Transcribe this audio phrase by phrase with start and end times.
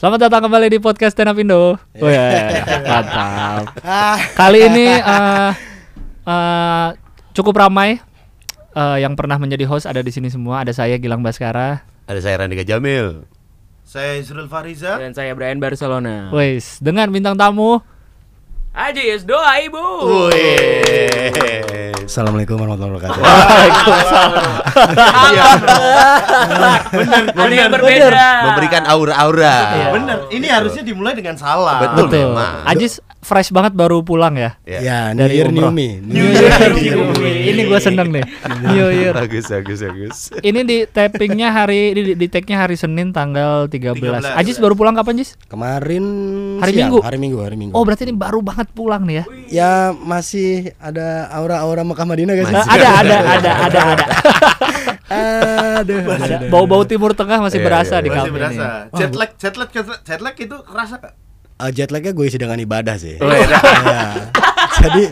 [0.00, 1.76] Selamat datang kembali di podcast Stand Up Indo.
[2.00, 2.16] Wih,
[2.88, 3.68] mantap.
[4.40, 5.52] Kali ini eh,
[6.24, 6.88] eh,
[7.36, 8.00] cukup ramai.
[8.72, 10.64] Eh, yang pernah menjadi host ada di sini semua.
[10.64, 11.84] Ada saya Gilang Baskara.
[12.08, 13.28] Ada saya Randika Jamil.
[13.84, 14.96] Saya Isrul Fariza.
[14.96, 16.32] Dan saya Brian Barcelona.
[16.32, 17.84] Wis, dengan bintang tamu.
[18.70, 19.82] Ajis doa ibu.
[20.30, 21.90] Wih.
[22.06, 23.22] Assalamualaikum warahmatullahi wabarakatuh.
[27.34, 28.26] Ada yang berbeda.
[28.46, 29.56] Memberikan aura-aura.
[29.74, 29.86] Iya.
[29.90, 31.82] Bener, ini harusnya dimulai dengan salah.
[31.82, 32.14] Betul.
[32.14, 32.30] Betul.
[32.30, 32.62] memang.
[32.66, 34.56] Ajis fresh banget baru pulang ya.
[34.64, 34.80] Ya.
[34.80, 35.72] Ya, New Dari Year New umroh.
[35.72, 36.00] Me.
[36.04, 37.30] New Year, New Me.
[37.46, 38.24] Ini gue seneng nih.
[38.72, 39.12] New Year.
[39.12, 40.18] Bagus, bagus, bagus.
[40.36, 44.24] Ini di tappingnya hari di, di tag-nya hari Senin tanggal 13.
[44.24, 44.40] 13.
[44.40, 45.36] Ajis baru pulang kapan, Jis?
[45.46, 46.04] Kemarin
[46.58, 46.98] Hari siang, Minggu?
[47.00, 47.72] Hari Minggu, hari Minggu.
[47.72, 49.24] Oh, berarti ini baru banget pulang nih ya.
[49.50, 52.48] ya masih ada aura-aura Mekah Madinah guys.
[52.48, 54.06] Eh, ada ada ada ada ada.
[55.10, 56.06] Aduh.
[56.06, 58.64] ada bau-bau Timur Tengah masih Iya, berasa iya, di Masih kami berasa.
[58.86, 58.96] ini.
[58.96, 61.12] Jet lag, jet lag, jet lag, jet lag itu kerasa kak?
[61.60, 63.20] Eh, jet lagnya gue isi dengan ibadah sih.
[63.20, 63.44] Oh, iya.
[63.84, 64.02] Iya.
[64.80, 65.04] Jadi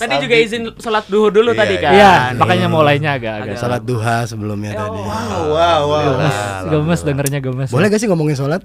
[0.00, 1.84] Tadi juga izin sholat duhur dulu Iya, tadi iya.
[1.84, 1.92] kan.
[1.92, 3.60] Iya, makanya mulainya agak-agak.
[3.60, 4.96] salat duha sebelumnya tadi.
[4.96, 6.00] Wow, wow, wow.
[6.08, 6.36] Gemes,
[6.72, 7.68] gemes dengernya gemes.
[7.68, 8.64] Boleh gak sih ngomongin sholat?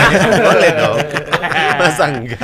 [0.46, 0.98] Boleh dong.
[1.82, 2.38] Masa enggak?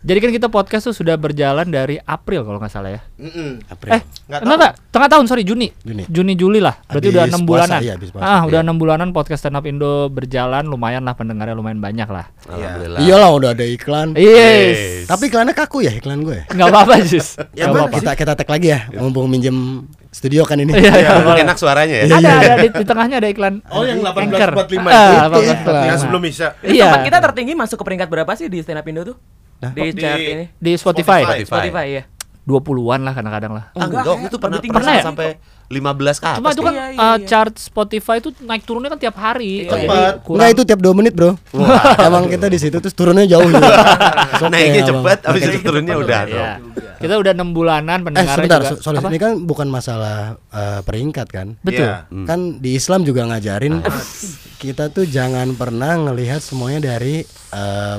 [0.00, 3.00] Jadi kan kita podcast tuh sudah berjalan dari April kalau nggak salah ya.
[3.16, 3.62] Mm-mm.
[3.66, 3.90] April.
[3.90, 5.68] Eh, Nggak enggak enggak, tengah tahun sorry Juni.
[6.06, 6.32] Juni.
[6.34, 6.76] Juli lah.
[6.82, 7.80] Berarti Habis udah enam bulanan.
[7.80, 8.24] iya, habis puasa.
[8.24, 8.64] ah, udah Iya.
[8.64, 12.26] enam bulanan podcast stand up Indo berjalan, lumayan lah pendengarnya lumayan banyak lah.
[12.44, 13.00] Alhamdulillah.
[13.00, 14.08] Iyalah udah ada iklan.
[14.14, 15.04] Yes.
[15.04, 16.44] Tapi iklannya kaku ya iklan gue.
[16.46, 17.36] Nggak apa-apa, Jus.
[17.54, 17.96] Ya, Bang, apa-apa.
[17.96, 20.70] Kita kita tag lagi ya, mumpung minjem studio kan ini.
[20.70, 21.42] Iya, iya, Ya, boleh.
[21.42, 22.04] enak suaranya ya.
[22.12, 23.54] Ada ada di, di tengahnya ada iklan.
[23.68, 24.50] Oh yang Anchor.
[24.54, 25.38] 1845 Ah, itu.
[25.44, 25.86] 1845.
[25.86, 26.48] Yang sebelum Isya.
[26.62, 26.84] Iya.
[26.84, 29.16] Tempat kita tertinggi masuk ke peringkat berapa sih di stand up Indo tuh?
[29.64, 29.72] Nah.
[29.72, 30.44] Di Di- chart ini.
[30.54, 31.20] Di Spotify.
[31.22, 31.46] Spotify.
[31.46, 32.04] Spotify ya.
[32.44, 33.64] 20-an lah kadang-kadang lah.
[33.72, 35.02] Ah, enggak, itu pernah tinggi Pernah ya?
[35.02, 35.80] sampai 15
[36.14, 36.38] ke atas.
[36.38, 37.24] Cuma itu kan Iya, iya, uh, iya.
[37.24, 39.64] chart Spotify itu naik turunnya kan tiap hari.
[39.64, 39.88] Iya, iya.
[40.20, 41.40] kurang- Enggak itu tiap 2 menit, Bro.
[41.98, 43.64] Emang kita di situ terus turunnya jauh juga.
[43.64, 46.20] It's okay, Naiknya cepat, habis itu turunnya udah.
[46.28, 46.50] Iya.
[46.94, 48.70] Kita udah enam bulanan Eh pendengarnya sebentar, juga.
[48.70, 49.08] so- soal Apa?
[49.08, 50.16] ini kan bukan masalah
[50.46, 51.56] eh, peringkat kan.
[51.58, 51.80] Betul.
[51.82, 52.12] Iya.
[52.12, 52.26] Hmm.
[52.28, 53.80] Kan di Islam juga ngajarin
[54.58, 57.98] kita tuh jangan pernah ngelihat semuanya dari eh,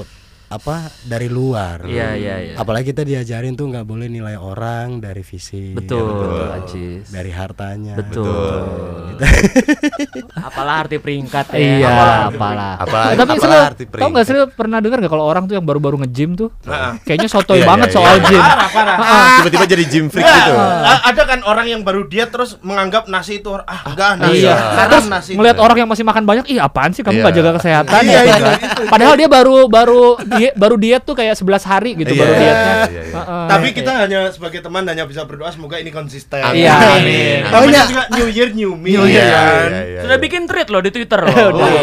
[0.55, 1.83] apa dari luar.
[1.83, 2.53] Iya, iya, iya.
[2.55, 6.47] Apalagi kita diajarin tuh nggak boleh nilai orang dari fisik, Betul, betul.
[6.55, 7.03] Ajis.
[7.07, 7.93] dari hartanya.
[7.95, 9.16] Betul.
[10.47, 11.57] Apalah arti peringkat ya.
[11.57, 12.19] Iya, Apalah.
[12.25, 12.73] apalah.
[12.77, 14.25] Apalah- tapi apalah tau nggak peringkat.
[14.25, 16.91] sih pernah dengar nggak kalau orang tuh yang baru-baru nge-gym tuh, Heeh.
[17.03, 18.25] kayaknya sotoy Iya, banget iya, soal iya.
[18.25, 18.43] gym.
[18.66, 18.97] Parah.
[19.37, 20.53] Tiba-tiba jadi gym freak Nggak, gitu.
[20.55, 24.41] a- ada kan orang yang baru diet terus menganggap nasi itu ah enggak nasi.
[24.41, 24.55] Iya.
[24.85, 25.31] Terus nasi.
[25.33, 27.23] ngelihat orang yang masih makan banyak, ih apaan sih kamu Iya.
[27.23, 28.35] nggak jaga kesehatan Iya, ya?
[28.37, 28.55] iya,
[28.85, 30.03] Padahal dia baru baru
[30.45, 32.73] diet, baru diet tuh kayak 11 hari gitu Iya, baru iya, dietnya.
[32.85, 33.03] iya, iya.
[33.11, 33.45] Heeh.
[33.47, 36.39] Tapi kita hanya sebagai teman hanya bisa berdoa semoga ini konsisten.
[36.39, 36.61] Amin.
[36.61, 37.01] Iya, Amin.
[37.01, 37.39] amin.
[37.50, 38.89] Namanya juga New Year New Me.
[38.91, 39.25] New Year.
[39.25, 39.69] ya kan?
[39.72, 40.23] Iya, iya, Sudah iya.
[40.23, 41.34] bikin tweet loh di Twitter loh.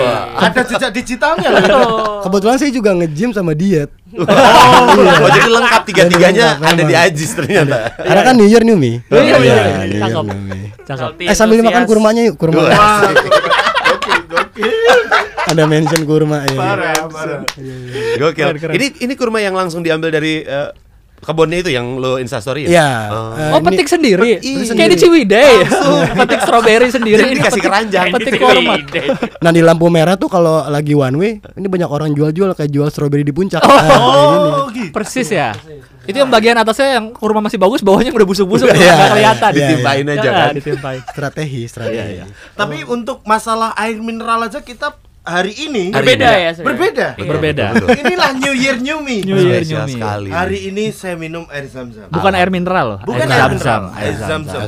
[0.42, 2.22] Ada jejak digitalnya loh.
[2.22, 3.90] Kebetulan saya juga nge-gym sama diet.
[4.12, 4.26] Oh,
[5.26, 6.92] jadi lengkap tiga-tiganya ada di.
[6.92, 7.96] Ajis ternyata.
[7.96, 9.00] Karena kan New Year New Me.
[9.08, 9.64] Iya, iya, Iya, iya.
[9.80, 10.24] New Year Cakep.
[10.28, 10.58] New Me.
[10.84, 11.10] Cakep.
[11.24, 12.60] Eh sambil makan kurmanya yuk, kurma.
[12.62, 13.08] Wah.
[14.28, 14.98] Gokil,
[15.52, 15.54] gokil.
[15.54, 16.54] Ada mention kurma ya.
[16.54, 17.40] Parah, parah.
[18.14, 18.34] Gokil.
[18.34, 18.72] Keren, keren.
[18.72, 20.70] Ini ini kurma yang langsung diambil dari eh,
[21.18, 22.70] kebunnya itu yang lo instastory ya?
[22.72, 22.90] Iya.
[23.08, 23.30] Oh.
[23.32, 24.74] Eh, Oh ini- petik sendiri, Iya.
[24.74, 25.52] kayak di Ciwidey,
[26.18, 28.06] petik stroberi sendiri, Jadi Ini dikasih keranjang.
[28.10, 28.74] petik kurma.
[29.38, 32.88] Nah di lampu merah tuh kalau lagi one way, ini banyak orang jual-jual kayak jual
[32.88, 33.62] stroberi di puncak.
[33.62, 34.50] Nah, kayak gini.
[34.50, 34.90] Oh, gitu.
[34.90, 35.54] Persis ya.
[36.02, 39.50] Itu yang bagian atasnya yang kurma masih bagus, bawahnya udah busuk-busuk, Iya, nggak kelihatan.
[39.52, 40.50] iya, Ditimpain aja Ya, kan.
[40.52, 41.00] ditimpain.
[41.06, 42.14] Strategi, strategi.
[42.18, 46.34] Iya, Tapi untuk masalah air mineral aja kita hari ini Hari Berbeda ini.
[46.36, 46.50] ya.
[46.52, 46.66] sebenarnya.
[46.66, 47.06] berbeda.
[47.14, 47.66] Iya, Berbeda.
[47.68, 48.00] betul, betul.
[48.02, 49.16] Inilah New Year New Me.
[49.22, 49.92] New Year, New Me.
[49.92, 50.28] sekali.
[50.28, 52.06] Hari ini saya minum air zam-zam.
[52.08, 53.82] Bukan air mineral loh, Bukan air air zam-zam.
[53.86, 54.16] mineral, Air air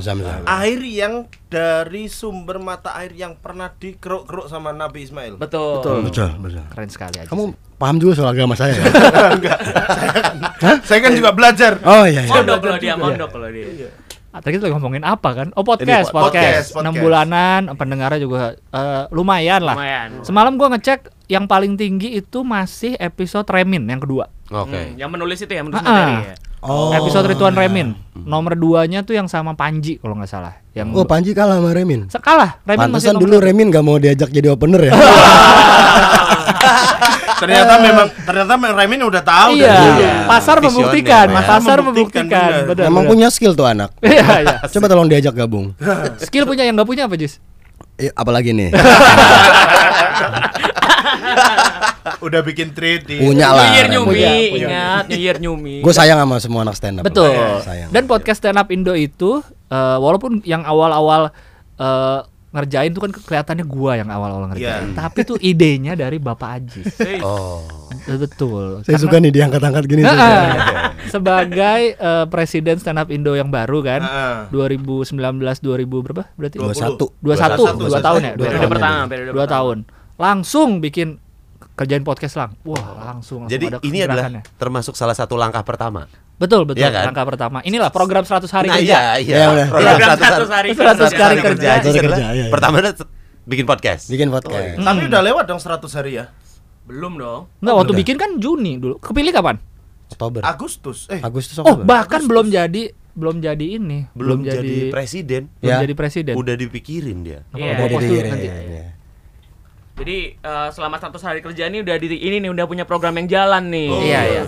[0.00, 0.41] zam-zam.
[0.47, 5.34] Air yang dari sumber mata air yang pernah dikeruk-keruk sama Nabi Ismail.
[5.37, 5.82] Betul.
[6.06, 6.62] Betul, betul.
[6.69, 7.26] Keren sekali aja.
[7.26, 7.44] Kamu
[7.75, 8.84] paham juga soal agama saya ya?
[10.84, 11.76] Saya kan juga belajar.
[11.82, 12.31] Oh iya, iya.
[12.31, 13.91] Mondok kalau dia, mondok kalau dia.
[14.34, 15.49] Tadi kita lagi ngomongin apa kan?
[15.55, 16.34] Oh Ini podcast, po- podcast.
[16.34, 16.99] podcast, 6 podcast.
[16.99, 19.78] bulanan, pendengarnya juga eh, lumayan lah.
[19.78, 20.09] Lumayan.
[20.27, 24.27] Semalam gua ngecek yang paling tinggi itu masih episode Remin yang kedua.
[24.51, 24.75] Oke.
[24.75, 26.34] Hmm, yang menulis itu ya, menulis materi ya.
[26.65, 26.91] Oh.
[26.97, 27.95] episode Rituan Remin.
[28.16, 30.65] Nomor duanya tuh yang sama Panji kalau nggak salah.
[30.75, 32.09] Yang Oh Panji kalah sama Remin.
[32.10, 34.92] Sekalah, Remin masih Pantesan nomor dulu Remin gak mau diajak jadi opener ya.
[37.36, 39.75] ternyata memang ternyata memang Remin udah tahu Iya.
[39.95, 40.13] Iya.
[40.25, 41.34] pasar Visioner, membuktikan, ya.
[41.36, 42.51] pasar Membuktikan, membuktikan.
[42.51, 42.69] bener.
[42.71, 43.13] Bener, Emang bener.
[43.13, 43.91] punya skill tuh anak.
[44.03, 44.57] Iya, iya.
[44.65, 45.75] Coba tolong diajak gabung.
[46.25, 47.39] Skill punya yang nggak punya apa, Jis?
[47.95, 48.71] Eh, apalagi nih?
[52.21, 53.69] Udah bikin trade di Punya lah.
[53.86, 54.66] New Punya, Me, punya.
[54.66, 55.81] ingat New Year New Me.
[55.81, 57.04] Gue sayang sama semua anak stand up.
[57.04, 57.33] Betul.
[57.60, 57.89] Sayang.
[57.91, 61.28] Dan podcast stand up Indo itu eh, walaupun yang awal-awal
[61.77, 62.19] eh,
[62.54, 64.95] ngerjain tuh kan kelihatannya gua yang awal-awal ngerjain.
[64.95, 64.95] Iya.
[64.95, 66.86] Tapi tuh idenya dari Bapak Ajis.
[67.24, 67.66] Oh.
[68.04, 68.84] Betul.
[68.84, 70.03] Saya Karena- suka nih diangkat-angkat gini.
[70.04, 74.36] Nah, ah, sebagai eh, presiden stand up Indo yang baru kan, Heeh.
[74.53, 76.56] 2019 2000 berapa berarti?
[76.60, 77.01] 21.
[77.22, 78.71] 21, 2 tahun ya, Dua 2 Periode tahun.
[78.71, 79.77] pertama, periode tahun.
[80.15, 81.09] Langsung bikin
[81.74, 82.50] kerjain podcast lang.
[82.62, 82.77] Wah,
[83.16, 86.07] langsung, langsung Jadi ada ini adalah termasuk salah satu langkah pertama.
[86.34, 86.83] Betul, betul.
[86.83, 87.04] Iya kan?
[87.09, 87.59] Langkah pertama.
[87.63, 88.84] Inilah program 100 hari nah, kerja.
[88.84, 89.34] iya, iya.
[89.34, 89.66] Iya, udah.
[89.71, 91.22] Program Program 100 100 hari 100 kerja.
[91.22, 91.69] hari kerja.
[91.71, 92.51] Ajis Hari adalah kerja, iya, iya.
[92.51, 92.95] Pertama adalah
[93.45, 94.03] bikin podcast.
[94.09, 94.66] Bikin podcast.
[94.77, 96.25] Tapi udah lewat dong 100 hari ya.
[96.84, 97.41] Belum dong.
[97.59, 98.01] Enggak, waktu Udah.
[98.03, 98.98] bikin kan Juni dulu.
[98.98, 99.57] Kepilih kapan?
[100.07, 100.42] Oktober.
[100.42, 101.09] Agustus.
[101.09, 101.86] Eh, Agustus Oh, Oktober.
[101.86, 105.47] bahkan belum jadi belum jadi ini, Belum, jadi, presiden.
[105.63, 105.78] belum Ya.
[105.81, 106.34] jadi presiden.
[106.34, 107.47] Udah dipikirin dia.
[107.54, 107.72] Iya.
[107.72, 108.47] Mau Jadi post dulu diri, nanti.
[108.51, 108.84] iya, iya.
[109.95, 113.31] Jadi eh, selama 100 hari kerja ini udah di ini nih udah punya program yang
[113.31, 113.86] jalan nih.
[113.89, 114.03] Oh.
[114.03, 114.42] Iya, iya.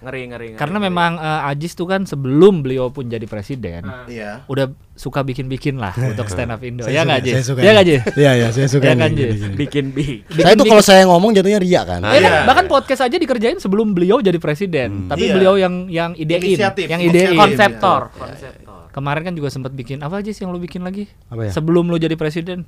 [0.00, 0.46] Ngeri ngeri.
[0.46, 0.88] ngeri, Karena ngeri.
[0.88, 4.04] memang eh, Ajis tuh kan sebelum beliau pun jadi presiden, Ah.
[4.06, 4.40] iya.
[4.46, 6.82] udah suka bikin-bikin lah untuk stand up Indo.
[6.82, 7.36] Saya Ya nggak, suka, Jis?
[7.36, 7.70] Ya nih.
[7.70, 8.02] nggak, Jis?
[8.14, 9.36] Iya, iya, saya suka Iya nih kan, Jis?
[9.54, 10.24] bikin big.
[10.30, 12.00] Saya tuh kalau saya ngomong jatuhnya ria kan.
[12.00, 12.32] Ah, Ya Iya.
[12.42, 15.04] bahkan podcast aja dikerjain sebelum beliau jadi presiden.
[15.06, 15.34] Tapi Iya.
[15.34, 17.28] beliau yang yang idein, Inisiatif, yang inisiatif.
[17.28, 17.38] idein.
[17.38, 18.80] konseptor, konseptor.
[18.90, 21.06] Kemarin kan juga sempat bikin apa aja sih yang lu bikin lagi?
[21.26, 21.50] Apa ya?
[21.52, 22.64] Sebelum lu jadi presiden.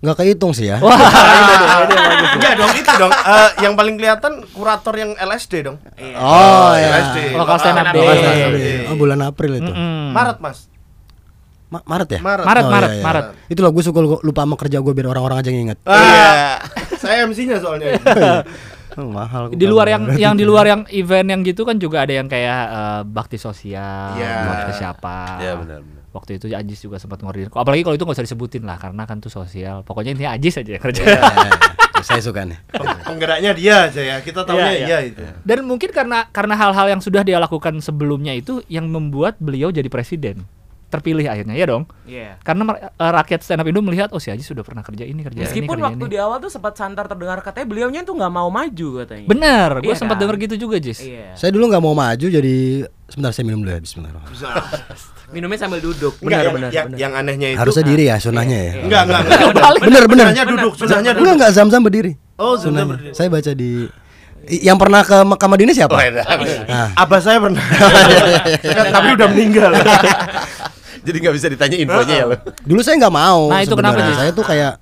[0.00, 0.80] Nggak kehitung sih ya.
[0.80, 0.96] Wah,
[2.30, 3.12] Enggak dong, itu dong.
[3.12, 5.76] Eh, yang paling kelihatan kurator yang LSD dong.
[6.16, 6.88] Oh, ya.
[6.90, 7.18] LSD.
[7.36, 7.92] Lokal stand up.
[8.88, 9.68] Oh, bulan April itu.
[9.68, 10.10] Mm-mm.
[10.10, 10.72] Maret, Mas.
[11.68, 12.20] Ma- Maret ya?
[12.20, 12.44] Maret.
[12.44, 13.04] Maret, Oh, Maret, iya, iya.
[13.04, 13.24] Maret.
[13.46, 15.78] Itu loh gue suka lu- lupa sama kerja gue biar orang-orang aja yang inget.
[15.84, 16.58] Ah,
[16.96, 17.94] saya MC-nya soalnya.
[18.90, 19.54] Oh, mahal.
[19.54, 22.62] Di luar yang yang di luar yang event yang gitu kan juga ada yang kayak
[22.66, 24.34] eh, bakti sosial Iya.
[24.42, 25.38] buat ke siapa.
[25.38, 25.99] Iya, benar, benar.
[26.10, 27.50] Waktu itu Ajis juga sempat ngordin.
[27.54, 29.86] Apalagi kalau itu nggak usah disebutin lah karena kan tuh sosial.
[29.86, 31.02] Pokoknya intinya Ajis aja yang kerja.
[31.06, 31.52] Iya.
[32.00, 32.58] Saya suka nih.
[33.04, 34.16] Penggeraknya dia aja ya.
[34.24, 35.20] Kita tahunya Iya, iya itu.
[35.44, 39.86] Dan mungkin karena karena hal-hal yang sudah dia lakukan sebelumnya itu yang membuat beliau jadi
[39.92, 40.48] presiden.
[40.90, 41.86] Terpilih akhirnya ya dong.
[42.02, 42.42] Iya.
[42.42, 45.38] Karena eh, rakyat stand up Indo melihat oh si Ajis sudah pernah kerja ini kerja
[45.38, 46.10] ini Meskipun kerja waktu ini.
[46.10, 49.24] di awal tuh sempat santar terdengar katanya beliaunya tuh nggak mau maju katanya.
[49.24, 50.22] Bener, gue Iya sempat kan?
[50.26, 50.98] denger gitu juga Jis.
[51.00, 51.32] Iya.
[51.32, 52.56] Saya dulu nggak mau maju jadi
[53.06, 54.12] sebentar saya minum dulu ya Bismillah.
[55.30, 56.18] Minumnya sambil duduk.
[56.18, 56.70] Enggak, Benar yang, benar.
[56.70, 56.98] yang, benar.
[56.98, 57.58] yang anehnya itu.
[57.58, 58.72] Harusnya diri ya sunahnya ya.
[58.82, 59.54] Enggak, enggak, enggak.
[59.56, 59.80] Balik.
[59.80, 60.26] Bener bener.
[60.26, 61.34] Sunahnya duduk, sunahnya Enggak duduk.
[61.38, 62.12] enggak zam-zam berdiri.
[62.34, 62.86] Oh, Sunahnya.
[62.90, 63.14] berdiri.
[63.14, 63.70] Saya baca di
[64.50, 65.94] yang pernah ke Mekah Madinah siapa?
[65.94, 66.24] Oh, iya.
[66.66, 67.62] Nah, Abah saya pernah.
[68.96, 69.70] Tapi udah meninggal.
[71.06, 72.36] Jadi nggak bisa ditanya infonya ya lo.
[72.62, 73.48] dulu saya nggak mau.
[73.48, 74.12] Nah, itu kenapa, sebenarnya.
[74.12, 74.18] Jis?
[74.20, 74.72] Saya tuh kayak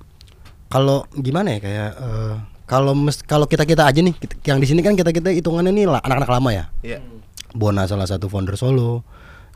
[0.68, 2.34] kalau gimana ya kayak eh,
[2.64, 5.72] kalau mes- kalau kita kita aja nih kita- yang di sini kan kita kita hitungannya
[5.72, 6.64] nih lah, anak-anak lama ya.
[6.82, 6.98] Iya.
[7.54, 9.00] Bona salah satu founder Solo,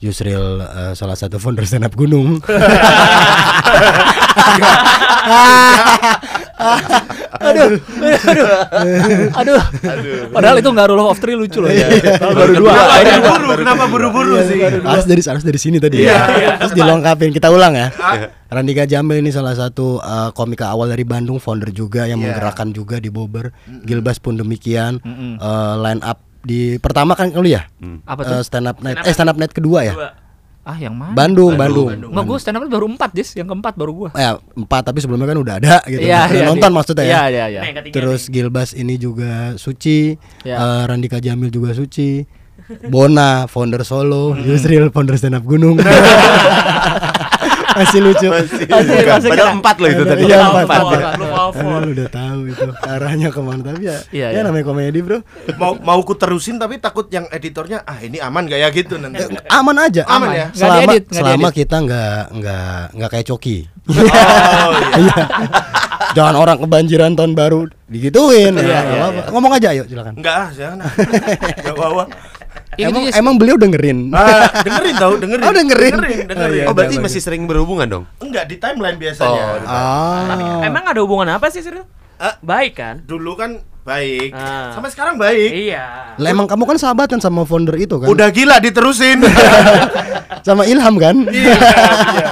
[0.01, 2.41] Yusril eh, salah satu founder stand up Gunung.
[7.43, 7.69] aduh,
[9.33, 9.61] aduh, aduh.
[10.31, 11.87] Padahal itu nggak rule of three lucu loh ya.
[12.23, 12.73] baru dua.
[13.03, 13.59] Kenapa buru-buru?
[13.59, 14.57] Kenapa buru-buru sih?
[14.63, 16.57] harus dari harus dari sini tadi ya.
[16.59, 17.87] Terus dilengkapin kita ulang ya.
[18.49, 22.31] Randika Jamil ini salah satu uh, komika awal dari Bandung, founder juga yang Iya.
[22.31, 23.51] menggerakkan juga di Bobber.
[23.83, 24.99] Gilbas pun demikian.
[25.39, 27.67] Uh, line up di pertama kan lu ya?
[28.05, 28.41] Apa Uh, tuh?
[28.45, 28.99] stand up night.
[29.03, 29.95] Eh stand up night kedua ya?
[29.95, 30.09] Dua.
[30.63, 31.19] Ah, yang mana?
[31.19, 31.91] Bandung, Bandung.
[31.91, 33.35] Nggak, gue stand up baru empat, Jis.
[33.35, 34.11] Yang keempat baru gue.
[34.15, 36.07] Ya, empat tapi sebelumnya kan udah ada gitu.
[36.07, 36.77] Udah iya, nonton iya.
[36.79, 37.11] maksudnya ya.
[37.11, 37.61] Iya, iya, iya.
[37.61, 38.31] Nah, yang ketiga Terus nih.
[38.31, 40.15] Gilbas ini juga Suci,
[40.47, 40.57] Ya.
[40.63, 42.23] eh, Randika Jamil juga Suci,
[42.87, 45.83] Bona founder Solo, Yusril founder stand up Gunung.
[47.75, 48.29] Masih lucu.
[48.29, 49.59] Masih- Bukan, masih Padahal kena.
[49.59, 50.23] empat loh itu tadi.
[50.23, 50.67] Iya, Lu empat.
[50.69, 51.81] power, empat.
[51.83, 54.41] lu udah tahu itu arahnya ke mana tapi ya, Iya, ya iya.
[54.43, 55.19] namanya komedi bro.
[55.55, 59.23] Mau mau ku terusin tapi takut yang editornya ah ini aman gak ya gitu nanti.
[59.23, 60.47] Eh, Aman aja, Aman ya?
[60.49, 61.59] Nggak Selama diedit, nggak selama diedit.
[61.59, 63.59] kita nggak nggak nggak kayak coki.
[63.83, 64.95] Oh iya.
[65.03, 65.23] Iya.
[66.13, 68.53] Jangan orang kebanjiran tahun baru digituin.
[68.53, 69.17] Iya, ya, iya, nggak apa-apa.
[69.17, 69.31] iya.
[69.33, 70.13] Ngomong aja yuk silakan.
[70.15, 70.77] Enggak ah, jangan.
[71.59, 72.05] Enggak bawa.
[72.73, 73.15] Ini emang, Jis.
[73.15, 74.09] emang beliau dengerin.
[74.11, 75.45] Ah, dengerin tahu, dengerin.
[75.45, 75.93] Oh, dengerin.
[75.93, 76.65] Dengerin, dengerin.
[76.65, 78.05] Oh berarti masih sering berhubungan dong?
[78.17, 79.61] Enggak di timeline biasanya.
[79.61, 80.65] Oh, Ah.
[80.65, 81.85] Emang ada hubungan apa sih Siril?
[82.17, 82.95] Eh, Baik kan?
[83.05, 84.33] dulu kan baik.
[84.33, 84.73] Ah.
[84.73, 85.51] Sampai sekarang baik.
[85.69, 86.17] Iya.
[86.17, 88.09] Lah emang kamu kan sahabatan sama founder itu kan?
[88.09, 89.21] Udah gila diterusin.
[90.47, 91.29] sama Ilham kan?
[91.29, 92.27] Iya, iya.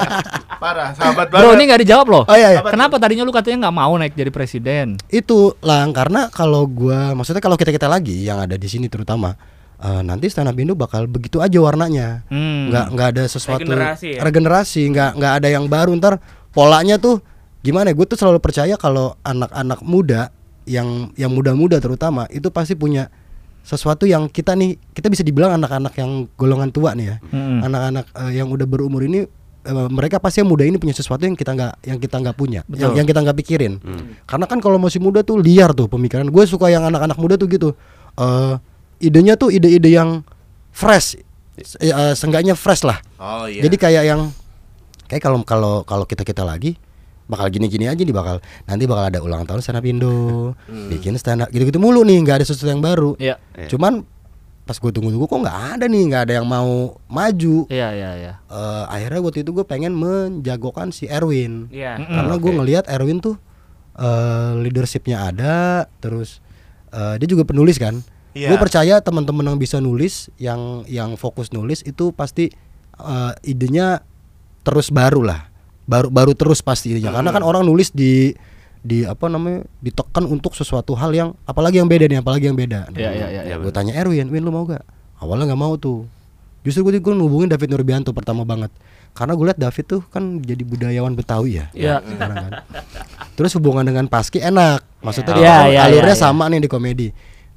[0.56, 1.42] Parah, sahabat banget.
[1.42, 2.22] Bro, ini nggak dijawab loh.
[2.24, 2.60] Oh iya, iya.
[2.62, 4.96] Kenapa tadinya lu katanya nggak mau naik jadi presiden?
[5.06, 9.34] Itu lang karena kalau gua maksudnya kalau kita kita lagi yang ada di sini terutama
[9.80, 12.22] eh, nanti stand up Indo bakal begitu aja warnanya.
[12.28, 12.68] Hmm.
[12.68, 14.20] Nggak nggak ada sesuatu Regenerasi ya?
[14.22, 16.20] regenerasi, nggak nggak ada yang baru ntar
[16.52, 17.24] polanya tuh
[17.64, 17.92] gimana?
[17.96, 20.30] Gue tuh selalu percaya kalau anak-anak muda
[20.68, 23.08] yang yang muda-muda terutama itu pasti punya
[23.60, 27.16] sesuatu yang kita nih kita bisa dibilang anak-anak yang golongan tua nih ya.
[27.32, 27.60] Hmm.
[27.64, 29.24] Anak-anak eh, yang udah berumur ini
[29.64, 32.60] eh, mereka pasti yang muda ini punya sesuatu yang kita nggak yang kita nggak punya,
[32.68, 32.96] yang, Betul.
[33.00, 33.72] yang kita nggak pikirin.
[34.24, 36.28] Karena kan kalau masih muda tuh liar tuh pemikiran.
[36.28, 37.72] Gue suka yang anak-anak muda tuh gitu.
[38.18, 38.54] eh
[39.00, 40.22] idenya tuh ide-ide yang
[40.70, 41.16] fresh,
[41.80, 43.00] eh, seenggaknya fresh lah.
[43.16, 43.64] Oh iya.
[43.64, 44.30] Jadi kayak yang
[45.04, 46.78] kayak kalau kalau kalau kita kita lagi
[47.26, 50.50] bakal gini-gini aja nih bakal nanti bakal ada ulang tahun stand up Indo
[50.90, 53.38] bikin stand up gitu-gitu mulu nih nggak ada sesuatu yang baru Iya.
[53.66, 54.02] cuman
[54.66, 58.32] pas gue tunggu-tunggu kok nggak ada nih nggak ada yang mau maju Iya, iya, iya.
[58.44, 62.02] Eh, akhirnya waktu itu gue pengen menjagokan si Erwin Iya.
[62.02, 63.38] karena gue ngelihat Erwin tuh
[63.94, 65.54] eh, leadershipnya ada
[65.98, 66.42] terus
[66.90, 68.54] eh, dia juga penulis kan Iya.
[68.54, 72.54] gue percaya teman-teman yang bisa nulis yang yang fokus nulis itu pasti
[73.00, 74.06] eh, idenya
[74.62, 75.50] terus baru lah.
[75.90, 77.10] Baru baru terus pasti idenya.
[77.10, 78.30] Karena kan orang nulis di
[78.80, 82.88] di apa namanya ditekan untuk sesuatu hal yang apalagi yang beda nih apalagi yang beda.
[82.96, 83.56] Iya, iya, iya, iya.
[83.60, 84.80] gue tanya Erwin Win lu mau gak?
[85.20, 86.08] Awalnya nggak mau tuh.
[86.64, 88.72] Justru gue gue ngubungin David Nurbianto pertama banget.
[89.12, 91.66] Karena gue lihat David tuh kan jadi budayawan Betawi ya.
[91.76, 91.94] Iya.
[92.00, 92.52] sekarang kan.
[93.36, 94.80] terus hubungan dengan Paski enak.
[95.04, 96.24] Maksudnya Iya, dia kan iya, alurnya iya, iya.
[96.24, 97.08] sama nih di komedi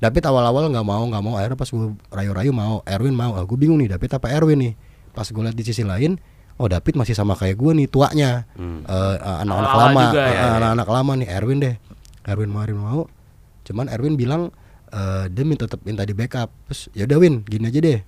[0.03, 1.33] David awal-awal nggak mau nggak mau.
[1.39, 3.39] Akhirnya pas gue rayu-rayu mau Erwin mau.
[3.39, 4.73] Ah, gue bingung nih David apa Erwin nih?
[5.15, 6.19] Pas gue lihat di sisi lain
[6.59, 8.43] oh David masih sama kayak gue nih tuanya.
[8.59, 8.83] Hmm.
[8.83, 10.01] Eh, eh, anak-anak lama.
[10.11, 11.75] juga eh, ya, anak-anak lama nih Erwin deh.
[12.27, 13.01] Erwin mau Erwin mau.
[13.63, 14.51] Cuman Erwin bilang
[14.91, 16.51] eh, dia minta tetap minta di backup.
[16.67, 17.99] Terus ya udah Win gini aja deh.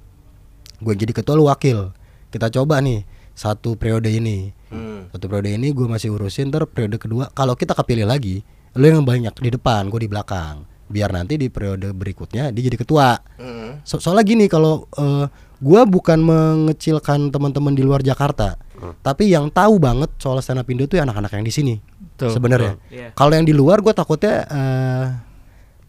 [0.84, 1.96] Gue jadi ketua lu wakil.
[2.28, 4.52] Kita coba nih satu periode ini.
[4.76, 5.08] Hmm.
[5.16, 8.44] satu periode ini gue masih urusin ter periode kedua kalau kita kepilih lagi
[8.76, 12.78] lu yang banyak di depan gue di belakang biar nanti di periode berikutnya dia jadi
[12.78, 13.82] ketua Hmm.
[13.82, 15.26] So- soalnya gini kalau eh,
[15.58, 18.56] gua bukan mengecilkan teman-teman di luar Jakarta
[19.02, 21.74] tapi yang tahu banget soal stand up Indo tuh ya anak-anak yang di sini
[22.12, 22.30] Betul.
[22.32, 23.08] sebenarnya Iya.
[23.12, 25.06] kalau yang di luar gue takutnya eh,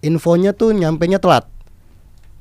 [0.02, 1.44] infonya tuh nyampenya telat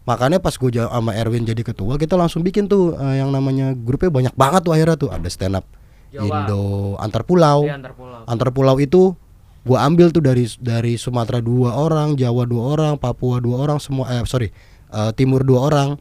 [0.05, 4.07] makanya pas gue sama Erwin jadi ketua kita langsung bikin tuh eh, yang namanya grupnya
[4.09, 5.65] banyak banget tuh akhirnya tuh ada stand up
[6.07, 6.45] Jawa.
[6.47, 6.63] Indo
[6.95, 8.21] antar pulau Iya, antar pulau.
[8.23, 9.17] antar pulau itu
[9.65, 14.07] gua ambil tuh dari dari Sumatera dua orang Jawa dua orang Papua dua orang semua
[14.13, 14.53] eh sorry
[14.93, 15.97] eh, Timur dua orang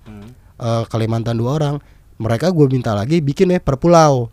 [0.60, 1.76] eh, Kalimantan dua orang
[2.18, 4.30] mereka gue minta lagi bikin ya per pulau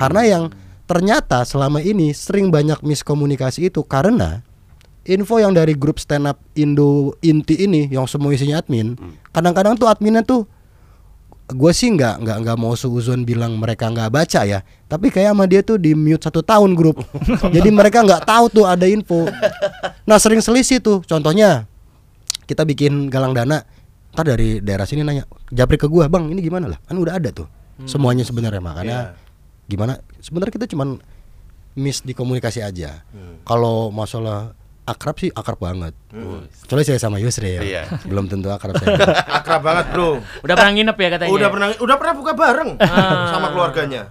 [0.00, 0.44] karena yang
[0.88, 4.40] ternyata selama ini sering banyak miskomunikasi itu karena
[5.04, 8.96] info yang dari grup stand up Indo inti ini yang semua isinya admin
[9.28, 10.48] kadang-kadang tuh adminnya tuh
[11.48, 14.60] gue sih nggak nggak nggak mau seuzon bilang mereka nggak baca ya.
[14.84, 17.00] Tapi kayak sama dia tuh di mute satu tahun grup.
[17.56, 19.24] Jadi mereka nggak tahu tuh ada info.
[20.04, 21.00] Nah sering selisih tuh.
[21.08, 21.64] Contohnya
[22.44, 23.64] kita bikin galang dana.
[24.12, 26.78] Ntar dari daerah sini nanya japri ke gua bang ini gimana lah?
[26.84, 27.48] Kan udah ada tuh.
[27.86, 28.98] Semuanya sebenarnya makanya
[29.70, 30.02] gimana?
[30.18, 30.98] Sebenarnya kita cuman
[31.78, 33.06] miss di komunikasi aja.
[33.46, 34.57] Kalau masalah
[34.88, 35.92] akrab sih akrab banget
[36.58, 37.82] kecuali saya sama Yusri ya Iya.
[38.02, 38.96] belum tentu akrab saya
[39.38, 40.24] Akrab banget, Bro.
[40.40, 41.30] Udah pernah nginep ya katanya.
[41.30, 42.70] Udah pernah udah pernah buka bareng
[43.28, 44.02] sama keluarganya.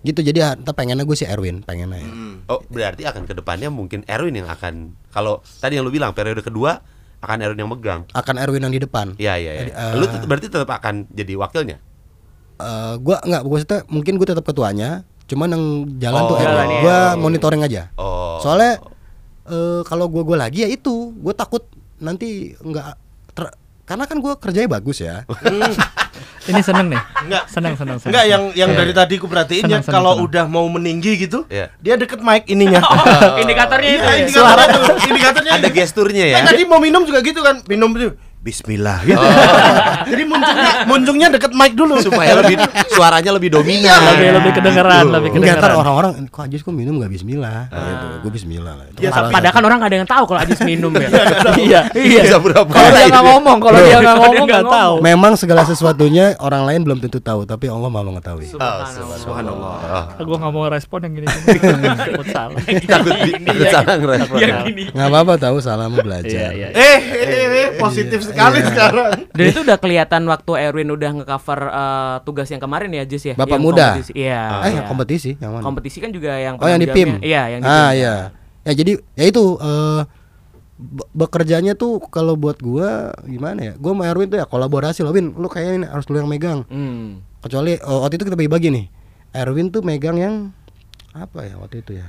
[0.00, 2.08] gitu jadi entah pengennya gue si Erwin pengennya ya.
[2.48, 6.40] Oh, berarti akan ke depannya mungkin Erwin yang akan kalau tadi yang lu bilang periode
[6.40, 6.80] kedua
[7.20, 8.08] akan Erwin yang megang.
[8.08, 9.62] akan Erwin yang di depan Iya, iya, iya.
[9.68, 11.76] Eh, Lu berarti tetap akan jadi wakilnya.
[12.56, 15.64] Eh, gua nggak maksudnya mungkin gue tetap ketuanya cuman yang
[15.96, 16.80] jalan tuh Oh, Erwin jalan ya.
[16.80, 18.40] gua monitoring aja Oh.
[18.40, 18.80] soalnya
[19.50, 21.66] eh, kalau gua gua lagi ya itu gue takut
[21.98, 22.86] nanti nggak
[23.30, 25.26] ter- karena kan gua kerjanya bagus ya
[26.40, 27.00] Ini seneng nih.
[27.28, 27.44] Enggak.
[27.46, 28.10] Seneng, seneng, seneng.
[28.10, 28.98] Enggak yang yang Iya, dari iya.
[29.04, 31.68] tadi ku perhatiin ya kalau udah mau meninggi gitu, Iya.
[31.78, 32.80] dia deket mic ininya.
[32.90, 34.00] Oh, indikatornya itu.
[34.02, 34.20] Iya, ya?
[34.24, 35.52] indikatornya tuh, indikatornya.
[35.60, 36.36] Ada gesturnya ya.
[36.40, 39.20] Kan tadi mau minum juga gitu kan, minum itu Bismillah gitu.
[40.10, 42.56] Jadi muncungnya muncungnya deket mic dulu supaya lebih
[42.88, 44.00] suaranya lebih dominan.
[44.10, 45.12] Lebih lebih kedengeran, Gitu.
[45.12, 45.76] lebih Enggak kedengeran.
[45.76, 49.62] orang-orang kok Ajis kok minum nggak Bismillah gitu gue Bismillah lah itu Ya, Padahal kan
[49.62, 51.08] orang gak ada yang tahu kalau Ajis minum ya.
[51.60, 52.22] Iya, iya.
[52.22, 54.94] Bisa berapa Kalau dia nggak ngomong, kalau dia nggak Kalau dia ngomong nggak nggak tahu.
[55.00, 58.80] memang segala sesuatunya orang lain belum tentu tahu tapi Allah maha mengetahui Oh,
[59.16, 60.16] subhanallah.
[60.18, 61.26] Gue nggak mau respon yang gini.
[61.28, 62.56] Takut salah.
[62.56, 64.36] Takut takut salah ngerespon.
[64.38, 64.82] Yang gini.
[64.90, 66.68] nggak apa-apa tahu salah mau Iya, belajar iya.
[66.70, 69.10] Eh, eh, eh, positif sekali sekarang.
[69.30, 73.34] Dan itu udah kelihatan waktu Erwin udah nge-cover eh, tugas yang kemarin ya Jis ya.
[73.34, 73.86] Bapak Yang muda.
[73.90, 74.12] kompetisi.
[74.14, 74.42] Iya.
[74.62, 74.82] eh iya.
[74.84, 77.10] kompetisi yang mana Kompetisi kan juga yang Oh yang di PIM.
[77.20, 77.96] Iya, yang di ah PIM.
[77.96, 78.14] iya.
[78.60, 80.00] Ya jadi ya itu eh
[80.76, 83.72] be- bekerjanya tuh kalau buat gua gimana ya?
[83.74, 85.32] Gua sama Erwin tuh ya kolaborasi loh, Win.
[85.32, 86.64] Lu kayaknya ini harus lu yang megang.
[86.66, 87.20] Hmm.
[87.40, 88.86] Kecuali eh, waktu itu kita bagi-bagi nih.
[89.32, 90.34] Erwin tuh megang yang
[91.10, 92.08] apa ya waktu itu ya?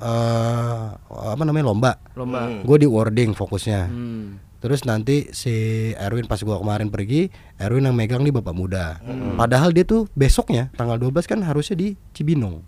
[0.00, 1.92] Eh apa namanya lomba.
[2.12, 2.48] Lomba.
[2.60, 3.86] Gue di wording fokusnya.
[3.86, 4.40] Hmm.
[4.60, 5.52] Terus nanti si
[5.96, 9.00] Erwin pas gua kemarin pergi, Erwin yang megang nih Bapak Muda.
[9.34, 12.60] Padahal dia tuh besoknya tanggal 12 kan harusnya di Cibinong.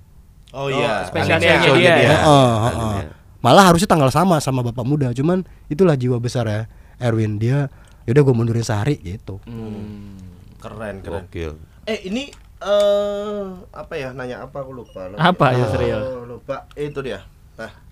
[0.53, 2.17] Oh iya, Special Special day-nya dia ya.
[2.17, 3.01] Heeh, heeh.
[3.41, 6.65] Malah harusnya tanggal sama sama Bapak Muda, cuman itulah jiwa besar ya
[6.97, 7.69] Erwin dia
[8.09, 9.39] yaudah gue mundurin sehari gitu.
[9.45, 10.17] Hmm.
[10.63, 11.27] Keren, keren.
[11.27, 11.53] Gokil.
[11.85, 12.31] Eh, ini
[12.63, 13.43] eh
[13.75, 14.15] apa ya?
[14.15, 15.11] Nanya apa aku lupa.
[15.19, 16.01] Apa, Eh, Yusril?
[16.25, 16.71] Lupa.
[16.73, 17.27] Itu dia.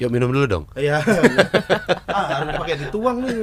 [0.00, 0.64] Yuk minum dulu dong.
[0.72, 1.04] Iya.
[2.08, 3.36] ah, harus pakai dituang nih.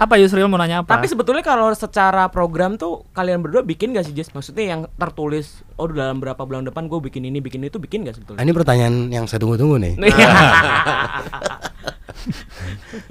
[0.00, 0.96] Apa Yusril mau nanya apa?
[0.96, 4.32] Tapi sebetulnya kalau secara program tuh kalian berdua bikin gak sih Jess?
[4.32, 8.12] Maksudnya yang tertulis oh dalam berapa bulan depan gue bikin ini bikin itu bikin gak
[8.12, 8.44] Nah, sebetulnya?
[8.44, 9.94] ini pertanyaan yang saya tunggu-tunggu nih.
[10.00, 10.28] Iya.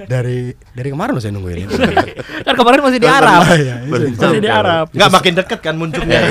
[0.08, 1.64] Dari dari kemarin loh saya nunggu ini.
[2.48, 3.44] kan kemarin masih di Arab.
[3.50, 4.16] Iya, itu.
[4.16, 4.86] masih di Arab.
[4.94, 6.22] Enggak makin deket kan munculnya.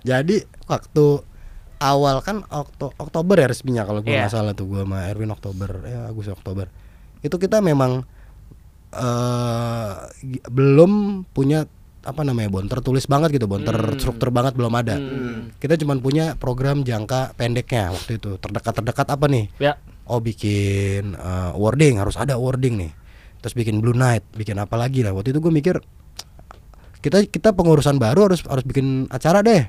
[0.00, 1.06] Jadi waktu
[1.84, 4.24] awal kan Okto Oktober ya resminya kalau gue Iya.
[4.24, 6.66] nggak salah tuh gue sama Erwin Oktober ya Agustus Oktober.
[7.20, 8.08] Itu kita memang
[10.22, 10.92] gi- belum
[11.28, 11.68] punya
[12.04, 14.96] apa namanya bon tertulis banget gitu bon terstruktur banget belum ada.
[15.56, 19.48] Kita cuman punya program jangka pendeknya waktu itu terdekat terdekat apa nih?
[19.58, 19.76] Ya.
[20.04, 22.92] oh bikin eh, wording harus ada wording nih.
[23.40, 25.12] Terus bikin blue night bikin apa lagi lah.
[25.12, 25.76] Waktu itu gue mikir
[27.00, 29.64] kita kita pengurusan baru harus harus bikin acara deh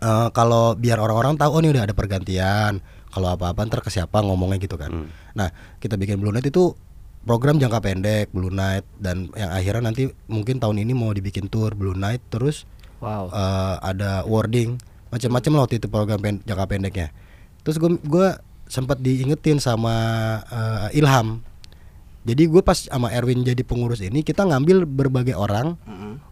[0.00, 4.16] Eh, kalau biar orang-orang tahu oh ini udah ada pergantian kalau apa-apa ntar ke siapa
[4.18, 5.08] ngomongnya gitu kan Hmm.
[5.30, 6.72] nah kita bikin blue night itu
[7.20, 11.74] program jangka pendek blue night dan yang akhirnya nanti mungkin tahun ini mau dibikin tour
[11.74, 12.64] blue night terus
[12.96, 13.28] Wow.
[13.28, 17.08] eh, ada wording macam-macam lah waktu itu program pen- jangka pendeknya
[17.60, 19.92] terus gue gua sempat diingetin sama
[20.46, 21.44] eh, Ilham
[22.22, 25.76] jadi gue pas sama Erwin jadi pengurus ini kita ngambil berbagai orang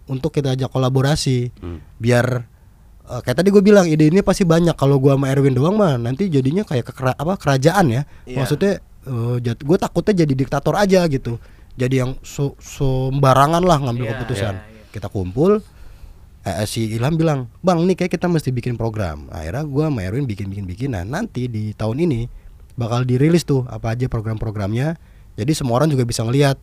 [0.07, 1.85] untuk kita ajak kolaborasi Hmm.
[1.97, 2.49] biar
[3.09, 4.77] eh, kayak tadi gue bilang ide ini pasti banyak.
[4.77, 8.03] Kalau gue sama Erwin doang mah nanti jadinya kayak kekera- apa kerajaan ya.
[8.29, 8.37] Iya.
[8.37, 8.73] maksudnya
[9.41, 11.41] gue takutnya jadi diktator aja gitu.
[11.79, 14.55] Jadi yang so, sembarangan lah ngambil Iya, keputusan.
[14.59, 14.83] iya, iya.
[14.93, 15.63] kita kumpul
[16.45, 19.31] eh, si Ilham bilang bang nih kayak kita mesti bikin program.
[19.33, 22.21] Akhirnya gue sama Erwin bikin bikin bikin nah nanti di tahun ini
[22.77, 24.99] bakal dirilis tuh apa aja program-programnya.
[25.39, 26.59] Jadi semua orang juga bisa ngelihat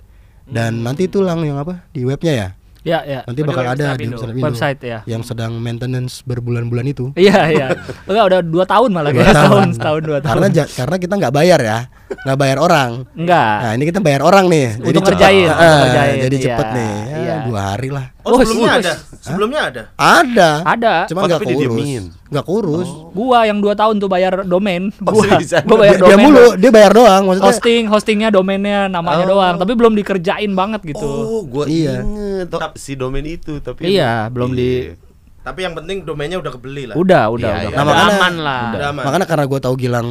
[0.46, 2.48] dan nanti itu lang yang apa di webnya ya
[2.86, 3.26] Ya, ya.
[3.26, 4.06] nanti di bakal ada di.
[4.06, 5.00] Stand Indo Website ya.
[5.04, 7.68] yang sedang maintenance berbulan-bulan itu Iya, iya.
[8.06, 9.34] Enggak udah dua tahun malah Dua ya.
[9.36, 9.74] tahun.
[9.74, 10.30] Setahun dua tahun.
[10.32, 13.56] karena ja- karena kita nggak bayar ya nggak bayar orang enggak.
[13.60, 15.08] nah ini kita bayar orang nih Untuk cepet.
[15.12, 17.36] ngerjain, Ah, untuk ngerjain, jadi iya, cepet nih ya, iya.
[17.44, 18.94] dua hari lah Oh, sebelumnya Wus, ada.
[19.20, 19.84] Sebelumnya ada.
[19.96, 20.94] ada Ada.
[21.06, 21.86] cuma Oh, nggak tapi kurus
[22.26, 24.90] nggak kurus Gua yang dua tahun tuh bayar domain.
[25.00, 26.26] Oh, Gua, gua bayar dia, dia domain.
[26.28, 29.30] mulu dia bayar doang maksudnya Hosting, hostingnya, domainnya, namanya Oh.
[29.32, 29.56] doang.
[29.56, 31.06] Tapi belum dikerjain banget gitu.
[31.06, 32.02] Oh, gua Iya.
[32.02, 35.02] inget oh, si domain itu tapi Iya, belum di- Iya.
[35.42, 36.96] Tapi yang penting domainnya udah kebeli lah.
[36.96, 37.62] Udah, udah, Iya, udah.
[37.64, 37.70] iya.
[37.72, 38.64] Nah, Udah makanya- aman lah.
[38.68, 40.08] Udah makanya karena gue tahu Gilang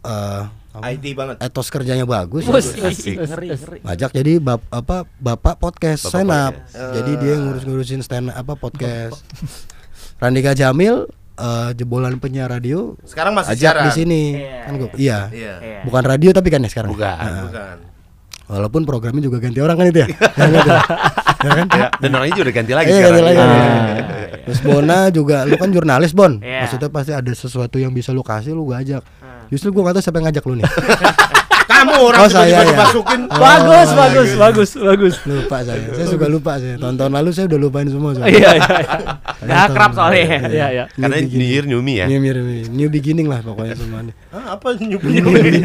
[0.00, 1.36] eh, apa, IT banget.
[1.38, 3.18] etos kerjanya bagus Bos, Asik.
[3.18, 3.78] Ngeri, ngeri.
[3.82, 6.92] ngajak jadi bap, apa bapak podcast Bapak stand up podcast.
[6.94, 9.18] jadi dia ngurus-ngurusin stand apa podcast
[10.16, 13.84] Randika Jamil eh, jebolan penyiar radio Sekarang masih ajak siaran.
[13.84, 15.54] di sini Iya, kan gua iya Iya.
[15.58, 15.78] Iya.
[15.82, 17.06] bukan radio tapi kan ya sekarang Bukan.
[17.16, 17.76] Nah, Bukan.
[18.48, 20.66] walaupun programnya juga ganti orang kan itu ya Ya kan?
[21.38, 21.66] Ya kan?
[21.70, 23.14] Ya, dan orangnya juga ganti lagi Iya, sekarang.
[23.14, 23.38] ganti lagi.
[23.38, 24.06] Iya.
[24.40, 26.64] Terus Bona juga lu kan jurnalis Bon Iya.
[26.64, 29.06] Maksudnya pasti ada sesuatu yang bisa lu kasih lu gua ajak
[29.48, 30.66] Justru gua gak tahu siapa yang ngajak lu nih
[31.68, 32.64] Kamu orang Oh, saya ya.
[32.64, 33.28] dimasukin.
[33.28, 34.40] Bagus, Oh, bagus, gitu.
[34.40, 35.14] bagus, bagus.
[35.22, 38.34] Lupa saya Saya juga lupa saya Tahun-tahun lalu saya udah lupain semua soalnya.
[38.34, 38.98] Iya, iya, iya.
[39.38, 40.24] Udah akrab soalnya.
[40.48, 40.84] Iya, iya.
[40.90, 41.50] Karena New New beginning.
[41.52, 42.06] Year New Me ya.
[42.08, 45.60] New, beginning, new beginning lah pokoknya semuanya Hah, apa nyubi Gini.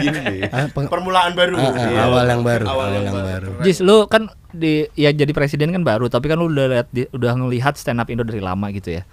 [0.51, 1.55] Ah, Permulaan baru.
[1.55, 1.99] ah, ah, Iya.
[2.03, 3.49] Awal yang baru Awal Awal yang yang baru.
[3.63, 7.31] Jis, lu kan di ya jadi presiden kan baru, tapi kan lu udah lihat udah
[7.33, 9.07] ngelihat stand up Indo dari lama gitu ya.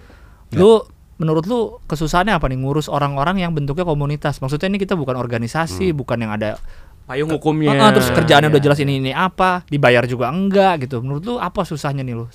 [0.53, 0.85] Lu
[1.21, 4.41] menurut lu kesusahannya apa nih ngurus orang-orang yang bentuknya komunitas?
[4.41, 6.57] Maksudnya ini kita bukan organisasi, bukan yang ada
[7.01, 7.75] Payung hukumnya.
[7.75, 8.53] Ah, ah, terus kerjaannya Iya.
[8.55, 11.01] udah jelas ini ini apa, dibayar juga enggak gitu.
[11.01, 12.25] Menurut lu apa susahnya nih lu?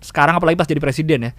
[0.00, 1.32] Sekarang apalagi pas jadi presiden ya,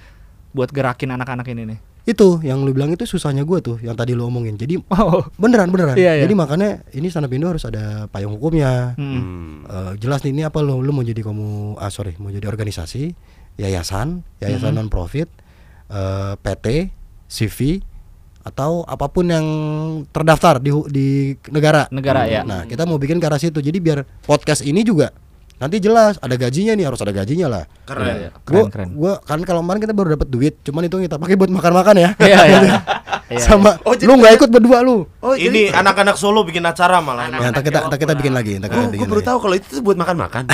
[0.50, 1.80] buat gerakin anak-anak ini nih.
[2.06, 5.26] Itu yang lu bilang itu susahnya gua tuh Yang tadi lu omongin Jadi Oh.
[5.42, 6.24] beneran beneran Iya, iya.
[6.24, 9.10] Jadi makanya ini stand up Indo harus ada payung hukumnya Hmm.
[9.10, 9.54] Hmm.
[9.66, 13.10] Eh, jelas nih ini apa lo lu mau jadi kamu ah sorry mau jadi organisasi
[13.58, 15.26] yayasan yayasan non profit
[15.88, 16.66] eh, PT
[17.26, 17.60] CV
[18.42, 19.46] atau apa pun yang
[20.08, 21.08] terdaftar di di
[21.50, 22.42] negara Negara ya.
[22.42, 25.10] nah kita mau bikin ke arah situ jadi biar podcast ini juga
[25.56, 28.30] nanti jelas ada gajinya nih harus ada gajinya lah Keren.
[28.38, 28.90] Keren, gua, keren.
[28.94, 32.10] gua kan kalau kemarin kita baru dapat duit cuman itu kita pakai buat makan-makan ya
[32.20, 32.60] Iya, iya.
[33.26, 37.26] Iya, sama Oh, lu nggak ikut berdua lu Oh, Ini anak-anak Solo bikin acara malah.
[37.32, 39.82] ya, ntar kita ntar kita bikin lagi kita Oh, bikin gue baru tahu kalau itu
[39.82, 40.46] buat makan-makan.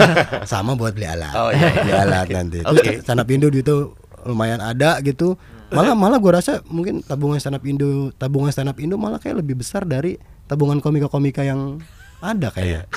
[0.48, 1.82] sama buat beli alat Oh, iya, iya.
[1.82, 2.92] beli alat nanti terus Oke.
[3.04, 3.76] stand up Indo itu
[4.24, 5.36] lumayan ada gitu
[5.68, 9.40] malah malah gua rasa mungkin tabungan stand up Indo tabungan stand up Indo malah kayak
[9.40, 11.80] lebih besar dari tabungan komika-komika yang
[12.18, 12.88] ada kayaknya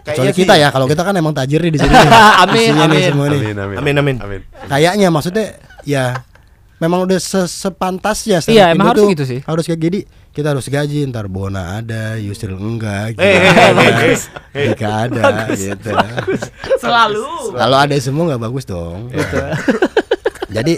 [0.00, 0.62] Kayaknya kita sih.
[0.62, 1.92] ya kalau kita kan emang tajir nih di sini.
[2.42, 3.02] Amin, amin.
[3.04, 3.40] semua nih.
[3.42, 3.76] Amin, amin.
[3.76, 4.16] Amin, amin.
[4.18, 4.40] Amin.
[4.64, 5.46] kayaknya maksudnya
[5.82, 6.24] ya
[6.78, 9.40] memang udah se- sepantasnya stand Iya, emang Indo harus tuh gitu sih.
[9.44, 13.20] harus kayak gini kita harus gaji ntar Bona ada Yusril enggak gitu.
[13.20, 14.16] Eh, eh, eh, eh,
[14.54, 14.66] eh.
[14.70, 15.90] Dika ada gitu
[16.78, 17.26] Selalu.
[17.52, 19.10] kalau ada semua nggak bagus dong
[20.50, 20.74] Jadi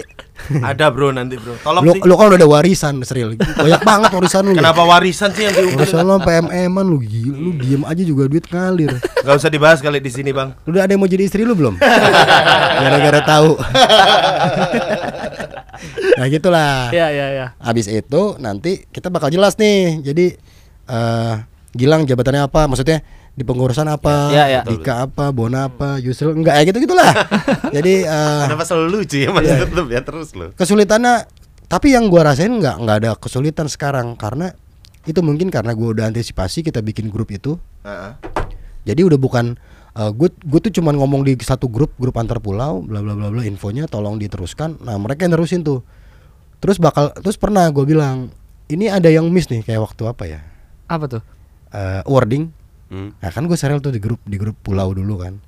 [0.59, 1.55] Ada bro nanti bro.
[1.61, 2.01] Tolong lu, sih.
[2.03, 3.37] lu kan udah ada warisan Sril.
[3.37, 4.59] Banyak banget warisan lu.
[4.59, 5.87] Kenapa warisan sih yang diunggulin?
[5.87, 7.37] Warisan lu MM-an lu gila.
[7.37, 8.91] Lu diem aja juga duit ngalir.
[9.23, 10.51] Gak usah dibahas kali di sini bang.
[10.67, 11.79] Lu udah ada yang mau jadi istri lu belum?
[11.79, 13.55] Gara-gara tahu.
[16.19, 16.91] nah gitulah.
[16.91, 17.47] Iya iya iya.
[17.61, 20.03] Habis itu nanti kita bakal jelas nih.
[20.03, 20.25] Jadi
[20.91, 21.35] eh
[21.73, 22.69] Gilang jabatannya apa?
[22.69, 23.01] Maksudnya
[23.33, 24.29] di pengurusan apa?
[24.29, 24.61] Ya, ya.
[24.61, 25.33] Dika apa?
[25.33, 25.97] Bona apa?
[25.97, 27.11] Yusril enggak ya gitu gitulah.
[27.75, 30.53] Jadi eh Kenapa selalu lucu ya Mas Tutup ya terus lo.
[30.53, 31.25] kesulitannya
[31.65, 34.53] tapi yang gua rasain nggak nggak ada kesulitan sekarang karena
[35.09, 38.13] itu mungkin karena gua udah antisipasi kita bikin grup itu Heeh.
[38.85, 39.57] jadi udah bukan
[39.93, 43.45] gue gue tuh cuman ngomong di satu grup grup antar pulau bla bla bla bla
[43.45, 45.85] infonya tolong diteruskan nah mereka yang nerusin tuh
[46.57, 48.33] terus bakal terus pernah gue bilang
[48.73, 50.41] ini ada yang miss nih kayak waktu apa ya
[50.89, 51.21] Apa tuh?
[51.69, 52.49] Eh, wording
[52.93, 53.09] Hmm.
[53.17, 55.41] nah kan gue serial tuh di grup di grup pulau dulu kan.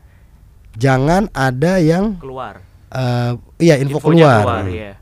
[0.75, 2.65] Jangan ada yang keluar.
[2.89, 3.31] eh
[3.62, 4.93] iya info Infonya keluar, iya.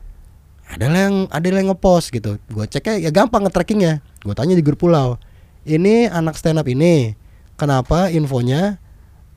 [0.67, 2.35] ada yang ada yang ngepost gitu.
[2.51, 4.03] Gue ceknya ya gampang nge-trackingnya.
[4.21, 5.15] Gue tanya di grup pulau
[5.63, 7.15] ini anak stand up ini
[7.55, 8.79] kenapa infonya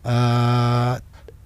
[0.06, 0.94] eh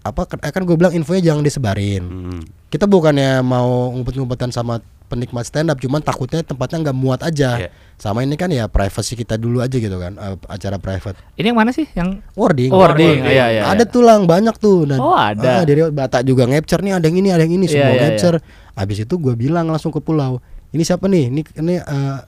[0.01, 2.05] apa eh, kan gue bilang infonya jangan disebarin.
[2.09, 2.43] Hmm.
[2.71, 7.67] kita bukannya mau ngumpet-ngumpetan sama penikmat stand up cuman takutnya tempatnya nggak muat aja.
[7.67, 7.71] Iya.
[8.01, 11.19] sama ini kan ya privacy kita dulu aja gitu kan eh, acara private.
[11.37, 11.85] Ini yang mana sih?
[11.93, 12.71] Yang wording.
[12.73, 13.27] Oh, wording.
[13.27, 13.93] Iya, iya, ada iya.
[13.93, 14.89] tulang banyak tuh.
[14.89, 15.61] Dan Oh, ada.
[15.61, 17.67] ah, dari Batak juga ngepcer nih ada yang ini ada yang ini.
[17.69, 18.35] Iya, semua iya, ngepcer
[18.79, 21.29] habis itu gue bilang langsung ke pulau ini siapa nih?
[21.29, 22.19] Ini ini eh,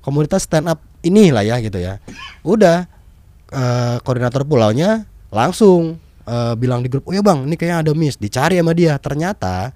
[0.00, 2.00] komunitas stand up ini lah ya gitu ya.
[2.42, 2.88] Udah
[3.52, 8.16] eh, koordinator pulaunya langsung eh, bilang di grup oh ya bang ini kayaknya ada miss.
[8.16, 8.96] Dicari sama dia.
[8.96, 9.70] Ternyata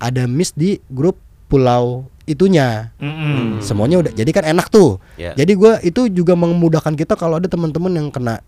[0.00, 3.60] ada miss di grup pulau itunya Mm-mm.
[3.60, 5.30] semuanya udah jadi kan enak tuh Ya.
[5.32, 8.42] jadi gua itu juga memudahkan kita kalau ada teman-teman yang kena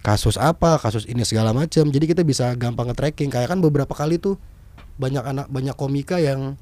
[0.00, 4.16] kasus apa kasus ini segala macam jadi kita bisa gampang nge-tracking kayak kan beberapa kali
[4.16, 4.38] tuh
[4.94, 6.54] banyak anak banyak komika yang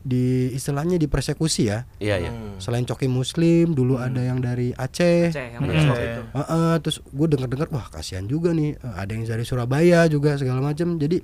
[0.00, 2.30] di istilahnya dipersekusi ya Iya iya.
[2.56, 5.68] selain coki muslim dulu ada yang dari Aceh Ceh, yang Mm.
[5.68, 6.22] beres waktu itu.
[6.32, 10.64] Heeh, terus gue denger-dengar wah kasihan juga nih Eh, ada yang dari Surabaya juga segala
[10.64, 11.20] macam jadi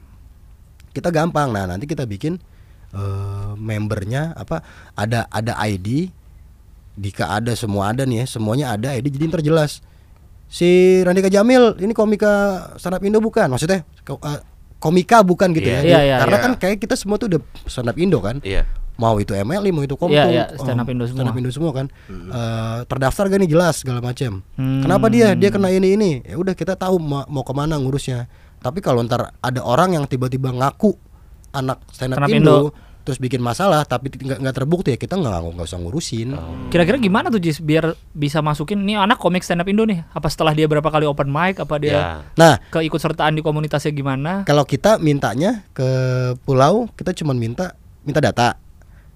[0.93, 2.37] kita gampang nah nanti kita bikin
[2.97, 6.09] eh, membernya apa ada ada ID
[6.93, 9.85] Dika ada semua ada nih ya semuanya ada ID jadi ntar jelas
[10.47, 10.65] si
[11.03, 12.33] Randika Jamil ini komika
[12.75, 14.41] stand up Indo bukan maksudnya eh,
[14.77, 15.77] komika bukan gitu Iya.
[15.77, 16.45] ya Iya, iya, karena iya.
[16.45, 18.65] kan kayak kita semua tuh udah stand up Indo kan Iya.
[18.97, 21.41] mau itu MLI mau itu Komtung Iya, iya, stand up Indo stand up semua.
[21.43, 24.81] Indo semua kan Eh, terdaftar gak nih jelas segala macam Hmm.
[24.81, 28.25] kenapa dia dia kena ini ini ya udah kita tahu mau, mau ke mana ngurusnya
[28.57, 30.97] tapi kalau ntar ada orang yang tiba-tiba ngaku
[31.53, 32.86] anak stand up Stand up Indo, Indo.
[33.07, 36.35] Terus bikin masalah tapi nggak nggak terbukti ya kita nggak nggak usah ngurusin
[36.69, 40.03] Kira-kira gimana tuh Jis biar bisa masukin nih anak komik stand up Indo nih?
[40.11, 42.07] Apa setelah dia berapa kali open mic apa dia Ya.
[42.35, 44.43] nah keikut sertaan di komunitasnya gimana?
[44.43, 45.87] kalau kita mintanya ke
[46.43, 48.59] pulau kita cuma minta minta data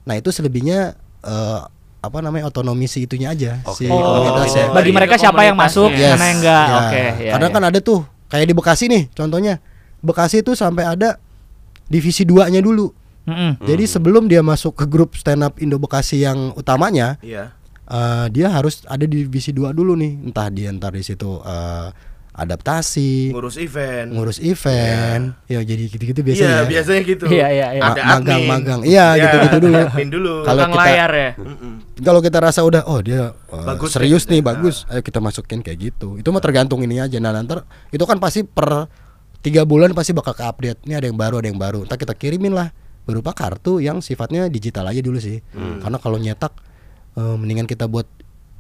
[0.00, 1.61] nah itu selebihnya eh,
[2.00, 3.92] apa namanya otonomi si itunya aja si Oke.
[3.92, 6.14] Oh, komunitasnya bagi Iya, mereka siapa yang masuk, komunitasnya.
[6.14, 6.64] mana yang enggak.
[6.64, 7.33] Ya, Oke, ya.
[7.35, 7.53] Karena ya.
[7.53, 9.55] kan ada tuh kayak di Bekasi nih contohnya.
[10.00, 11.18] Bekasi tuh sampai ada
[11.85, 12.88] divisi 2-nya dulu.
[13.22, 13.61] Mm-mm.
[13.61, 17.52] Jadi sebelum dia masuk ke grup stand up Indo Bekasi yang utamanya, Iya.
[17.85, 20.24] eh, dia harus ada di divisi 2 dulu nih.
[20.24, 21.88] Entah dia ntar di situ eh,
[22.33, 24.09] adaptasi, Ngurus event.
[24.11, 25.37] ngurus event.
[25.44, 26.48] Ya jadi gitu-gitu biasanya.
[26.48, 26.68] Iya, ya.
[26.68, 27.24] biasanya gitu.
[27.28, 27.83] Iya, iya, iya.
[27.85, 28.48] Ada Ma- magang, admin.
[28.48, 28.80] magang.
[28.83, 29.78] Iya, gitu-gitu dulu.
[29.78, 30.33] Admin dulu.
[30.42, 31.30] Kalau kita- layar ya.
[32.00, 34.48] Kalau kita rasa udah oh dia eh, Bagus serius deh, nih gitu.
[34.48, 36.16] bagus, ayo kita masukin kayak gitu.
[36.16, 37.18] Itu mah tergantung ini aja.
[37.18, 38.88] Nah nanti itu kan pasti per
[39.40, 40.78] tiga bulan pasti bakal ke update.
[40.83, 41.85] Ini ada yang baru, ada yang baru.
[41.85, 42.72] Ntar kita kirimin lah
[43.10, 45.42] berupa kartu yang sifatnya digital aja dulu sih.
[45.52, 46.54] Karena kalau nyetak
[47.14, 48.06] eh, mendingan kita buat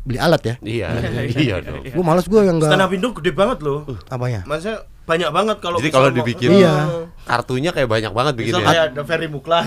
[0.00, 0.54] beli alat ya.
[0.60, 0.88] Iya.
[1.30, 1.84] Iya dong.
[1.84, 3.84] Gue males gue yang Stand up enggak Indo gede banget loh.
[4.06, 4.40] apa ya.
[4.42, 6.74] Maksudnya banyak banget kalau Jadi kalau dibikin Iya.
[7.24, 8.64] kartunya kayak banyak banget Misal bikinnya.
[8.64, 9.66] kayak ada Ferry Muklas.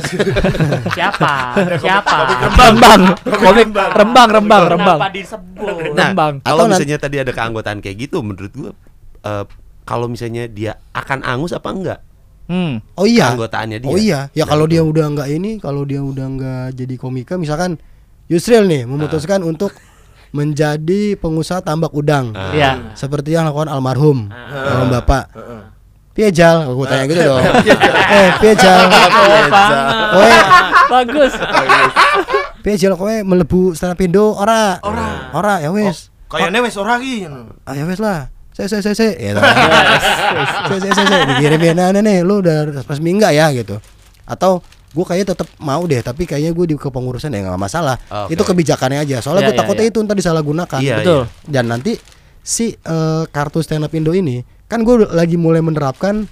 [0.95, 1.33] Siapa?
[1.77, 2.17] Siapa?
[2.49, 2.55] Rembang.
[2.55, 3.01] Rembang.
[3.43, 4.99] Komik Rembang, Rembang, Rembang.
[4.99, 5.75] Kenapa disebut?
[5.93, 6.33] Nah, Rembang.
[6.41, 8.71] kalau misalnya tadi ada keanggotaan kayak gitu menurut gua
[9.21, 9.45] eh,
[9.83, 11.99] kalau misalnya dia akan angus apa enggak?
[12.47, 12.84] Hmm.
[12.99, 13.32] Oh iya.
[13.34, 13.89] Keanggotaannya dia.
[13.89, 14.19] Oh iya.
[14.36, 17.79] Ya kalau dia udah enggak ini, kalau dia udah enggak jadi komika misalkan
[18.27, 19.75] Yusril nih memutuskan untuk
[20.34, 22.34] menjadi pengusaha tambak udang.
[22.34, 22.51] Ah.
[22.51, 22.71] Iya.
[22.97, 25.25] seperti yang lakukan almarhum almarhum bapak
[26.13, 27.41] Piejal, aku tanya gitu dong.
[28.21, 28.86] eh, Piejal.
[30.13, 30.34] Kowe,
[30.93, 31.34] Bagus.
[32.62, 34.77] Piejal kowe melebu stand up Indo ora?
[34.86, 35.34] Ora.
[35.34, 36.13] Ora, ya wis.
[36.29, 37.25] Kayaknya wes ora ki.
[37.65, 38.29] Ah, ya wis lah.
[38.53, 39.11] Saya saya saya saya.
[39.15, 39.31] Ya.
[40.63, 43.77] Saya saya saya saya dikirimin nah, nih lu udah resmi enggak ya gitu.
[44.23, 44.61] Atau
[44.93, 47.97] gue kayaknya tetap mau deh, tapi kayaknya gue di kepengurusan ya nggak masalah.
[48.07, 48.33] Oke.
[48.33, 49.17] Itu kebijakannya aja.
[49.19, 49.91] Soalnya Iya, gue iya, takutnya iya.
[49.91, 50.79] itu ntar disalahgunakan.
[50.79, 51.21] Iya, Betul.
[51.45, 51.97] dan nanti
[52.39, 56.25] si eh, kartu stand up Indo ini kan gue lagi mulai menerapkan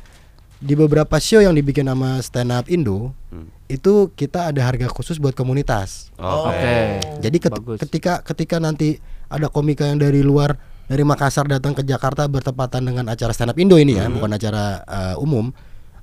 [0.57, 3.47] di beberapa show yang dibikin sama stand up Indo Hmm.
[3.65, 6.11] itu kita ada harga khusus buat komunitas.
[6.15, 6.51] Oke.
[6.51, 6.77] Oke.
[7.19, 7.79] Jadi ket- Bagus.
[7.79, 10.59] ketika ketika nanti ada komika yang dari luar
[10.91, 14.83] dari Makassar datang ke Jakarta bertepatan dengan acara stand up Indo ini ya, bukan acara
[14.83, 15.55] uh, umum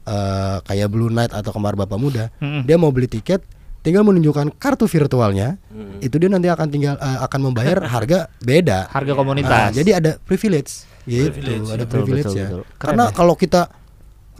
[0.08, 2.32] uh, kayak Blue Night atau Kembar Bapak Muda.
[2.40, 2.64] Mm-mm.
[2.64, 3.44] Dia mau beli tiket
[3.84, 5.60] tinggal menunjukkan kartu virtualnya.
[6.00, 8.88] Itu dia nanti akan tinggal uh, akan membayar harga beda.
[8.88, 9.76] Harga komunitas.
[9.76, 12.48] jadi ada privilege gitu, Privilege, ada betul, privilege betul, ya.
[12.48, 12.62] betul.
[12.64, 13.12] Keren Karena ya.
[13.12, 13.62] kalau kita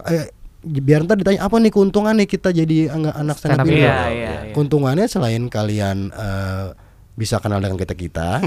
[0.09, 0.25] eh,
[0.65, 3.65] biar ntar ditanya apa nih keuntungan nih kita jadi anak stand up.
[3.65, 4.53] Iya, iya, iya.
[4.53, 6.67] Keuntungannya selain kalian eh,
[7.19, 8.39] bisa kenal dengan kita kita,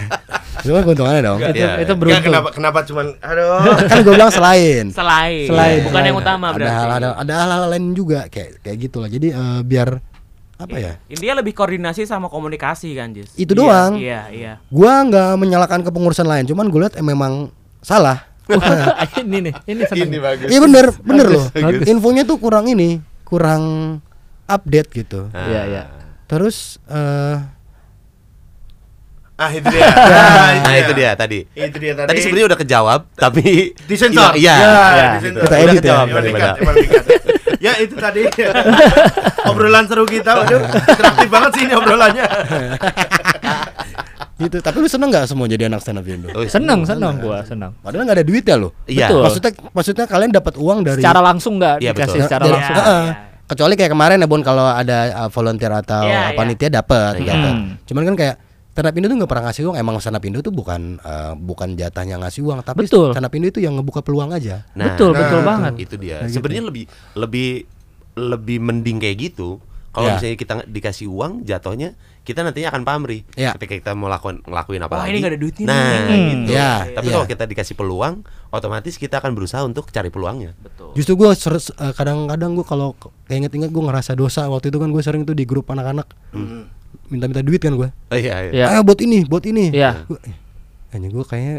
[0.64, 1.38] itu kan keuntungannya dong.
[1.38, 1.94] itu Iya, itu iya.
[1.94, 2.08] beruntung.
[2.08, 3.60] Enggak, kenapa kenapa cuman aduh.
[3.90, 4.84] kan gue bilang selain.
[4.88, 6.08] Selain, Selain, bukan selain.
[6.08, 6.72] yang utama ada berarti.
[6.72, 9.06] hal ada ada hal-hal lain juga kayak kayak gitulah.
[9.06, 9.88] Jadi eh, biar
[10.54, 10.92] apa ya?
[11.06, 13.34] Intinya lebih koordinasi sama komunikasi kan, Jis.
[13.34, 13.92] Itu Iya, doang.
[13.98, 14.52] Iya, iya.
[14.66, 18.24] Gua nggak menyalahkan kepengurusan lain, cuman gue lihat eh, memang salah.
[19.20, 20.08] ini nih, ini seneng.
[20.08, 20.48] Ini bagus.
[20.48, 21.44] Iya bener, bener loh.
[21.50, 21.84] bagus.
[21.84, 23.62] Infonya tuh kurang ini, kurang
[24.44, 25.28] update gitu.
[25.30, 25.44] Ah.
[25.44, 25.82] Iya, iya.
[26.24, 27.36] Terus eh
[29.34, 29.82] Ah itu dia.
[30.64, 31.38] Nah itu dia tadi.
[31.48, 32.08] Itu dia tadi.
[32.08, 34.32] Tadi sebenarnya udah kejawab tapi disensor.
[34.34, 34.54] Iya.
[34.54, 35.06] Ya, Iya.
[35.18, 35.40] disensor.
[35.40, 35.82] Kita Udah edit ya.
[35.82, 36.06] kejawab
[37.64, 38.28] ya itu tadi
[39.48, 42.24] obrolan seru kita waduh interaktif banget sih ini obrolannya
[44.36, 44.56] gitu.
[44.60, 46.28] Tapi lu seneng nggak semua jadi anak stand up Indo?
[46.34, 47.72] Oh, Seneng, seneng gua, seneng.
[47.80, 48.74] Padahal nggak ada duit ya lo.
[48.84, 49.08] Iya.
[49.08, 49.22] Betul.
[49.24, 52.26] Maksudnya maksudnya kalian dapat uang dari Secara langsung nggak Iya, dikasih betul.
[52.28, 52.76] secara dari- langsung.
[52.76, 53.04] Iya, Heeh.
[53.04, 53.14] iya.
[53.44, 56.36] kecuali kayak kemarin ya Bon kalau ada uh, volunteer atau Iya, iya.
[56.36, 57.28] panitia dapat Iya.
[57.30, 57.52] dapat.
[57.54, 57.68] Hmm.
[57.84, 58.36] Cuman kan kayak
[58.74, 59.76] stand up Indo tuh nggak pernah ngasih uang.
[59.78, 63.14] Emang stand up Indo tuh bukan uh, bukan jatahnya ngasih uang, tapi Betul.
[63.14, 64.66] stand up Indo itu yang ngebuka peluang aja.
[64.74, 65.72] Nah, betul, betul nah, banget.
[65.78, 66.18] itu dia.
[66.18, 66.34] Kayak gitu.
[66.42, 66.84] Sebenarnya lebih
[67.14, 67.48] lebih
[68.14, 69.62] lebih mending kayak gitu.
[69.94, 70.18] Kalau Ya.
[70.18, 71.94] misalnya kita dikasih uang, jatuhnya
[72.26, 73.22] kita nantinya akan pamrih.
[73.38, 73.54] Ya.
[73.54, 75.10] Ketika kita mau lakukan ngelakuin apa Wah, lagi.
[75.14, 75.94] ini nggak ada duitnya Nah, nih.
[75.94, 76.10] gitu.
[76.10, 76.46] Hmm.
[76.50, 77.12] Ya, Tapi ya.
[77.14, 78.14] kalau kita dikasih peluang,
[78.50, 80.50] otomatis kita akan berusaha untuk cari peluangnya.
[80.58, 80.98] Betul.
[80.98, 81.30] Justru gue
[81.94, 82.98] kadang-kadang gue kalau
[83.30, 86.10] kayak inget-inget gue ngerasa dosa waktu itu kan gue sering tuh di grup anak-anak
[87.06, 87.88] minta-minta duit kan gue.
[87.88, 88.52] Oh, iya, iya.
[88.52, 88.64] Iya.
[88.70, 89.70] Ayo buat ini, buat ini.
[89.70, 90.04] Iya.
[90.04, 90.36] Gua, eh,
[90.88, 91.56] Kayaknya gue kayaknya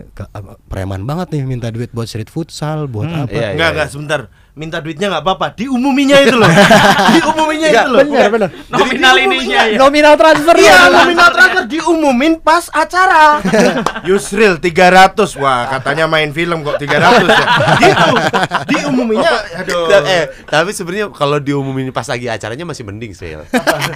[0.66, 3.36] preman banget nih minta duit buat street futsal, buat Hmm, apa?
[3.36, 3.52] iya.
[3.52, 4.20] enggak enggak sebentar
[4.56, 6.48] minta duitnya nggak apa-apa diumuminya itu loh
[7.16, 8.50] diumuminya itu loh Bener, bener.
[8.72, 9.78] Nominal ininya ya.
[9.78, 10.80] Nominal transfer Iya, ya.
[10.88, 13.44] nominal transfer diumumin pas acara.
[14.08, 15.36] Yusril 300.
[15.42, 17.46] Wah, katanya main film kok 300 ya.
[17.84, 18.10] Gitu.
[18.72, 19.90] Diumuminya aduh.
[20.06, 23.36] Eh, tapi sebenarnya kalau diumumin pas lagi acaranya masih mending sih.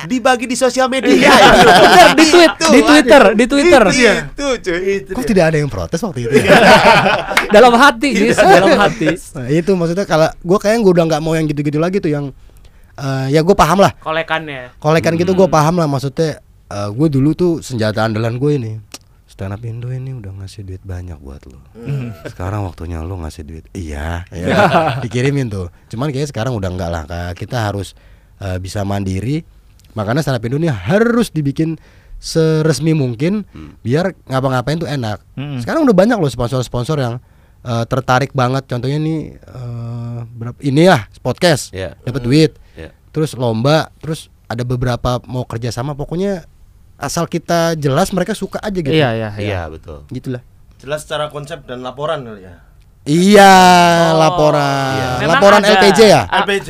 [0.06, 1.32] Dibagi di sosial media.
[1.32, 3.84] Bener, di tweet, di Twitter, di Twitter.
[3.94, 4.96] Itu, cuy.
[5.16, 6.36] Kok tidak ada yang protes waktu itu?
[6.44, 6.52] ya?
[7.50, 9.08] dalam hati, dalam hati.
[9.38, 12.26] Nah, itu maksudnya kalau gue kayaknya gue udah nggak mau yang gitu-gitu lagi tuh yang
[12.98, 13.94] eh, ya gue paham lah.
[14.02, 14.82] Kolekannya.
[14.82, 18.72] kolekan gitu gue paham lah maksudnya gue dulu tuh senjata andalan gue ini
[19.26, 21.64] stand up Indo ini udah ngasih duit banyak buat lo
[22.34, 23.64] sekarang waktunya lo ngasih duit.
[23.72, 24.58] Iya ya,
[25.06, 25.72] dikirimin tuh.
[25.88, 27.04] Cuman kayaknya sekarang udah enggak lah
[27.38, 27.96] kita harus
[28.44, 29.46] eh, bisa mandiri.
[29.96, 31.80] Makanya stand up Indo ini harus dibikin
[32.20, 33.48] seresmi mungkin
[33.80, 35.24] biar ngapa-ngapain tuh enak.
[35.40, 35.64] Hmm.
[35.64, 37.16] sekarang udah banyak loh sponsor-sponsor yang
[37.62, 41.96] eh, tertarik banget contohnya nih eh, berapa ini ya podcast Iya.
[42.00, 42.90] dapat duit Iya.
[43.10, 46.48] terus lomba terus ada beberapa mau kerja sama pokoknya
[46.96, 49.48] asal kita jelas mereka suka aja gitu Iya, iya, iya.
[49.48, 50.04] Iya, betul.
[50.10, 50.44] gitulah
[50.78, 52.56] Jelas secara konsep dan laporan kali ya.
[53.04, 53.54] iya
[54.10, 54.18] Oh.
[54.18, 55.10] laporan Iya.
[55.20, 55.72] Memang laporan ada.
[55.74, 56.22] LPJ ya.
[56.38, 56.70] LPJ.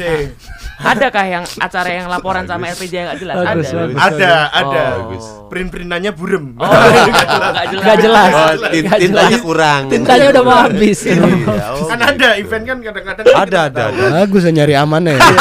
[0.96, 3.36] Adakah yang acara yang laporan sama LPJ yang nggak jelas?
[3.36, 3.80] Bagus, ada.
[3.80, 4.00] bagus.
[4.00, 4.84] Ada, ada.
[4.96, 5.26] Bagus.
[5.52, 6.46] Print-printannya burem.
[6.56, 7.84] Oh, nggak jelas.
[7.84, 8.32] Gak jelas.
[8.32, 9.82] Oh, tintanya kurang.
[9.92, 11.00] Tintanya udah mau habis.
[11.04, 12.12] Iya, oh, kan gitu.
[12.15, 14.04] ada event kan kadang-kadang Ada, ada, ada.
[14.24, 15.28] bagus ya nyari amannya ya.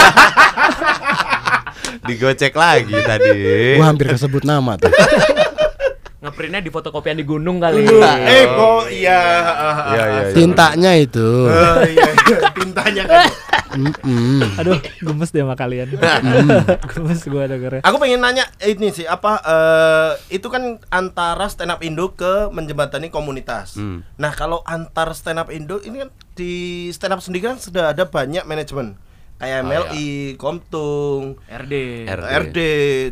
[2.08, 3.38] Digocek lagi tadi.
[3.76, 4.90] gua hampir kesebut nama tuh
[6.18, 7.86] Ngeprintnya di fotokopian di gunung kali.
[7.86, 9.22] Eh, oh iya.
[9.94, 10.34] Iya, iya, iya.
[10.34, 12.38] tintanya itu Oh, iya, iya.
[12.50, 13.30] Tintanya kan.
[13.78, 14.42] Mm-mm.
[14.58, 15.94] Aduh, gemes deh sama kalian.
[16.90, 17.86] gemes gua dengernya.
[17.86, 23.14] Aku pengen nanya ini sih apa eh, itu kan antara stand up Indo ke menjembatani
[23.14, 23.78] komunitas.
[23.78, 24.02] Hmm.
[24.18, 28.10] Nah kalau antar stand up Indo ini kan di stand up sendiri kan sudah ada
[28.10, 28.98] banyak manajemen
[29.38, 31.74] kayak Oh, MLI, Komtung, RD.
[32.04, 32.26] RD.
[32.42, 32.58] RD,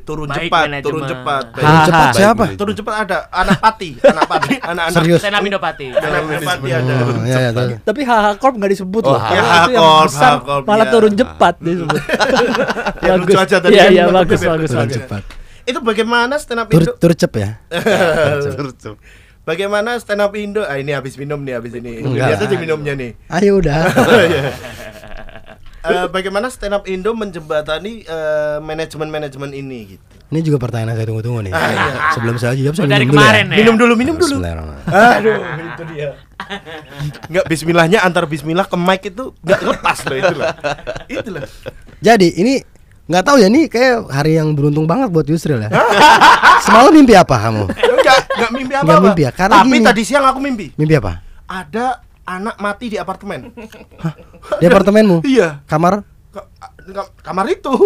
[0.03, 0.83] turun Baik cepat, manajemen.
[0.85, 1.45] turun cepat.
[1.47, 5.21] Ha, Turun cepat siapa Turun cepat ada anak pati, anak pati, anak-anak Serius?
[5.23, 5.87] Stand up Indopati.
[5.89, 6.95] anak pati ada.
[6.99, 7.79] oh, ya, ya.
[7.81, 9.21] Tapi HH Corp nggak disebut Oh, loh.
[9.23, 10.93] HH itu yang Corp, besar HH Corp, malah iya.
[10.93, 12.01] turun cepat disebut.
[13.07, 14.51] Ya, lucu aja tadi Iya, kan, iya bagus, itu.
[14.51, 14.97] bagus, turun bagus.
[14.99, 15.23] cepat
[15.63, 16.91] Itu bagaimana stand up Indo?
[16.97, 17.51] tur cep ya
[19.47, 20.67] Bagaimana stand up Indo?
[20.67, 22.03] Ah ini habis minum nih habis ini.
[22.03, 22.35] Lah.
[22.35, 23.15] aja minumnya nih.
[23.31, 23.79] ayo udah
[25.87, 30.05] Eh, bagaimana stand up Indo menjembatani eh, manajemen-manajemen ini gitu.
[30.27, 31.95] ini juga pertanyaan yang saya tunggu-tunggu nih Ah, iya.
[32.11, 33.57] sebelum saya jawab saya Oh, dari minum dulu kemarin ya ya.
[33.57, 34.37] Minum dulu, minum dulu.
[34.85, 36.11] Aduh, itu dia.
[37.27, 40.47] Enggak bismillahnya antar bismillah ke mic itu enggak lepas loh itu loh.
[41.09, 41.47] Itu loh.
[41.99, 42.55] Jadi ini
[43.07, 45.71] nggak tahu ya nih kayak hari yang beruntung banget buat Yusril ya.
[46.61, 47.65] Semalam mimpi apa kamu?
[47.71, 48.87] Enggak, enggak mimpi apa-apa.
[48.89, 49.31] Nggak mimpi ya?
[49.31, 49.87] Karena Tapi gini.
[49.87, 50.67] tadi siang aku mimpi.
[50.75, 51.13] Mimpi apa?
[51.47, 53.55] Ada anak mati di apartemen.
[54.59, 55.23] Di apartemenmu?
[55.23, 55.63] Iya.
[55.65, 56.03] Kamar?
[56.29, 56.51] Ka-
[56.85, 57.71] ka- kamar itu.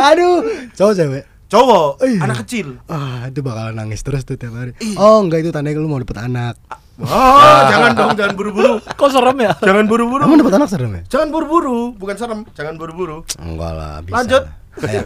[0.00, 0.36] Aduh,
[0.72, 1.24] cowok cewek.
[1.50, 2.20] Cowok, Iya.
[2.22, 2.78] anak kecil.
[2.86, 4.70] Ah, itu bakalan nangis terus tuh tiap hari.
[4.94, 6.54] Oh, enggak itu tandanya lu mau dapet anak.
[7.00, 8.78] Oh, jangan dong, jangan buru-buru.
[9.00, 9.52] Kok serem ya?
[9.58, 10.22] Jangan buru-buru.
[10.22, 11.02] Kamu dapet anak serem ya?
[11.10, 12.40] Jangan buru-buru, bukan serem.
[12.54, 13.26] Jangan buru-buru.
[13.36, 14.14] Enggak lah, bisa.
[14.14, 14.42] Lanjut.
[14.78, 15.04] Kayak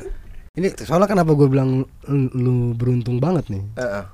[0.54, 1.68] ini soalnya kenapa gue bilang
[2.04, 3.64] lu, lu beruntung banget nih?
[3.74, 4.04] Heeh.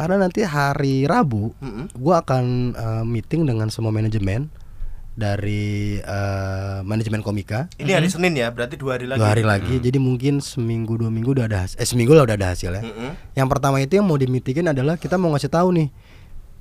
[0.00, 1.92] Karena nanti hari Rabu Mm-mm.
[1.92, 4.48] gue akan eh, meeting dengan semua manajemen
[5.12, 9.20] dari eh, manajemen komika Ini hari Senin ya, berarti dua hari lagi.
[9.20, 9.76] dua hari lagi.
[9.76, 12.80] Jadi mungkin seminggu dua minggu udah ada eh seminggu lah udah ada hasilnya.
[12.80, 13.36] Mm-mm.
[13.36, 15.92] Yang pertama itu yang mau dimitingin adalah kita mau ngasih tahu nih.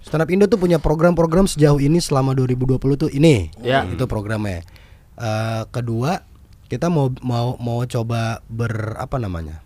[0.04, 3.56] Stand Up Indo tuh punya program-program sejauh ini selama 2020 tuh ini.
[3.64, 3.88] Ya.
[3.88, 4.68] Itu programnya.
[5.16, 6.28] Eh, kedua,
[6.68, 9.64] kita mau mau mau coba ber apa namanya?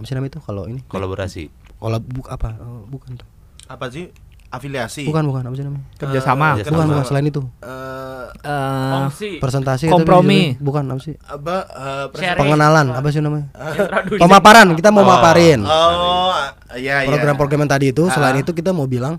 [0.00, 0.80] Apa sih namanya itu kalau ini?
[0.88, 1.63] Kolaborasi.
[1.84, 2.56] Kalau buk apa?
[2.58, 3.28] Oh, bukan tuh.
[3.66, 4.08] Apa sih?
[4.48, 5.04] Afiliasi.
[5.04, 5.84] Bukan, bukan apa sih namanya?
[5.96, 6.48] Kerjasama.
[6.54, 6.90] Eh, Bukan, Sama.
[6.90, 7.42] bukan selain itu.
[7.60, 8.02] Eh,
[8.36, 9.30] Eh, Kongsi.
[9.38, 10.52] Presentasi Kompromi.
[10.52, 11.14] tapi bukan apa sih?
[11.18, 12.40] apa eh, Sharing.
[12.40, 13.46] Pengenalan apa sih namanya?
[13.54, 14.20] Traduksi.
[14.20, 15.08] Pemaparan, kita mau Oh.
[15.08, 15.60] maparin.
[15.62, 16.34] Oh,
[16.72, 17.06] iya iya.
[17.06, 18.42] program-program yang tadi itu selain Ah.
[18.42, 19.16] itu kita mau bilang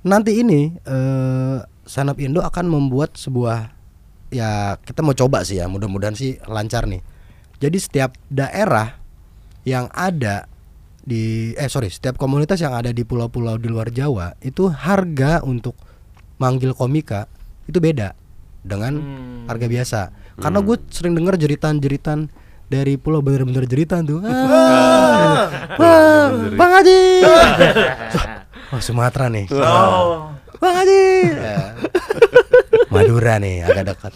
[0.00, 3.72] nanti ini eh Stand Up Indo akan membuat sebuah
[4.28, 7.04] ya kita mau coba sih ya mudah-mudahan sih lancar nih
[7.56, 8.98] jadi setiap daerah
[9.62, 10.48] yang ada
[11.04, 15.76] di eh sorry setiap komunitas yang ada di pulau-pulau di luar Jawa itu harga untuk
[16.36, 17.28] manggil komika
[17.64, 18.16] itu beda
[18.64, 19.44] dengan Hmm.
[19.44, 20.00] harga biasa.
[20.34, 22.26] Karena gue sering dengar jeritan-jeritan
[22.66, 24.24] dari pulau bener-bener jeritan tuh.
[24.24, 27.00] Ah, wah, Bang Haji.
[28.72, 29.46] Wah Sumatera nih.
[29.52, 30.32] Oh.
[30.58, 31.04] Bang Haji.
[31.28, 31.60] Ya.
[32.92, 34.12] Madura nih agak dekat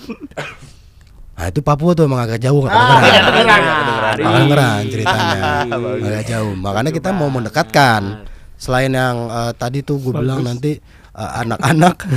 [1.38, 3.22] Nah itu Papua tuh emang agak jauh nggak kedengeran.
[3.30, 4.16] kedengeran.
[4.18, 4.82] Kedengeran.
[4.90, 5.42] ceritanya.
[5.70, 6.52] Agak jauh.
[6.58, 8.26] Makanya kita mau mendekatkan.
[8.58, 10.82] Selain yang eh, tadi tuh gue bilang nanti
[11.14, 11.94] eh, Anak-anak.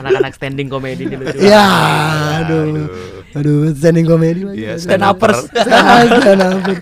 [0.00, 1.36] Anak-anak standing komedi di lucu.
[1.36, 1.68] Ya
[2.40, 2.88] aduh.
[3.36, 3.76] Aduh.
[3.76, 4.64] Standing comedy lagi.
[4.64, 5.52] Iya, stand uppers.
[5.52, 6.80] Stand uppers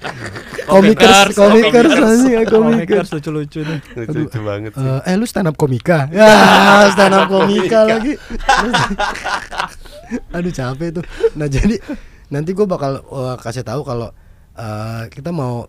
[0.67, 1.39] Komikers.
[1.39, 2.51] Komikers masih ya komikers.
[2.51, 3.79] Komikers lucu-lucu nih.
[4.03, 4.83] Lucu banget sih.
[4.83, 6.11] Eh, eh lu stand up komika.
[6.15, 7.87] Ya stand up komika.
[7.87, 8.19] lagi
[10.37, 11.77] aduh capek tuh nah jadi
[12.29, 14.11] nanti gue bakal eh, kasih tahu kalau
[14.55, 15.67] eh, kita mau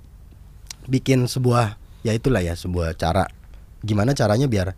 [0.87, 3.27] bikin sebuah ya itulah ya sebuah cara
[3.81, 4.73] gimana caranya biar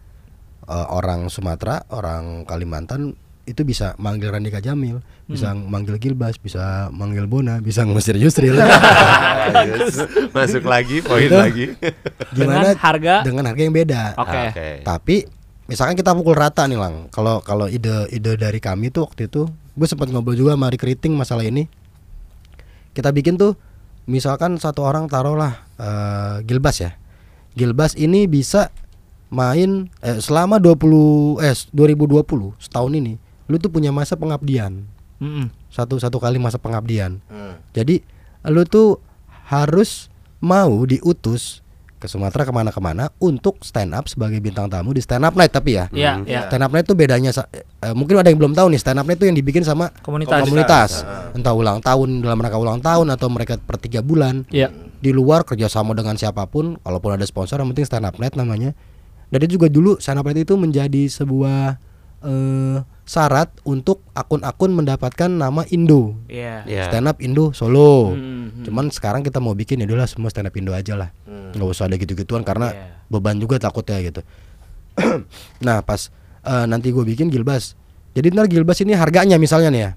[0.65, 3.15] eh, orang Sumatera orang Kalimantan
[3.49, 8.53] itu bisa manggil Randika Jamil, bisa manggil Gilbas, bisa manggil Bona, bisa ngusir Yusril.
[10.37, 11.33] Masuk lagi, poin Itu.
[11.33, 11.65] lagi.
[12.37, 14.03] Gimana Dengan harga- dengan harga yang beda.
[14.21, 14.41] Oke.
[14.53, 14.69] Oke.
[14.85, 15.15] Tapi
[15.69, 17.07] misalkan kita pukul rata nih lang.
[17.13, 20.83] Kalau kalau ide ide dari kami tuh waktu itu, gue sempat ngobrol juga sama Rick
[20.83, 21.69] Riting masalah ini.
[22.97, 23.53] Kita bikin tuh,
[24.09, 26.97] misalkan satu orang taruhlah eh, Gilbas ya.
[27.53, 28.73] Gilbas ini bisa
[29.29, 34.89] main eh, selama 20 eh 2020 setahun ini, lu tuh punya masa pengabdian
[35.21, 35.53] Mm-mm.
[35.69, 37.21] satu satu kali masa pengabdian.
[37.29, 37.61] Hmm.
[37.77, 38.01] Jadi
[38.49, 38.97] lu tuh
[39.45, 41.61] harus mau diutus
[41.99, 45.75] ke Sumatera ke mana-kemana untuk stand up sebagai bintang tamu di stand up night tapi
[45.75, 45.91] ya.
[45.91, 46.23] Iya, Hmm.
[46.23, 46.41] iya.
[46.47, 49.19] Stand up night itu bedanya eh, mungkin ada yang belum tahu nih stand up night
[49.19, 50.39] itu yang dibikin sama Komunitas.
[50.41, 50.89] komunitas.
[51.31, 54.71] Entah ulang tahun dalam rangka ulang tahun atau mereka per tiga bulan Iya.
[54.97, 58.71] di luar kerjasama dengan siapa pun kalaupun ada sponsor yang penting stand up night namanya
[59.27, 61.75] dan itu juga dulu stand up night itu menjadi sebuah
[62.21, 62.77] eh,
[63.09, 66.61] syarat untuk akun-akun mendapatkan nama Indo Iya.
[66.63, 66.83] Iya.
[66.85, 68.63] stand up Indo Solo Hmm, hmm.
[68.69, 71.89] cuman sekarang kita mau bikin ya udahlah semua stand up Indo aja lah nggak usah
[71.89, 72.85] ada gitu-gituan karena Iya.
[73.09, 74.21] beban juga takutnya gitu
[75.65, 77.73] nah pas eh, nanti gue bikin Gilbas
[78.13, 79.91] jadi ntar Gilbas ini harganya misalnya nih ya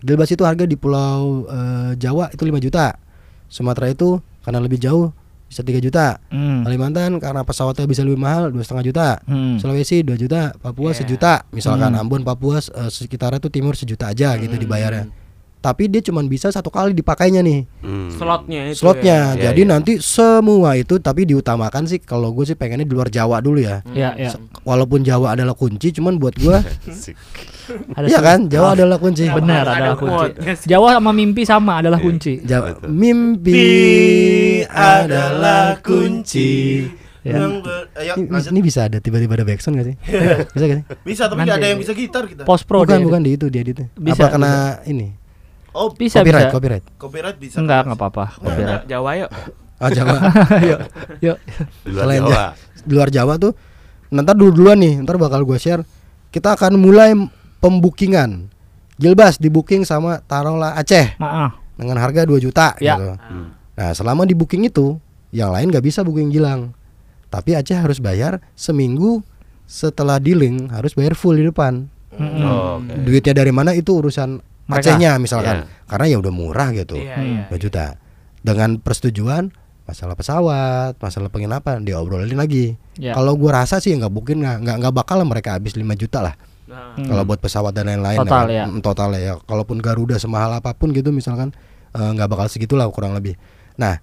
[0.00, 2.94] Gilbas itu harga di pulau eh, Jawa itu 5 juta
[3.46, 5.10] Sumatera itu karena lebih jauh
[5.50, 6.62] bisa 3 juta Hmm.
[6.62, 9.58] Kalimantan karena pesawatnya bisa lebih mahal dua setengah juta Hmm.
[9.58, 11.02] Sulawesi 2 juta Papua Iya.
[11.02, 12.00] sejuta misalkan Hmm.
[12.00, 14.62] Ambon Papua eh, sekitarnya tuh timur sejuta aja gitu Hmm.
[14.62, 15.04] dibayarnya
[15.60, 18.08] tapi dia cuma bisa satu kali dipakainya nih Hmm.
[18.10, 18.76] Slotnya itu.
[18.78, 19.48] slotnya ya.
[19.48, 19.72] jadi Iya, iya.
[19.72, 23.80] nanti semua itu tapi diutamakan sih kalau gue sih pengennya di luar Jawa dulu ya
[23.86, 24.30] Iya, iya.
[24.62, 26.56] walaupun Jawa adalah kunci cuman buat gue
[28.02, 30.16] iya kan Jawa adalah kunci Benar Ada adalah kunci.
[30.34, 30.64] quote.
[30.64, 32.06] Jawa sama mimpi sama adalah Iya.
[32.06, 32.32] kunci.
[32.42, 33.62] Jawa mimpi
[34.66, 36.52] adalah kunci
[37.20, 37.36] Ya.
[37.36, 38.48] Yang ber- ayo ini, lanjut.
[38.48, 39.96] ini bisa ada tiba-tiba ada backsound gak sih
[40.56, 41.52] bisa gak sih Bisa tapi Nanti.
[41.52, 42.48] ada yang bisa gitar kita.
[42.48, 43.04] Post pro bukan dia.
[43.04, 44.52] bukan di itu dia di itu Bisa, apa kena
[44.86, 45.12] ini
[45.70, 46.52] Oh, Bisa copyright bisa.
[46.52, 47.56] copyright copyright bisa.
[47.56, 48.24] Enggak, enggak apa-apa.
[48.36, 48.84] Copyright.
[48.84, 49.30] Jawa yuk.
[49.76, 50.14] Ah Jawa.
[50.70, 50.80] yuk,
[51.20, 51.36] yuk.
[51.80, 52.32] Di luar Selain Jawa.
[52.32, 53.52] Ja- di luar Jawa tuh
[54.08, 55.82] nanti dulu duluan nih, ntar bakal gue share.
[56.28, 57.14] Kita akan mulai
[57.60, 58.50] pembukingan.
[58.96, 61.56] Gilbas di booking sama taruhlah Aceh Maaf.
[61.72, 62.94] dengan harga 2 juta Ya.
[62.94, 63.16] gitu.
[63.16, 63.48] Hmm.
[63.72, 65.00] Nah, selama di booking itu,
[65.30, 66.76] yang lain nggak bisa booking Gilang.
[67.26, 69.24] Tapi Aceh harus bayar seminggu
[69.64, 71.86] setelah dealing harus bayar full di depan.
[72.12, 72.42] Mm-mm.
[72.42, 72.92] Oh, oke.
[73.00, 74.94] Duitnya dari mana itu urusan Mereka.
[74.94, 75.66] Acehnya misalkan.
[75.66, 75.84] Iya.
[75.90, 76.94] Karena ya udah murah gitu.
[76.94, 77.44] Hmm.
[77.44, 77.50] iya.
[77.50, 77.98] 2 juta.
[78.40, 79.50] Dengan persetujuan
[79.84, 82.78] masalah pesawat, masalah penginapan diobrolin lagi.
[82.94, 83.12] Ya.
[83.12, 86.34] Kalau gua rasa sih nggak mungkin nggak nggak bakal lah mereka habis 5 juta lah.
[86.70, 87.02] Nah, Hmm.
[87.02, 88.54] Kalau buat pesawat dan lain-lain Total, kan.
[88.54, 88.64] ya.
[88.70, 89.34] Mm, total ya.
[89.42, 91.50] Kalaupun Garuda semahal apa pun gitu misalkan
[91.90, 93.34] eh, nggak bakal segitulah kurang lebih.
[93.74, 93.98] Nah,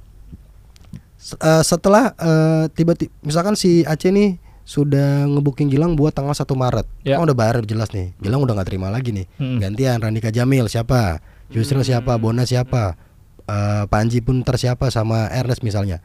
[1.40, 4.36] eh, setelah eh, tiba-tiba misalkan si Aceh nih
[4.68, 6.84] sudah ngebooking Gilang buat tanggal 1 Maret.
[7.08, 7.16] Ya.
[7.16, 8.12] Kan udah bayar jelas nih.
[8.20, 9.26] Gilang udah nggak terima lagi nih.
[9.40, 9.64] Hmm.
[9.64, 11.24] Gantian Randika Jamil siapa?
[11.56, 12.20] Yusril siapa?
[12.20, 13.00] Bona siapa?
[13.48, 16.04] Eh, Panji pun ntar siapa sama Ernest misalnya.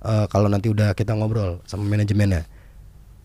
[0.00, 2.48] Eh, kalau nanti udah kita ngobrol sama manajemennya.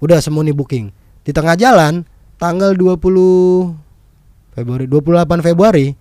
[0.04, 0.92] Udah semua nih booking.
[1.24, 2.04] Di tengah jalan
[2.36, 3.72] tanggal 20
[4.52, 5.96] Februari 28 Februari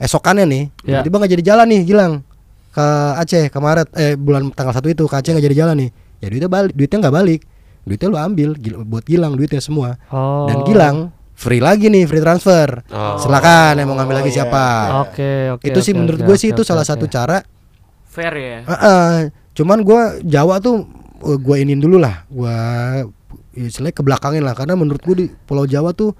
[0.00, 1.04] esokannya nih Ya.
[1.04, 2.12] tiba-tiba nggak jadi jalan nih Gilang
[2.72, 2.86] ke
[3.20, 6.26] Aceh ke Maret eh bulan tanggal satu itu ke Aceh nggak jadi jalan nih ya
[6.28, 7.40] duitnya balik duitnya nggak balik
[7.82, 10.44] duitnya lu ambil Gil- buat Gilang duitnya semua Oh.
[10.44, 10.96] dan Gilang
[11.32, 13.16] free lagi nih free transfer Oh.
[13.16, 14.36] silakan yang mau ngambil lagi iya.
[14.42, 14.66] siapa
[15.02, 15.64] Oke, oke.
[15.64, 16.90] itu sih oke, menurut oke, gue oke, sih itu oke, salah oke.
[16.90, 17.38] satu cara
[18.04, 18.58] fair ya.
[18.62, 19.12] Heeh.
[19.52, 20.84] cuman gue Jawa tuh
[21.20, 22.56] gue inin dulu lah gue
[23.52, 26.12] istilahnya kebelakangin lah karena menurut gue di Pulau Jawa tuh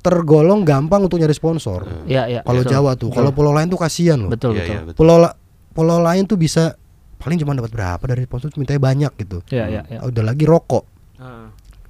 [0.00, 2.40] tergolong gampang untuk nyari sponsor Iya, iya.
[2.40, 2.72] kalau betul.
[2.72, 4.68] Jawa tuh kalau pulau lain tuh kasihan loh Betul, Iya, betul.
[4.70, 4.98] iya, betul.
[4.98, 5.36] pulau la-
[5.70, 6.76] pulau lain tuh bisa
[7.16, 9.98] paling cuma dapat berapa dari sponsor mintanya banyak gitu Iya, iya, iya.
[10.02, 10.84] udah lagi rokok.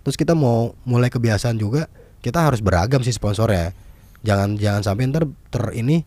[0.05, 1.89] Terus kita mau mulai kebiasaan juga
[2.21, 3.73] kita harus beragam sih sponsornya
[4.21, 6.05] jangan jangan sampai ntar ter ini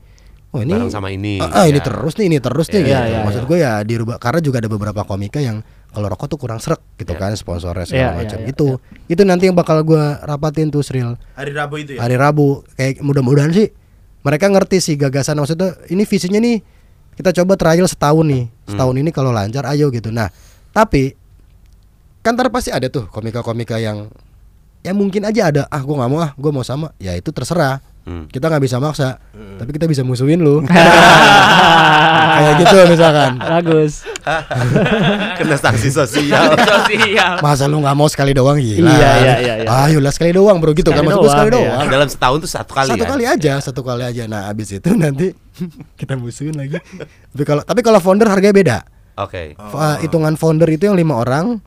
[0.53, 1.37] oh ini Bareng sama ini.
[1.37, 1.85] ah, ah, ini Ya.
[1.85, 3.09] terus nih ini terus nih Iya, gitu.
[3.11, 3.49] iya, maksud iya.
[3.49, 7.13] gue ya dirubah karena juga ada beberapa komika yang kalau rokok tuh kurang serak gitu
[7.13, 7.19] Iya.
[7.19, 8.67] kan sponsornya segala iya, macam iya, itu
[9.09, 12.01] itu nanti yang bakal gue rapatin tuh Sril Hari Rabu itu ya.
[12.01, 13.69] hari Rabu kayak mudah-mudahan sih
[14.23, 16.57] mereka ngerti sih gagasan maksudnya ini visinya nih
[17.17, 20.29] kita coba trial setahun nih setahun ini kalau lancar ayo gitu nah
[20.71, 21.13] tapi
[22.27, 24.11] kan ntar pasti ada tuh komika-komika yang
[24.79, 27.79] ya mungkin aja ada ah gue nggak mau ah gue mau sama ya itu terserah
[28.03, 28.23] Hmm.
[28.25, 29.19] kita nggak bisa maksa
[29.57, 30.63] tapi kita bisa musuhin lu
[32.31, 34.07] kayak gitu misalkan Bagus.
[35.37, 36.55] Kena sanksi sosial.
[36.87, 37.35] Sosial.
[37.39, 39.67] masa lu nggak mau sekali doang gila Iya, iya, iya, iya.
[39.85, 41.73] ayo lah sekali doang bro gitu kan Sekali maksud gue sekali doang, iya.
[41.73, 43.09] doang Dalam setahun tuh satu kali satu kan?
[43.11, 45.27] kali aja satu kali aja nah abis itu nanti
[45.95, 46.79] kita musuhin lagi
[47.27, 48.77] tapi kalau tapi kalau founder harganya beda
[49.17, 49.57] Oke.
[49.57, 51.57] Fa- hitungan founder itu yang lima orang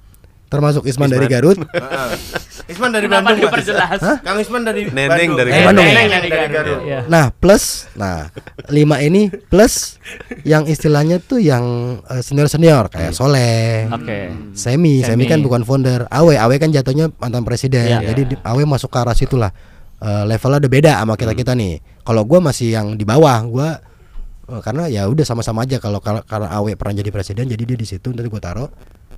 [0.50, 1.32] termasuk Isman, dari Isman.
[1.32, 2.10] Garut Heeh.
[2.68, 3.46] Isman dari Kenapa Bandung.
[3.46, 4.00] Diperjelas?
[4.20, 5.32] Kang Isman dari Neneng Bandung.
[5.36, 5.88] dari Eh, Bandung ya?
[5.88, 6.80] Neneng Neneng dari dari Garut.
[6.82, 7.00] Iya.
[7.06, 8.28] nah plus nah
[8.66, 9.98] lima ini plus
[10.42, 11.64] yang istilahnya tuh yang
[12.20, 14.30] senior senior kayak Soleh Oke.
[14.52, 15.24] Semi, Semi, Semi.
[15.24, 16.04] kan bukan founder.
[16.08, 17.86] Awe, Awe kan jatuhnya mantan presiden.
[17.88, 18.02] Iya.
[18.04, 19.54] Jadi di- Awe masuk ke arah situ lah.
[19.96, 21.78] Eh, levelnya udah beda sama kita kita nih.
[22.00, 23.68] Kalau gua masih yang di bawah, gua
[24.46, 27.74] eh, karena ya udah sama-sama aja kalau kalau- karena Awe pernah jadi presiden, jadi dia
[27.74, 28.68] di situ nanti gua taruh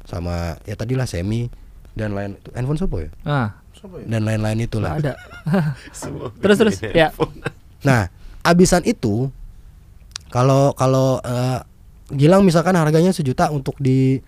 [0.03, 1.47] sama ya tadilah Semi
[1.93, 3.49] dan lain itu handphone sopo ya Ah,
[4.07, 4.95] dan lain-lain itulah.
[4.95, 5.13] ada.
[6.43, 7.11] terus terus ya.
[7.83, 8.09] Nah,
[8.41, 9.29] abisan itu
[10.29, 11.61] kalau kalau eh,
[12.13, 14.21] Gilang misalkan harganya sejuta untuk di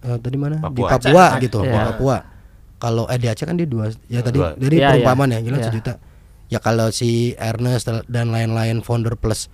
[0.00, 0.58] eh, tadi mana?
[0.66, 0.88] Di Papua.
[0.90, 1.42] Papua Aceh.
[1.42, 1.92] gitu, Iya.
[1.92, 2.16] Papua.
[2.78, 4.54] Kalau eh di Aceh kan dia dua ya tadi Dua.
[4.54, 5.36] dari Iya, perumpamaan iya.
[5.36, 5.68] ya Gilang Iya.
[5.68, 5.92] sejuta.
[6.48, 9.52] Ya kalau si Ernest dan lain-lain founder plus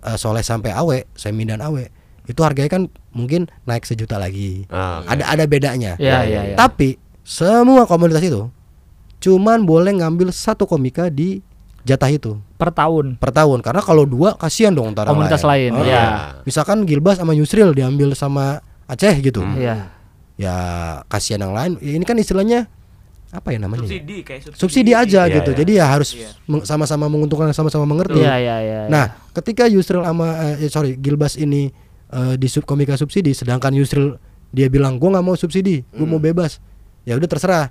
[0.00, 1.92] eh, Soleh sampai Awe, Semi dan Awe
[2.30, 4.64] itu harganya kan mungkin naik sejuta lagi.
[4.66, 5.10] Ah, oke.
[5.10, 5.92] Ada ada bedanya.
[5.96, 6.56] Iya, iya, iya.
[6.56, 8.46] Tapi semua komunitas itu
[9.18, 11.44] cuman boleh ngambil satu komika di
[11.82, 13.16] jatah itu Per tahun.
[13.16, 16.36] per tahun karena kalau dua kasihan dong antara Komunitas lain, Oh, ya.
[16.42, 19.92] misalkan Gilbas sama Yusril diambil sama Aceh gitu Iya.
[20.36, 20.56] ya
[21.06, 22.68] kasihan yang lain Ya, ini kan istilahnya
[23.30, 23.92] apa ya namanya ya?
[23.92, 24.58] Subsidi kayak subsidi.
[24.58, 25.58] subsidi aja Iya, gitu iya.
[25.60, 26.30] jadi ya harus Iya.
[26.44, 28.80] meng- sama-sama menguntungkan sama-sama mengerti Iya, iya, iya.
[28.88, 31.70] nah ketika Yusril sama eh, sorry Gilbas ini
[32.10, 36.18] eh, di sub komika subsidi sedangkan Yusril dia bilang gua nggak mau subsidi gua mau
[36.18, 36.58] bebas
[37.02, 37.66] ya udah terserah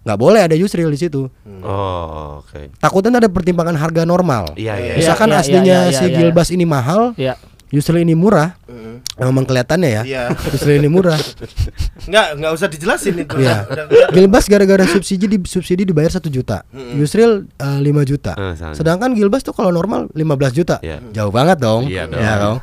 [0.00, 1.26] nggak boleh ada Yusril di situ
[1.60, 2.70] Oh, oke.
[2.78, 4.94] takutnya ada pertimbangan harga normal Iya, iya.
[4.94, 6.14] misalkan Iya, iya, aslinya iya, iya, si iya.
[6.14, 7.34] Gilbas ini mahal Iya.
[7.68, 9.02] Yusril ini murah Heeh.
[9.20, 10.22] memang kelihatannya ya Iya.
[10.54, 11.18] Yusril ini murah
[12.06, 13.34] Enggak, enggak usah dijelasin itu.
[13.36, 13.66] Iya.
[13.66, 18.72] Udah- udah- Gilbas gara-gara subsidi di subsidi dibayar satu juta Yusril eh, 5 juta sama.
[18.72, 20.24] sedangkan Gilbas tuh kalau normal 15
[20.54, 21.02] juta Iya.
[21.10, 22.16] jauh banget dong Iya dong.
[22.18, 22.58] Ya dong.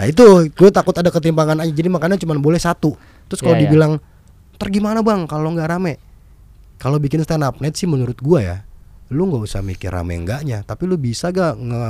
[0.00, 1.68] Nah itu gue takut ada ketimpangan aja.
[1.68, 2.96] Jadi makanya cuma boleh satu.
[3.28, 3.68] Terus kalau Iya, iya.
[3.68, 3.92] dibilang
[4.56, 6.00] ntar gimana bang kalau nggak rame?
[6.80, 8.56] Kalau bikin stand up net sih menurut gua ya
[9.10, 11.84] lu nggak usah mikir rame enggaknya tapi lu bisa gak nge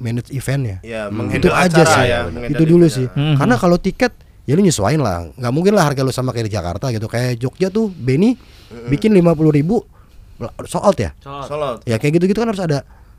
[0.00, 0.80] manage eventnya.
[0.80, 2.04] Ya, itu menghandle aja acara sih.
[2.08, 3.04] ya, itu dulu sih.
[3.12, 3.36] Mhm.
[3.36, 4.16] karena kalau tiket
[4.48, 5.28] ya lu nyesuain lah.
[5.36, 7.04] Nggak mungkin lah harga lu sama kayak di Jakarta gitu.
[7.12, 8.40] Kayak Jogja tuh Benny
[8.88, 9.84] bikin lima puluh ribu
[10.64, 11.12] sold ya?
[11.20, 11.84] Solo.
[11.84, 12.78] ya kayak gitu gitu kan harus ada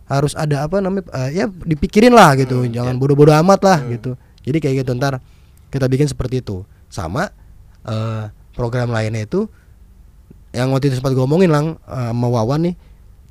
[0.09, 2.65] harus ada apa namanya eh, ya dipikirin lah gitu.
[2.65, 5.19] Jangan bodoh-bodoh amat lah gitu jadi kayak gitu ntar
[5.67, 7.31] kita bikin seperti itu sama
[7.83, 9.47] eh, program lainnya itu
[10.51, 12.75] yang waktu itu sempat gue omongin lang eh, sama Wawan nih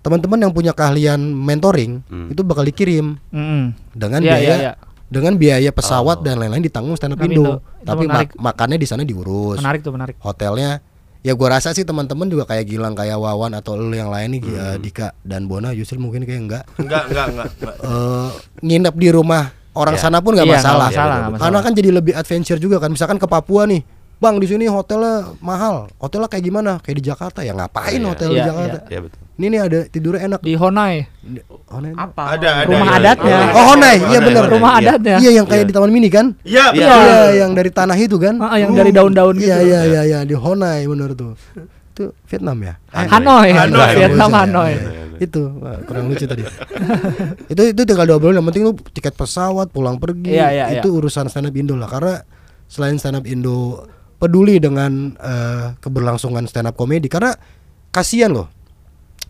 [0.00, 2.28] teman-teman yang punya keahlian mentoring Hmm.
[2.28, 3.76] itu bakal dikirim Mm-mm.
[3.92, 4.72] dengan Iya, biaya iya, iya.
[5.06, 7.60] dengan biaya pesawat dan lain-lain ditanggung stand up Indo.
[7.78, 9.58] Tapi ma- makannya di sana diurus.
[9.58, 10.16] Menarik tuh menarik.
[10.18, 10.80] Hotelnya
[11.20, 14.40] ya gua rasa sih teman-teman juga kayak Gilang kayak Wawan atau lu yang lain nih
[14.40, 14.80] Hmm.
[14.80, 17.48] Dika dan Bona Yusril mungkin kayak enggak Enggak, enggak, enggak.
[17.52, 17.76] enggak.
[17.76, 18.28] eh
[18.62, 20.02] nginep di rumah orang Iya.
[20.02, 20.88] sana pun nggak Iya, nggak masalah.
[20.88, 21.60] masalah, nggak Karena masalah.
[21.62, 22.90] kan jadi lebih adventure juga kan.
[22.90, 23.82] Misalkan ke Papua nih.
[24.20, 25.88] Bang di sini hotelnya mahal.
[25.96, 26.76] Hotelnya kayak gimana?
[26.76, 28.78] Kayak di Jakarta ya ngapain Iya, hotel di iya, Jakarta?
[28.86, 29.18] Ya betul.
[29.40, 30.40] Ini nih ada tidurnya enak.
[30.44, 30.94] Di Honai.
[31.24, 31.44] Ini-
[31.96, 32.22] Apa?
[32.36, 32.68] Ada, ada.
[32.68, 32.98] Rumah iya.
[33.00, 33.36] adatnya.
[33.50, 34.42] Oh, Honai, iya Honai, bener.
[34.44, 34.80] Honai, Rumah iya.
[34.84, 35.16] adatnya.
[35.16, 35.68] Iya yang kayak Iya.
[35.68, 36.26] di Taman Mini kan?
[36.44, 36.84] Iya, Iya.
[36.92, 38.34] Iya, yang dari tanah itu kan?
[38.44, 39.48] Ah, yang dari daun-daun gitu.
[39.48, 41.32] Iya iya iya iya di Honai bener tuh.
[41.90, 42.74] Itu Vietnam ya?
[42.92, 43.88] Hanoi, Hanoi.
[43.96, 44.36] Vietnam ya.
[44.44, 44.72] Hanoi.
[45.20, 45.28] Iya.
[45.28, 46.40] Itu wah, kurang lucu tadi.
[47.52, 51.28] itu itu tinggal diobrolin yang penting lu tiket pesawat pulang pergi Iya, iya, itu urusan
[51.28, 52.24] stand up Indo lah karena
[52.66, 53.84] selain stand up Indo
[54.16, 57.36] peduli dengan eh, keberlangsungan stand up komedi karena
[57.88, 58.48] kasihan loh.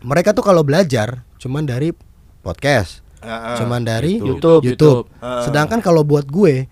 [0.01, 1.93] Mereka tuh kalau belajar cuman dari
[2.39, 3.55] podcast, Heeh.
[3.59, 4.65] cuman dari YouTube.
[4.65, 5.05] YouTube.
[5.19, 5.43] Heeh.
[5.45, 6.65] Sedangkan kalau buat gue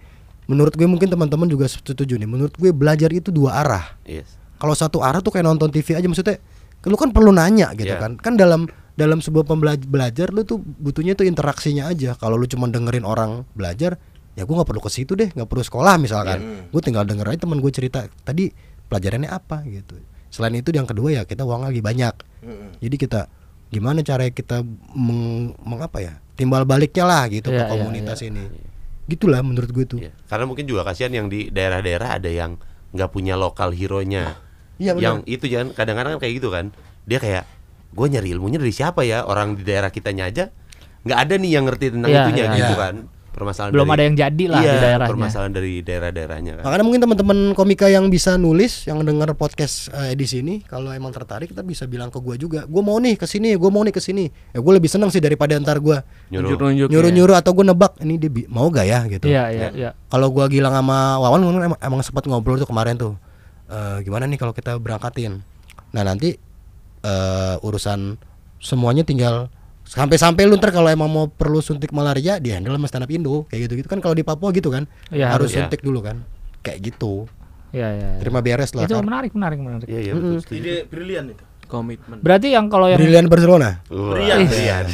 [0.49, 2.25] menurut gue mungkin teman-teman juga setuju nih.
[2.25, 4.33] Menurut gue belajar itu dua arah Yes.
[4.57, 6.41] kalau satu arah tuh kayak nonton TV aja maksudnya
[6.83, 8.01] lu kan perlu nanya gitu Iya.
[8.01, 8.65] kan kan dalam
[8.99, 12.19] dalam sebuah pembelajar belajar lu tuh butuhnya tuh interaksinya aja.
[12.19, 13.95] Kalau lu cuma dengerin orang belajar
[14.35, 16.67] ya gua nggak perlu ke situ deh nggak perlu sekolah misalkan.
[16.69, 18.51] Gue tinggal denger aja teman gue cerita tadi
[18.91, 19.63] pelajarannya apa?
[19.63, 19.95] gitu.
[20.27, 22.13] Selain itu yang kedua ya kita uang lagi banyak.
[22.83, 23.31] Jadi kita
[23.69, 24.65] gimana cara kita
[24.97, 28.43] meng, meng- apa ya timbal baliknya lah gitu Iya, ke iya, komunitas ini.
[29.05, 29.99] Gitulah menurut gue tuh.
[30.01, 30.11] Iya.
[30.25, 32.57] Karena mungkin juga kasihan yang di daerah-daerah ada yang
[32.95, 34.39] nggak punya lokal hero-nya.
[34.79, 35.03] Iya, benar.
[35.03, 36.65] yang itu jangan kadang-kadang kan kayak gitu kan.
[37.05, 37.43] Dia kayak
[37.89, 39.23] gue nyari ilmunya dari siapa ya?
[39.23, 40.49] Orang di daerah kitanya aja
[40.99, 42.81] nggak ada nih yang ngerti tentang Iya, itunya iya, gitu iya.
[42.81, 42.95] kan.
[43.29, 45.11] Permasalahan Belum dari- ada yang jadi lah iya, di daerahnya.
[45.15, 46.63] Permasalahan dari daerah-daerahnya kan.
[46.65, 51.15] Makanya mungkin teman-teman komika yang bisa nulis, yang dengar podcast eh, edisi ini, kalau emang
[51.15, 52.67] tertarik kita bisa bilang ke gua juga.
[52.67, 54.27] Gua mau nih ke sini, gua mau nih ke sini.
[54.51, 56.51] Ya gue lebih seneng sih daripada ntar gua Nyuruh.
[56.73, 56.89] Ya.
[56.89, 59.31] nyuruh-nyuruh atau gua nebak ini dia bi- mau gak ya gitu.
[59.31, 59.89] Iya, iya, iya.
[60.09, 63.15] Kalau gua Gilang sama Wawan emang, emang sempat ngobrol tuh kemarin tuh.
[63.71, 65.39] Eh, gimana nih kalau kita berangkatin?
[65.95, 66.35] Nah, nanti
[67.01, 68.15] eh, urusan
[68.57, 69.47] semuanya tinggal
[69.83, 73.49] sampai-sampai lu ntar kalau emang mau perlu suntik malaria di handle sama stand up Indo
[73.49, 75.49] kayak gitu-gitu kan kalau di Papua gitu kan Iya, harus harus.
[75.49, 75.57] Iya.
[75.65, 76.21] suntik dulu kan
[76.61, 77.25] kayak gitu
[77.69, 78.07] Iya, iya.
[78.13, 78.19] iya.
[78.21, 79.05] terima beres lah Itu Kar.
[79.05, 79.85] menarik, menarik, menarik.
[79.85, 80.41] Iya, iya betul.
[80.41, 80.57] setuju.
[80.57, 81.43] Ide brilian itu.
[81.69, 82.17] Komitmen.
[82.25, 83.85] Berarti yang kalau yang Brilian Barcelona.
[83.85, 84.85] Brian.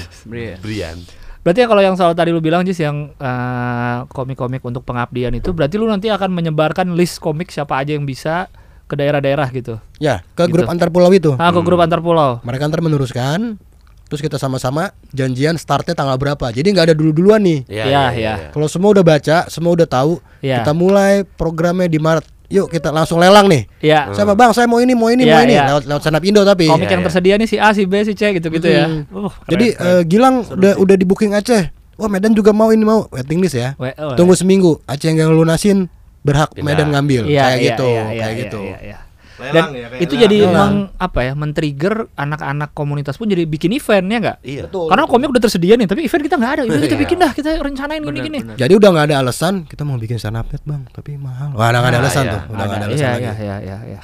[0.59, 0.99] Brian.
[1.39, 5.55] Berarti ya kalau yang soal tadi lu bilang Jis yang eh, komik-komik untuk pengabdian itu
[5.55, 8.51] berarti lu nanti akan menyebarkan list komik siapa aja yang bisa
[8.85, 9.81] ke daerah-daerah gitu.
[9.95, 10.53] ya ke Gitu.
[10.53, 12.37] grup antar pulau itu Ah, ke grup antar pulau.
[12.41, 13.57] mereka ntar meneruskan
[14.05, 18.03] terus kita sama-sama janjian startnya tanggal berapa jadi nggak ada dulu-duluan nih Iya, Iya, iya,
[18.11, 18.33] iya.
[18.37, 18.49] iya.
[18.51, 20.61] kalau semua udah baca semua udah tahu Iya.
[20.61, 24.13] kita mulai programnya di Maret yuk kita langsung lelang nih Iya.
[24.13, 25.65] siapa bang saya mau ini mau ini Iya, mau ini iya.
[25.67, 28.13] lewat lewat stand up Indo tapi Komik yang tersedia nih si A, si B, si
[28.13, 28.85] C gitu-gitu ya.
[28.85, 29.09] Hmm.
[29.09, 29.89] Uh, keren, jadi keren.
[29.89, 31.63] eh, Gilang udah udah di booking Aceh
[31.95, 35.33] oh Medan juga mau ini mau waiting list ya We- oh, tunggu seminggu Aceh yang
[35.33, 35.89] lunasin
[36.25, 36.65] berhak Pindah.
[36.67, 38.97] Medan ngambil Iya, kayak iya, gitu iya, iya, kayak iya, gitu iya, iya.
[39.35, 40.23] Dan Lelang ya, kayak itu lelang.
[40.23, 40.53] jadi Lelang.
[40.55, 44.37] meng, apa ya, men-trigger anak-anak komunitas pun jadi bikin event ya enggak?
[44.41, 44.63] Iya.
[44.71, 46.61] Karena komik udah tersedia nih, tapi event kita nggak ada.
[46.63, 47.03] Udah kita Iya.
[47.03, 48.39] bikin dah, kita rencanain gini-gini.
[48.41, 48.55] bener.
[48.55, 51.51] Jadi udah nggak ada alasan kita mau bikin stand net bang, tapi mahal.
[51.51, 52.31] Wah, nggak ada Ah, alasan iya.
[52.31, 53.23] tuh, udah nggak ada Ada, alasan iya, lagi.
[53.23, 54.01] iya, iya, iya, iya.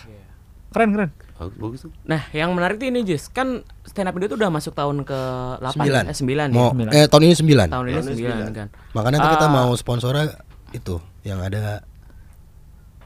[0.70, 1.10] Keren, keren.
[1.42, 1.92] Bagus, tuh.
[2.06, 3.48] Nah, yang menarik tuh ini Jis, kan
[3.82, 5.20] stand up Indo tuh udah masuk tahun ke
[5.58, 6.04] 8 Sembilan.
[6.06, 6.48] eh 9 ya.
[6.54, 6.92] Mau Sembilan.
[6.94, 7.68] eh tahun ini sembilan.
[7.68, 8.52] Tahun ini Tahun ini 9 sembilan.
[8.54, 8.68] kan.
[8.94, 9.54] Makanya tuh kita Ah.
[9.54, 10.26] mau sponsornya
[10.70, 11.82] itu yang ada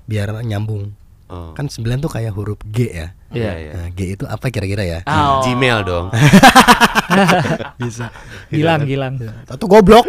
[0.06, 0.94] biar nyambung.
[1.26, 1.58] Oh.
[1.58, 3.08] Kan sembilan tuh kayak huruf G ya.
[3.34, 3.72] Iya, iya.
[3.74, 5.00] Nah, G itu apa kira-kira ya?
[5.04, 5.42] Oh.
[5.42, 6.14] Gmail dong.
[7.82, 8.14] Bisa.
[8.50, 9.18] Gilang, gilang.
[9.46, 10.06] Atau goblok.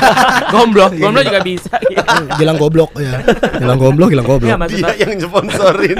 [0.54, 1.74] Gomblok, gomblok juga bisa.
[2.38, 3.22] Gilang goblok ya.
[3.58, 4.58] Gilang goblok, Gilang Iya, goblok.
[4.58, 5.98] maksud Dia yang sponsorin.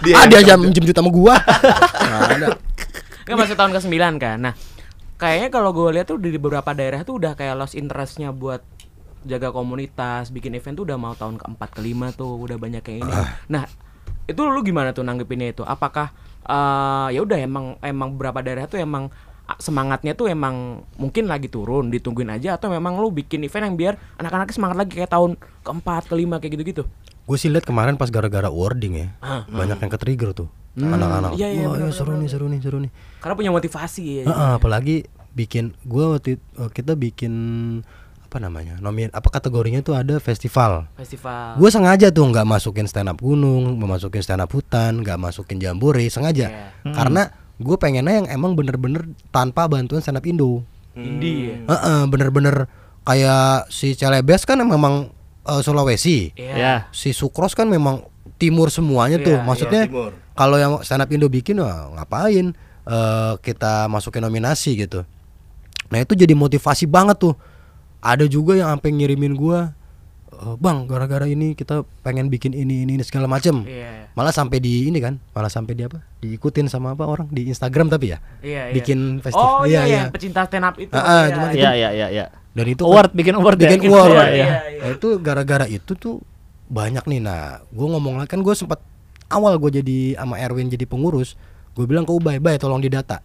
[0.00, 1.34] dia Ah yang- dia jam minjem sama gua.
[1.40, 2.48] Nggak ada.
[3.24, 4.36] Nggak masuk tahun ke-9 kan.
[4.40, 4.52] Nah,
[5.16, 8.60] kayaknya kalau gue lihat tuh di beberapa daerah tuh udah kayak lost interestnya buat
[9.22, 13.12] jaga komunitas, bikin event tuh udah mau tahun keempat kelima tuh udah banyak yang ini.
[13.48, 13.64] Nah,
[14.24, 15.62] itu lu gimana tuh nanggepinnya itu?
[15.62, 16.12] Apakah
[16.42, 19.12] eh, ya udah emang emang beberapa daerah tuh emang
[19.44, 23.76] ah, semangatnya tuh emang mungkin lagi turun ditungguin aja atau memang lu bikin event yang
[23.76, 26.84] biar anak-anaknya semangat lagi kayak tahun keempat kelima kayak gitu-gitu
[27.20, 29.08] Gue sih lihat kemarin pas gara-gara wording ya,
[29.46, 31.34] banyak yang ke trigger tuh anak-anak.
[31.34, 32.90] Iya, iya, Wah, iya, seru nih, seru nih, seru nih.
[33.18, 34.96] karena punya motivasi ya Heeh, apalagi
[35.30, 37.34] bikin gue waktu it- eh, kita bikin
[38.30, 41.58] apa namanya nomin apa kategorinya tuh ada festival Festival.
[41.58, 45.58] gue sengaja tuh nggak masukin stand up gunung nggak masukin stand up hutan nggak masukin
[45.58, 46.94] jambore sengaja Iya.
[46.94, 51.54] karena gue pengennya yang emang bener-bener tanpa bantuan stand up indo Indie ya.
[51.68, 52.70] Heeh, bener-bener
[53.02, 55.10] kayak si Celebes kan memang
[55.42, 56.54] eh, Sulawesi Iya.
[56.54, 56.74] Ya.
[56.90, 58.06] si Sukros kan memang
[58.38, 60.14] timur semuanya tuh Iya, maksudnya timur.
[60.32, 62.54] kalau yang stand up Indo bikin wah ngapain
[62.86, 65.02] eh, kita masukin nominasi gitu
[65.90, 67.34] nah itu jadi motivasi banget tuh
[68.00, 69.76] ada juga yang sampai ngirimin gua
[70.30, 74.08] "Eh, bang gara-gara ini kita pengen bikin ini ini, ini segala macem Iya.
[74.10, 77.88] malah sampai di ini kan malah sampai di apa diikutin sama apa orang di Instagram
[77.88, 78.74] tapi ya Iya, iya.
[78.74, 80.88] bikin festival Oh iya, iya, pecinta stand up itu.
[80.90, 81.34] Ah, ah, iya.
[81.46, 82.24] itu- Iya, iya, iya, iya.
[82.50, 83.68] dan itu Award bikin award ya?
[83.68, 84.48] bikin award Iya, iya.
[84.80, 86.24] Nah, itu gara-gara itu tuh
[86.66, 88.78] banyak nih nah gue ngomong kan gue sempat
[89.28, 91.34] awal gue jadi sama Erwin jadi pengurus
[91.72, 93.20] gue bilang ke Ubay Bay tolong didata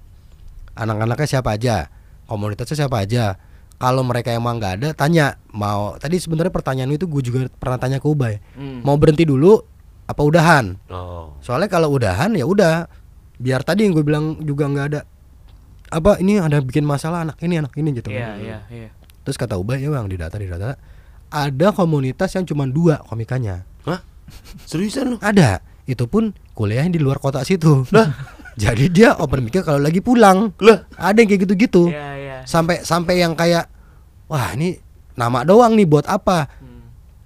[0.74, 1.88] anak-anaknya siapa aja
[2.26, 3.38] komunitasnya siapa aja
[3.86, 8.02] kalau mereka emang nggak ada tanya mau tadi sebenarnya pertanyaan itu gue juga pernah tanya
[8.02, 8.82] ke Ubay Hmm.
[8.82, 9.62] mau berhenti dulu
[10.06, 11.38] apa udahan Oh.
[11.38, 12.90] soalnya kalau udahan ya udah
[13.38, 15.02] biar tadi yang gue bilang juga nggak ada
[15.86, 18.18] apa ini ada bikin masalah anak ini anak ini gitu kan.
[18.18, 18.90] Iya, iya, iya.
[19.22, 20.74] Terus kata Ubay ya bang di data di data
[21.30, 23.70] ada komunitas yang cuma dua komikanya.
[23.86, 24.02] Hah?
[24.66, 25.18] Seriusan lu?
[25.22, 25.62] Ada.
[25.86, 27.86] Itu pun kuliahnya di luar kota situ.
[28.62, 30.56] Jadi dia open mic kalau lagi pulang.
[30.58, 30.90] Lah.
[30.96, 31.92] Ada yang kayak gitu-gitu.
[31.92, 32.38] Iya, iya.
[32.48, 33.68] Sampai sampai yang kayak
[34.28, 34.78] wah ini
[35.16, 36.50] nama doang nih buat apa?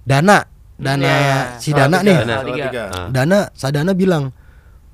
[0.04, 0.46] Dana.
[0.80, 1.38] Dana Iya, iya.
[1.60, 2.16] si Dana nih.
[2.24, 2.84] Dana.
[3.12, 4.32] Dana Sadana bilang,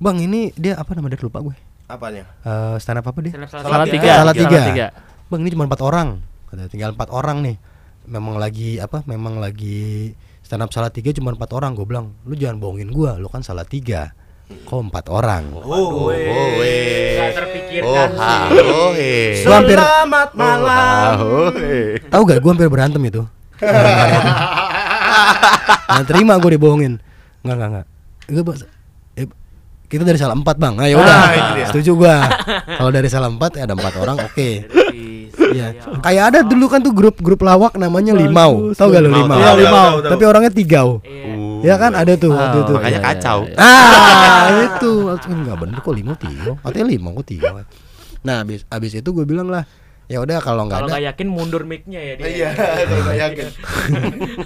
[0.03, 1.55] "Bang, ini dia apa nama dia lupa gue."
[1.87, 2.27] Apanya?
[2.43, 3.31] Eh stand up apa dia?
[3.47, 4.11] Salah tiga.
[4.19, 4.87] Salah tiga.
[5.31, 6.19] Bang ini cuma empat orang.
[6.51, 7.55] Kata tinggal empat orang nih.
[8.07, 9.03] Memang lagi apa?
[9.07, 10.11] Memang lagi
[10.43, 11.71] stand up salah tiga cuma empat orang.
[11.75, 14.11] Gue bilang, lu jangan bohongin gua, lu kan salah tiga.
[14.47, 15.43] Kok empat orang?
[15.53, 17.19] Oh, Oh, weh.
[17.19, 18.19] Nggak Oh, terpikirkan sih.
[18.19, 19.43] halo, he.
[19.43, 21.11] Gua hampir Selamat malam.
[21.19, 21.99] Oh, he.
[22.07, 22.39] tahu gak?
[22.39, 23.21] Gue hampir berantem itu.
[25.87, 26.93] Nggak terima gue dibohongin.
[27.43, 27.85] Nggak nggak nggak.
[28.27, 28.67] Itu Bang, eh,
[29.87, 30.73] kita dari salah empat bang.
[30.75, 31.17] Nah, ya udah.
[31.17, 31.67] Ah.
[31.71, 32.17] Setuju gua.
[32.79, 34.49] Kalau dari salah empat ya ada empat orang, oke.
[34.67, 35.31] Yes.
[35.47, 35.67] Iya.
[36.03, 38.75] Kayak ada dulu kan tuh grup-grup lawak namanya Limau.
[38.75, 39.87] Tahu gak lu Limau, Iya, tahu, Limau.
[40.03, 40.11] tahu.
[40.11, 40.89] Tapi orangnya tigau.
[41.07, 41.35] Iya.
[41.57, 42.71] Ya kan ada tuh waktu itu.
[42.75, 43.39] Makanya Iya, iya, kacau.
[43.47, 43.55] iya.
[43.57, 44.91] Ah, itu
[45.31, 46.51] enggak bener kok limau tiga.
[46.61, 47.49] Katanya limau kok tiga.
[48.21, 49.63] Nah, abis abis itu gue bilang lah,
[50.05, 52.27] ya udah kalau nggak Kalau ada, nggak yakin mundur mic-nya ya dia.
[52.27, 52.49] Iya,
[52.83, 53.45] kalau nggak yakin.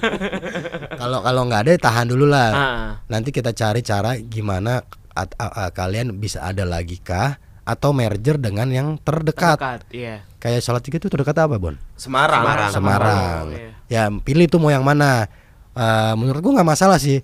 [1.02, 2.50] kalau kalau nggak ada ya tahan dulu lah.
[2.54, 2.90] Ah.
[3.10, 4.80] Nanti kita cari cara gimana
[5.14, 9.56] at- a- a- kalian bisa ada lagi kah atau merger dengan yang terdekat.
[9.56, 10.26] Terdekat, iya.
[10.42, 11.78] Kayak salah tiga itu terdekat apa, Bon?
[11.94, 12.42] Semarang.
[12.42, 12.72] Semarang.
[12.74, 13.44] Semarang.
[13.48, 13.72] Oh, iya.
[13.88, 15.30] Ya pilih tuh mau yang mana.
[15.72, 17.22] Eh, menurut gua nggak masalah sih.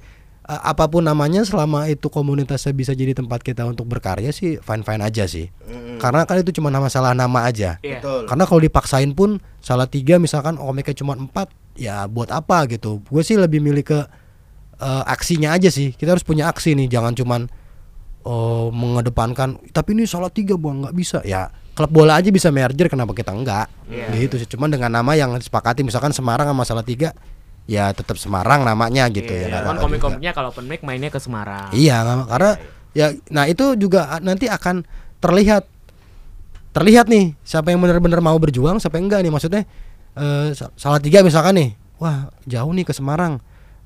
[0.48, 4.86] Eh, apa pun namanya selama itu komunitasnya bisa jadi tempat kita untuk berkarya sih fine
[4.86, 5.52] fine aja sih.
[5.98, 7.82] Karena kan itu cuma masalah nama aja.
[7.82, 8.00] Iya.
[8.00, 8.30] Betul.
[8.30, 13.02] Karena kalau dipaksain pun salah tiga misalkan komiknya cuma empat ya buat apa gitu.
[13.10, 14.00] Gue sih lebih milih ke
[14.80, 15.98] eh, aksinya aja sih.
[15.98, 17.42] Kita harus punya aksi nih, jangan cuman
[18.28, 19.56] oh, mengedepankan.
[19.72, 21.48] Tapi ini salah tiga bang nggak bisa ya.
[21.78, 23.70] Klub bola aja bisa merger, kenapa kita enggak?
[23.88, 24.12] Iya.
[24.12, 24.48] Gitu sih.
[24.50, 27.14] Cuman dengan nama yang disepakati, misalkan Semarang sama salah tiga,
[27.70, 29.46] ya tetap Semarang namanya gitu ya.
[29.46, 31.70] Iya, nggak Cuman apa-apa komik-komiknya kalau open mic mainnya ke Semarang.
[31.72, 32.52] Iya, karena
[32.98, 34.82] ya nah itu juga nanti akan
[35.22, 35.70] terlihat
[36.74, 39.62] terlihat nih siapa yang benar-benar mau berjuang, siapa yang enggak nih maksudnya
[40.18, 41.70] eh, sa- salah tiga misalkan nih.
[42.02, 43.38] Wah, jauh nih ke Semarang.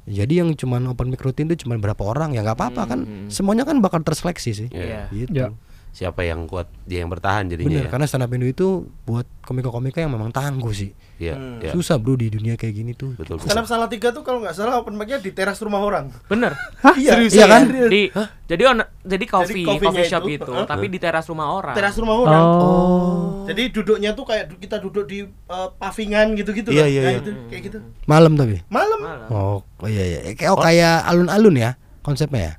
[0.10, 3.00] Jadi yang cuman open mic rutin itu cuman berapa orang ya nggak apa-apa kan
[3.30, 4.68] semuanya kan bakal terseleksi sih.
[4.74, 5.08] Iya.
[5.14, 5.34] Gitu.
[5.34, 5.54] Ya.
[5.92, 7.68] Siapa yang kuat dia yang bertahan jadinya.
[7.68, 7.92] Bener, ya?
[7.92, 10.96] karena stand up Indo itu buat komika-komika yang memang tangguh sih.
[11.20, 11.72] Iya, iya.
[11.76, 13.14] Susah bro di dunia kayak gini tuh.
[13.20, 13.44] Betul.
[13.44, 16.08] Stand up salah tiga tuh kalau nggak salah open mic-nya di teras rumah orang.
[16.32, 16.56] Bener.
[16.96, 17.62] Iya, Iya kan?
[17.92, 18.08] Di
[18.48, 20.68] jadi on, jadi coffee, coffee-nya coffee shop itu, itu, huh?
[20.68, 21.76] tapi di teras rumah orang.
[21.76, 22.44] Teras rumah orang.
[22.44, 23.44] Oh.
[23.48, 27.20] Jadi duduknya tuh kayak kita duduk di uh, pavingan gitu-gitu Iya, iya, iya.
[27.20, 27.78] itu kayak gitu.
[28.08, 28.64] Malam tapi.
[28.72, 29.00] Malam.
[29.00, 29.28] Malah.
[29.32, 30.20] Oh, oh iya iya.
[30.36, 31.72] Kayak oh, kayak alun-alun ya
[32.02, 32.54] konsepnya ya.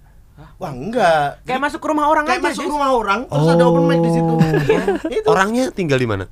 [0.63, 1.43] Wah, enggak.
[1.43, 2.47] Kayak masuk ke rumah orang Kayak aja.
[2.49, 2.71] masuk Jis.
[2.71, 4.35] rumah orang terus ada open mic di situ.
[4.63, 5.27] Iya, itu.
[5.27, 6.25] Orangnya tinggal di mana?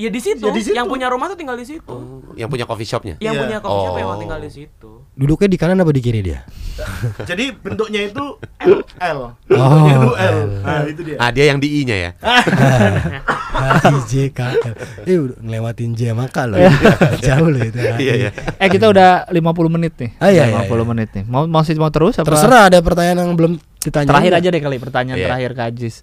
[0.00, 0.40] Ya di situ.
[0.40, 0.72] Ya di situ.
[0.72, 1.84] Yang punya rumah tuh tinggal di situ.
[1.84, 3.20] Oh, yang punya coffee shopnya.
[3.20, 3.42] Yang Iya.
[3.44, 4.00] punya coffee shop Oh.
[4.00, 4.90] emang tinggal di situ.
[5.12, 6.40] Duduknya di kanan apa di kiri dia?
[7.28, 8.24] Jadi bentuknya itu
[8.64, 8.80] L.
[8.96, 9.18] L.
[9.52, 10.16] Oh, itu L.
[10.16, 10.38] L.
[10.64, 11.16] Nah, itu dia.
[11.20, 12.10] Ah, dia yang di I-nya ya.
[14.08, 14.74] J K L.
[15.04, 16.56] Eh ngelewatin J sama K loh.
[17.26, 17.76] Jauh loh itu.
[17.76, 18.30] Iya, iya.
[18.56, 19.36] Eh kita udah 50
[19.68, 20.10] menit nih.
[20.16, 20.84] Ah, iya, iya, 50 iya.
[20.88, 21.24] menit nih.
[21.28, 22.24] Mau masih mau terus apa?
[22.32, 23.52] Terserah ada pertanyaan yang belum
[23.84, 24.08] ditanya.
[24.08, 25.26] Terakhir aja deh kali pertanyaan Iya.
[25.28, 25.94] terakhir ke Ajis.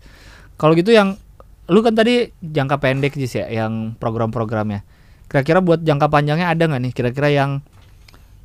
[0.53, 1.17] Kalau gitu yang
[1.67, 4.83] lu kan tadi jangka pendek Jis ya yang program-programnya.
[5.27, 7.59] Kira-kira buat jangka panjangnya ada nggak nih kira-kira yang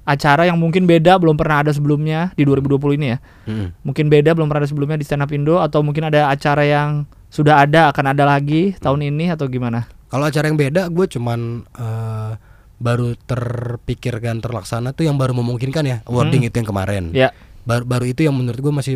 [0.03, 3.19] acara yang mungkin beda belum pernah ada sebelumnya di 2020 ini ya.
[3.47, 3.71] Hmm.
[3.87, 7.07] Mungkin beda belum pernah ada sebelumnya di Stand Up Indo atau mungkin ada acara yang
[7.31, 9.87] sudah ada akan ada lagi tahun ini atau gimana?
[10.11, 12.31] Kalau acara yang beda gue cuman eh,
[12.83, 17.05] baru terpikirkan terlaksana tuh yang baru memungkinkan ya awarding itu yang kemarin.
[17.15, 17.31] Ya.
[17.63, 18.95] Baru, baru itu yang menurut gue masih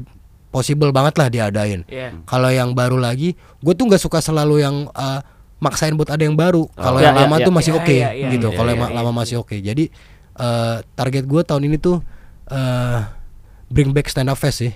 [0.57, 1.84] possible banget lah diadain.
[1.84, 2.16] Iya.
[2.24, 5.20] Kalau yang baru lagi, gue tuh nggak suka selalu yang uh,
[5.57, 6.64] maksain buat ada yang baru.
[6.72, 7.44] Kalau Ya, yang ya, lama ya.
[7.44, 8.48] tuh masih Ya, oke ya, ya, gitu.
[8.48, 8.96] ya, Kalau ya, yang ma- ya.
[8.96, 9.52] lama masih oke.
[9.54, 9.84] Jadi
[10.34, 12.00] uh, target gue tahun ini tuh
[12.48, 12.98] uh,
[13.68, 14.72] bring back stand up fest sih.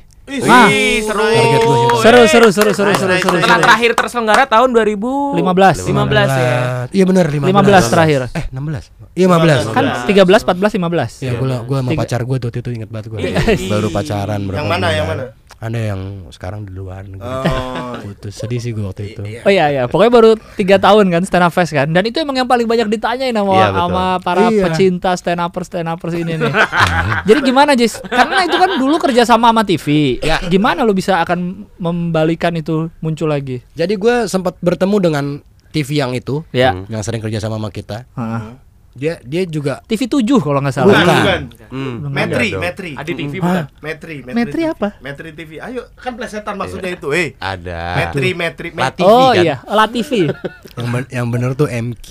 [0.46, 0.70] Ah.
[0.70, 1.26] Wih, seru.
[1.26, 1.94] Target gua gitu.
[1.98, 3.34] Seru seru seru seru seru nice, seru.
[3.34, 3.42] nice.
[3.42, 3.64] Setelah seru.
[3.66, 5.90] terakhir terselenggara tahun 2015 15.
[5.90, 6.54] 15 ya.
[6.86, 7.50] Iya benar 15.
[7.50, 8.20] 15 terakhir.
[8.30, 9.18] Eh 16.
[9.18, 9.74] Iya 15.
[9.74, 11.26] Kan 13 14 15.
[11.26, 13.18] Ya gue gua sama pacar gue tuh itu inget banget gue
[13.66, 15.22] baru pacaran berapa Yang mana, yang mana?
[15.58, 17.26] Ada yang sekarang di luar negeri.
[17.26, 17.98] Oh.
[18.06, 19.20] Putus sedih sih gue waktu itu.
[19.42, 22.32] Oh iya iya, pokoknya baru tiga tahun kan stand up fest kan, dan itu emang
[22.34, 23.80] yang paling banyak ditanyain sama Iya, betul.
[23.82, 24.62] sama para Iya.
[24.64, 26.52] pecinta stand upper stand uppers ini nih.
[27.28, 28.00] Jadi gimana Jis?
[28.00, 29.86] Karena itu kan dulu kerja sama sama TV.
[30.20, 33.60] Ya gimana lo bisa akan membalikan itu muncul lagi?
[33.72, 35.24] Jadi gue sempat bertemu dengan
[35.70, 36.72] TV yang itu Ya.
[36.86, 38.08] yang sering kerja sama sama kita.
[38.14, 38.69] Heeh.
[38.90, 40.90] Dia dia juga TV 7 kalau nggak salah.
[40.92, 41.16] Bukan.
[41.46, 41.68] Bukan.
[41.70, 41.94] Hmm.
[42.10, 42.58] Metri, Ada.
[42.58, 42.90] Metri.
[42.92, 43.64] Adi TV bukan.
[43.78, 44.66] Metri, Metri TV.
[44.68, 44.88] apa?
[44.98, 45.50] Metri TV.
[45.58, 47.08] Ayo, kan plesetan maksudnya itu.
[47.10, 47.80] Eh, Ada.
[47.96, 48.98] Metri, Metri, Metri.
[48.98, 49.40] TV Oh kan?
[49.40, 50.26] iya, La TV.
[50.76, 52.08] yang ben- yang bener tuh MQ.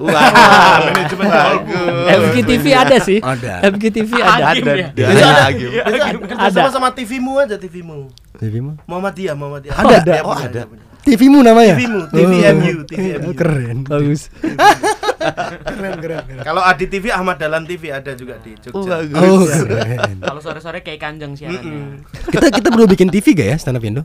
[0.00, 2.06] Ah, manajemen bagus.
[2.08, 3.18] MGTV ada sih.
[3.18, 3.54] Ada.
[3.66, 4.44] MGTV ada.
[4.48, 4.72] Agim ada.
[4.72, 4.88] ya?
[4.94, 5.46] Ada ada.
[5.82, 6.54] Bisa kerja Ada.
[6.56, 8.06] sama sama TV-mu aja TV-mu.
[8.34, 8.78] TV-mu?
[8.84, 9.74] Muhammadiyah, Muhammadiyah.
[9.74, 9.96] Ada.
[10.00, 10.62] Dia Oh, ada.
[11.02, 11.74] TV-mu namanya?
[11.74, 13.28] TV-mu, TVMU, TVMU.
[13.28, 13.76] Oh, keren.
[13.82, 14.30] Bagus.
[14.30, 16.42] keren, keren, keren.
[16.42, 19.02] Kalau Adi TV, Ahmad Dahlan TV ada juga di Oh, Jogja.
[19.02, 19.18] bagus.
[19.18, 20.16] Oh, keren.
[20.18, 22.06] Kalau sore-sore kayak kanjeng siarannya.
[22.30, 24.02] kita kita perlu bikin TV gak ya stand up Indo?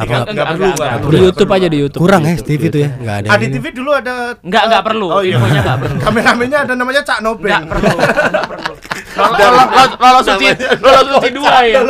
[0.00, 1.20] Enggak, Apa enggak perlu, enggak Di perlu.
[1.20, 2.00] YouTube aja di YouTube.
[2.00, 2.90] kurang ya TV itu ya?
[2.96, 3.28] Enggak ada.
[3.30, 3.54] Adi ini.
[3.54, 5.06] TV dulu ada Enggak, enggak perlu.
[5.08, 5.36] Oh iya.
[5.36, 5.98] Infonya enggak perlu.
[6.00, 7.52] Kameramennya ada namanya Cak Nobeng.
[7.52, 7.86] Enggak perlu.
[7.90, 8.72] Enggak perlu.
[9.10, 10.46] Lolos lolos suci,
[10.80, 11.82] lolos suci dua ya.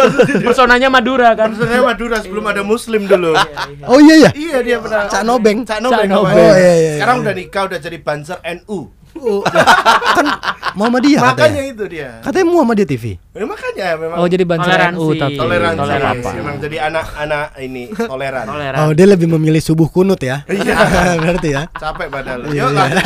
[0.43, 1.53] Personanya Madura kan.
[1.53, 3.33] Sebenarnya Madura sebelum ada Muslim dulu.
[3.91, 4.31] Oh iya ya.
[4.35, 5.07] iya dia pernah.
[5.07, 5.63] Cak Nobeng.
[5.63, 6.11] Cak Nobeng.
[6.11, 7.23] Oh, iya, iya, Sekarang iya.
[7.23, 8.79] udah nikah, udah jadi banser NU.
[9.13, 10.27] Oh, kan
[10.73, 11.63] Muhammadiyah Makanya katanya.
[11.67, 12.09] itu dia.
[12.21, 13.05] Katanya Muhammadiyah TV.
[13.31, 14.97] Ya, makanya memang Oh jadi banser Toleransi.
[14.97, 15.35] NU tapi.
[15.37, 15.81] toleransi.
[15.81, 16.33] Toleransi.
[16.37, 18.45] Memang jadi anak-anak ini toleran.
[18.47, 18.79] Toleran.
[18.81, 20.47] Oh, dia lebih memilih subuh kunut ya.
[20.47, 20.77] Iya.
[21.23, 21.63] Berarti ya.
[21.73, 22.07] Capek.
[22.07, 22.67] Iya, Yuk iya.
[22.71, 23.05] lanjut.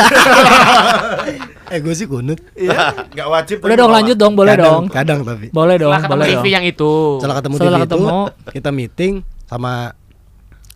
[1.66, 2.38] Eh, gue sih kunut.
[2.52, 2.76] Iya,
[3.08, 3.56] enggak wajib.
[3.60, 4.84] Udah dong lanjut dong, boleh kadang, dong.
[4.90, 5.46] Kadang tapi.
[5.48, 6.52] Boleh dong, Setelah ketemu boleh TV dong.
[6.52, 6.92] yang itu.
[7.16, 8.04] Setelah ketemu Setelah TV ketemu.
[8.04, 8.18] itu,
[8.52, 9.12] kita meeting
[9.44, 9.72] sama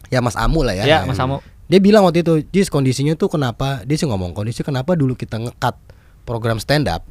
[0.08, 0.84] ya Mas Amu lah ya.
[0.84, 1.44] Ya, Mas Amu.
[1.68, 3.84] Dia bilang waktu itu, Jis kondisinya tuh kenapa?
[3.84, 5.76] Dia sih ngomong kondisi kenapa dulu kita ngekat
[6.24, 7.04] program stand up.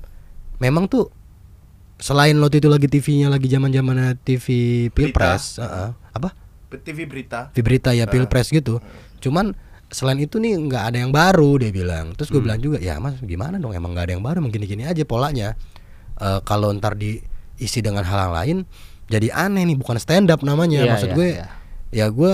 [0.58, 1.14] Memang tuh
[1.98, 4.46] selain waktu itu lagi TV-nya lagi zaman-zamannya TV
[4.94, 5.90] Pilpres, heeh.
[5.94, 6.34] apa?
[6.82, 7.54] TV berita.
[7.54, 8.82] TV berita ya Pilpres gitu.
[9.22, 9.54] Cuman
[9.88, 12.12] selain itu nih nggak ada yang baru dia bilang.
[12.18, 13.72] Terus gue bilang juga, ya Mas gimana dong?
[13.72, 15.56] Emang nggak ada yang baru, mungkin gini aja polanya.
[16.18, 18.58] Eh, kalau ntar diisi dengan hal yang lain,
[19.08, 20.84] jadi aneh nih, bukan stand up namanya.
[20.84, 21.48] Iya, Maksud iya, gue, iya.
[21.94, 22.34] ya gue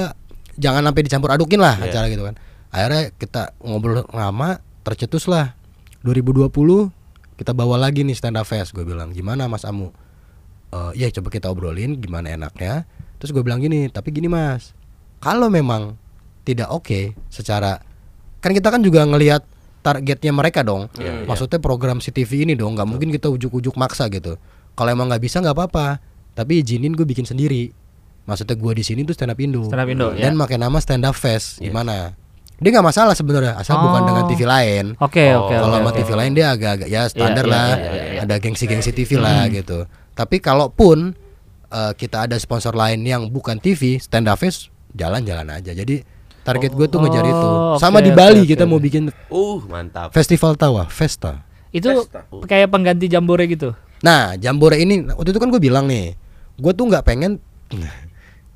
[0.55, 1.89] jangan sampai dicampur adukin lah Iya.
[1.89, 2.35] acara gitu kan.
[2.73, 5.53] Akhirnya kita ngobrol lama, tercetus lah.
[6.03, 6.49] 2020
[7.37, 8.73] kita bawa lagi nih stand up fest.
[8.73, 9.93] Gue bilang gimana Mas Amu?
[10.73, 12.83] Eh ya coba kita obrolin gimana enaknya.
[13.21, 14.75] Terus gue bilang gini, tapi gini Mas,
[15.23, 15.95] kalau memang
[16.43, 17.79] tidak oke secara
[18.43, 19.47] kan kita kan juga ngelihat
[19.79, 20.91] targetnya mereka dong.
[20.99, 21.27] Iya, iya.
[21.27, 24.35] Maksudnya program CTV ini dong, nggak mungkin kita ujuk-ujuk maksa gitu.
[24.75, 26.03] Kalau emang nggak bisa nggak apa-apa,
[26.35, 27.71] tapi izinin gue bikin sendiri.
[28.23, 29.63] Maksudnya gue di sini tuh stand up Indo.
[29.63, 30.25] Stand Up Indo, ya.
[30.25, 31.59] Dan pakai nama stand up fest.
[31.59, 32.15] Gimana?
[32.55, 34.07] Dia nggak masalah sebenarnya, asal bukan Oh.
[34.07, 34.85] dengan TV lain.
[34.97, 35.75] Oke, Oh, oke, Kalau oke.
[35.75, 35.97] sama oke.
[35.99, 38.19] TV lain dia agak-agak ya standar Iya, lah, iya, iya, iya.
[38.23, 39.83] ada gengsi-gengsi TV lah gitu.
[40.11, 41.19] Tapi kalaupun
[41.69, 45.73] eh, kita ada sponsor lain yang bukan TV, stand up fest jalan-jalan aja.
[45.73, 46.05] Jadi
[46.39, 47.47] target gue tuh ngejar itu.
[47.49, 48.69] Oh, Sama oke, di Bali oke, kita oke.
[48.69, 50.13] mau bikin Uh, mantap.
[50.13, 51.41] festival tawa, Festa.
[51.69, 52.05] Itu
[52.43, 53.73] kayak pengganti jambore gitu.
[53.99, 56.13] Nah, Jambore ini waktu itu kan gue bilang nih,
[56.55, 57.41] gue tuh nggak pengen,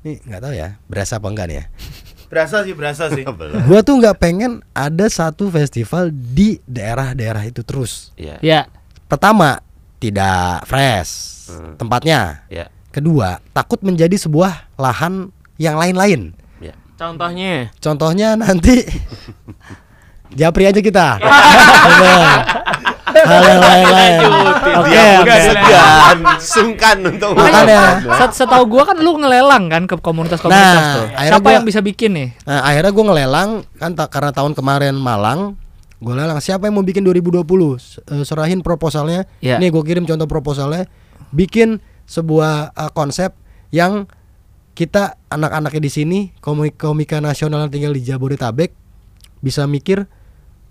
[0.00, 1.64] nih nggak tahu ya, berasa apa enggak nih ya.
[2.28, 3.24] Berasa sih, berasa sih.
[3.68, 8.12] Gue tuh nggak pengen ada satu festival di daerah-daerah itu terus.
[8.20, 8.36] Iya.
[8.44, 8.60] Ya.
[9.08, 9.64] Pertama,
[9.96, 11.80] tidak fresh Hmm.
[11.80, 12.44] tempatnya.
[12.52, 12.68] Ya.
[12.92, 16.36] Kedua, takut menjadi sebuah lahan yang lain-lain.
[16.60, 16.76] Ya.
[17.00, 18.84] Contohnya Contohnya nanti
[20.38, 21.16] Japri aja kita.
[23.10, 23.24] Bener.
[23.24, 24.20] Hal yang lain-lain.
[24.78, 25.04] Oke,
[25.42, 28.04] segan, sungkan untuk Makanya.
[28.16, 31.06] Set- Setahu gua kan lu ngelelang kan ke komunitas-komunitas Nah, tuh.
[31.18, 32.28] Siapa gua- yang bisa bikin nih?
[32.42, 35.56] Nah, akhirnya gue ngelelang kan ta- karena tahun kemarin Malang,
[35.98, 37.42] gue lelang siapa yang mau bikin 2020
[37.74, 39.26] S- eh, serahin proposalnya.
[39.38, 39.56] Ya.
[39.56, 40.86] Nih gue kirim contoh proposalnya,
[41.30, 43.34] bikin sebuah eh, konsep
[43.68, 44.06] yang
[44.72, 48.70] kita anak-anaknya di sini komik komika nasional yang tinggal di Jabodetabek
[49.36, 50.06] bisa mikir,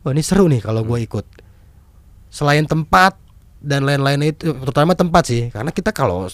[0.02, 1.26] wah ini seru nih kalau gue ikut.
[2.38, 3.18] Selain tempat
[3.58, 6.30] dan lain-lainnya itu, terutama tempat sih, karena kita kalau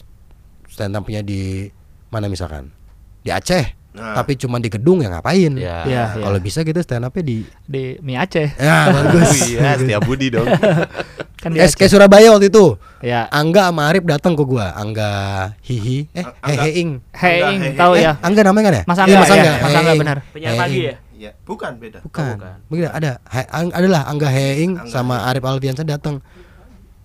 [0.68, 1.72] stand up-nya di
[2.10, 2.68] mana misalkan
[3.22, 4.18] di Aceh Nah.
[4.18, 5.54] tapi cuma di gedung ya ngapain?
[5.54, 5.86] Ya.
[5.86, 6.24] Iya, iya.
[6.26, 8.58] Kalau bisa kita stand up di di Mi Aceh.
[8.58, 9.30] ya Oh bagus.
[9.48, 10.50] iya, Setia Budi dong.
[11.38, 11.78] Kan di Eh, Aceh.
[11.78, 12.74] kayak Surabaya waktu itu.
[13.00, 13.30] Ya.
[13.30, 14.74] Angga sama Arif datang ke gua.
[14.74, 15.14] Angga
[15.62, 16.62] Hihi eh Angga.
[16.66, 16.90] Heheing.
[17.14, 18.12] Hey, Angga, Ing, hey, tahu Eh, ya.
[18.18, 18.84] Angga namanya kan ya?
[18.84, 19.36] Mas Iya, Angga, Mas ya.
[19.38, 19.52] Angga.
[19.54, 20.02] Mas Angga Heheing.
[20.02, 20.18] benar.
[20.34, 20.94] Penyiar pagi ya?
[21.24, 22.04] Iya, bukan beda.
[22.04, 22.36] Bukan.
[22.36, 22.56] bukan.
[22.68, 23.12] Begitu ada.
[23.32, 26.20] He, ang- adalah Angga Heing Angga sama Arif Alfiansa datang.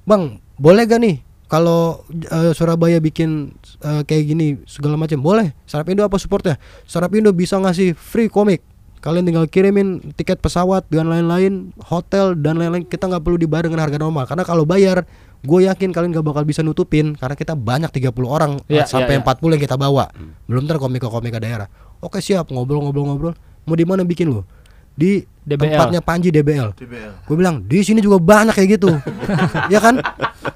[0.03, 5.23] Bang, boleh gak nih kalau eh, Surabaya bikin eh, kayak gini segala macam?
[5.23, 5.55] Boleh.
[5.65, 6.59] Startup Indo apa supportnya?
[6.83, 8.67] Startup Indo bisa ngasih free komik.
[8.99, 12.83] Kalian tinggal kirimin tiket pesawat dan lain-lain, hotel dan lain-lain.
[12.83, 14.27] Kita nggak perlu dibayar dengan harga normal.
[14.27, 15.07] Karena kalau bayar,
[15.39, 19.23] gue yakin kalian gak bakal bisa nutupin karena kita banyak 30 orang Iya, sampai iya,
[19.23, 19.39] iya.
[19.39, 20.11] 40 yang kita bawa.
[20.51, 21.71] Belum ntar komika-komika daerah.
[22.03, 23.39] Oke siap ngobrol-ngobrol-ngobrol.
[23.69, 24.43] Mau di mana bikin lo?
[24.91, 25.61] Di DBL.
[25.71, 26.75] tempatnya Panji DBL.
[26.75, 27.13] DBL.
[27.23, 28.91] Gue bilang di sini juga banyak kayak gitu,
[29.73, 30.01] ya kan?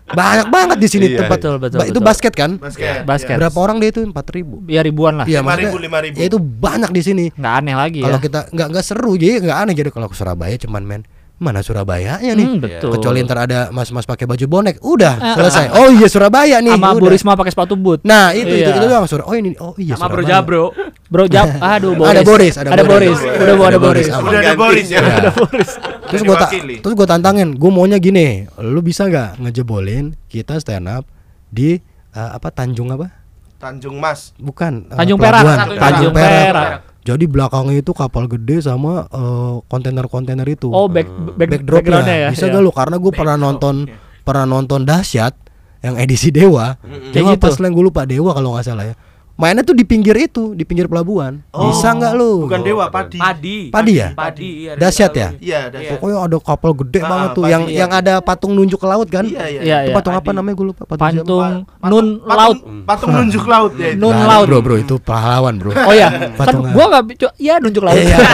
[0.09, 1.39] Banyak banget di sini Iya, tempat.
[1.39, 2.05] betul, betul, Ba- Itu betul.
[2.05, 2.51] basket kan?
[2.57, 3.07] Basket.
[3.07, 3.37] Basket.
[3.39, 4.03] Berapa orang dia itu?
[4.03, 4.61] Empat ribu.
[4.67, 5.25] Ya ribuan lah.
[5.25, 6.17] Iya, Lima ribu, lima ribu.
[6.17, 7.25] Ya itu banyak di sini.
[7.33, 8.05] Nggak aneh lagi ya.
[8.05, 11.03] Kalau kita nggak nggak seru, jadi nggak aneh jadi kalau ke Surabaya cuman main
[11.39, 12.35] mana Surabaya nih?
[12.37, 12.91] Hmm, betul.
[12.93, 15.75] Kecuali ntar ada mas-mas pakai baju bonek, udah Ah, selesai.
[15.75, 16.73] Oh iya Surabaya nih.
[16.73, 17.07] sama Bu.
[17.07, 18.01] Risma pakai sepatu boot.
[18.03, 18.75] Nah itu itu Iya.
[18.75, 19.23] itu doang Sur.
[19.23, 20.33] Oh ini oh iya Sama Bro Surabaya.
[20.39, 20.65] Jabro.
[21.07, 22.11] Bro Jab, aduh Boris.
[22.11, 23.11] Ada Boris, ada ada Boris.
[23.11, 23.19] Boris.
[23.19, 23.79] Udah ada Ada Boris.
[23.79, 24.07] Boris.
[24.09, 24.53] Udah ada.
[24.55, 24.99] Boris ya.
[24.99, 25.15] Iya.
[25.19, 25.71] Ada Boris.
[26.03, 30.85] terus gue ta terus gue tantangin gue maunya gini lu bisa nggak ngejebolin kita stand
[30.87, 31.09] up
[31.49, 31.81] di
[32.11, 33.09] eh, apa Tanjung apa
[33.57, 34.37] Tanjung Mas.
[34.37, 35.17] bukan eh, Tanjung.
[35.17, 35.41] Perak.
[35.43, 36.92] Tanjung, Tanjung Perak.
[37.03, 40.71] Jadi belakangnya itu kapal gede sama eh, kontainer-kontainer itu.
[40.71, 41.99] Oh, back, back backdropnya.
[41.99, 42.29] backgroundnya ya.
[42.31, 42.55] bisa Iya.
[42.55, 42.71] gak lu?
[42.71, 43.75] Karena gue pernah nonton
[44.23, 45.35] pernah nonton dahsyat
[45.83, 46.79] yang edisi Dewa.
[46.79, 47.43] Kayak Dewa gitu.
[47.43, 48.95] pas lain gue lupa Dewa kalau nggak salah ya
[49.35, 53.17] mainnya tuh di pinggir itu di pinggir pelabuhan Oh, bisa nggak lu Bukan Dewa, Padi.
[53.17, 53.57] Padi.
[53.69, 54.09] Padi ya?
[54.13, 54.49] Padi.
[54.63, 55.29] iya, Dahsyat ya?
[55.35, 55.79] Iya, ada.
[55.91, 57.79] Pokoknya ada kapal gede Ah, banget tuh pasti, yang iya.
[57.79, 59.25] yang ada patung nunjuk ke laut kan?
[59.25, 59.61] Iya, iya.
[59.61, 59.95] Iya, Itu iya.
[59.95, 60.37] patung apa Padi.
[60.37, 60.83] namanya gue lupa.
[60.85, 62.59] Patung Patung- Nun patung- Laut.
[62.85, 63.89] Patung nunjuk laut ya.
[63.91, 63.99] itu.
[63.99, 64.47] Nun Nah, Laut.
[64.47, 65.71] Bro, bro itu pahlawan, Bro.
[65.73, 67.97] Oh ya, kan gua enggak ya nunjuk laut.
[67.97, 68.17] Iya.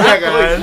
[0.00, 0.56] Iya kan?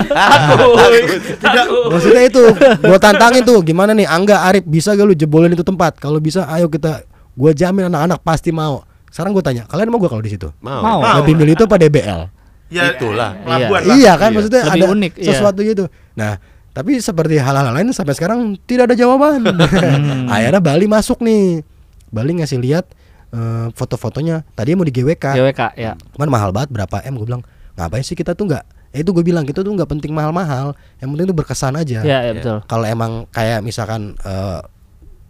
[1.88, 2.42] Maksudnya itu,
[2.80, 5.96] gua tantangin tuh, gimana nih Angga Arif bisa gak lu jebolin itu tempat?
[5.96, 8.82] Kalau bisa ayo kita gua jamin anak-anak pasti mau.
[9.08, 10.48] Sekarang gua tanya, kalian mau gua kalau di situ?
[10.60, 10.80] Mau.
[10.80, 10.98] Mau.
[11.00, 11.16] Mau.
[11.22, 12.20] Lebih milih itu apa DBL?
[12.68, 13.32] Ya, Itulah.
[13.40, 13.94] Pelabuhan lah.
[13.96, 14.36] Iya kan Iya.
[14.36, 15.26] maksudnya Lebih ada unik, iya.
[15.32, 15.84] sesuatu gitu.
[16.14, 16.36] Nah,
[16.76, 19.40] tapi seperti hal-hal lain sampai sekarang tidak ada jawaban.
[19.40, 20.28] Hmm.
[20.34, 21.64] Akhirnya Bali masuk nih.
[22.08, 22.84] Bali ngasih lihat
[23.30, 24.44] eh, foto-fotonya.
[24.52, 25.24] Tadi mau di GWK.
[25.32, 25.96] GWK ya.
[26.12, 27.42] Cuman mahal banget berapa M gue bilang
[27.74, 31.14] ngapain sih kita tuh nggak eh, itu gue bilang kita tuh nggak penting mahal-mahal yang
[31.14, 32.56] penting tuh berkesan aja Iya, ya betul.
[32.66, 34.60] kalau emang kayak misalkan eh,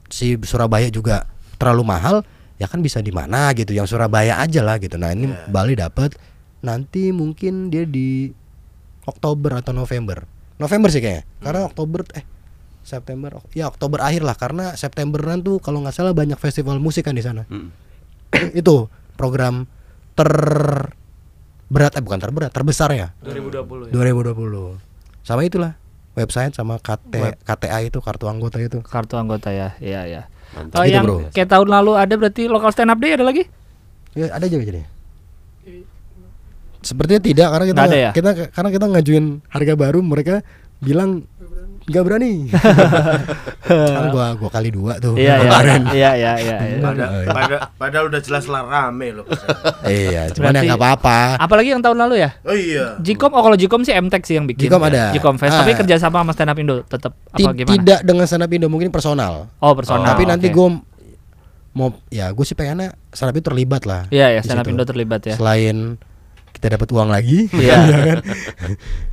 [0.09, 1.29] si Surabaya juga
[1.61, 2.24] terlalu mahal
[2.59, 6.18] ya kan bisa di mana gitu yang Surabaya aja lah gitu nah ini Bali dapat
[6.61, 8.34] nanti mungkin dia di
[9.06, 10.26] Oktober atau November
[10.59, 12.26] November sih kayaknya karena Oktober eh
[12.82, 17.14] September ya Oktober akhir lah karena Septemberan tuh kalau nggak salah banyak festival musik kan
[17.14, 17.70] di sana Mm.
[18.61, 19.64] itu program
[20.12, 20.28] ter
[21.68, 23.92] berat eh bukan terberat terbesar ya 2020 ya.
[23.94, 24.76] 2020
[25.24, 25.76] sama itulah
[26.18, 27.34] website sama KT Web.
[27.46, 29.78] KTA itu kartu anggota itu Kartu anggota ya.
[29.78, 30.22] Iya, ya.
[30.57, 30.76] Mantap.
[30.80, 31.16] Oh, Gitu, yang bro.
[31.30, 33.44] kayak tahun lalu ada berarti lokal stand up day ada lagi?
[34.16, 34.82] ya, ada juga jadi
[36.78, 38.11] sepertinya tidak karena kita ada ya?
[38.14, 40.34] kita karena kita ngajuin harga baru mereka
[40.78, 41.26] bilang
[41.89, 42.53] nggak berani
[43.66, 45.36] kan gua gua kali dua tuh Iya, iya.
[45.43, 46.57] kemarin Iya, iya, iya.
[46.62, 46.78] iya.
[46.78, 47.30] Pada, Oh, iya.
[47.30, 49.24] pada, padahal udah jelas lah rame loh.
[49.84, 52.30] iya cuman ya nggak apa-apa Apalagi yang tahun lalu ya?
[52.43, 52.97] Oh iya.
[52.99, 54.68] Jikom, oh kalau Jikom sih MTech sih yang bikin.
[54.68, 55.11] Jikom ada.
[55.11, 55.78] Jikom Fest, tapi Ah.
[55.78, 57.72] kerja sama sama Stand Up Indo tetap apa gimana?
[57.72, 60.05] tidak dengan stand up Indo mungkin personal Oh, personal.
[60.07, 60.55] tapi nanti oke.
[60.55, 60.68] gua
[61.70, 64.68] mau ya gue sih pengennya stand up itu terlibat lah Iya, ya di Stand Up.
[64.68, 65.34] Indo terlibat ya.
[65.34, 65.97] selain
[66.51, 67.76] kita dapat uang lagi Iya.
[67.78, 68.18] ya kan?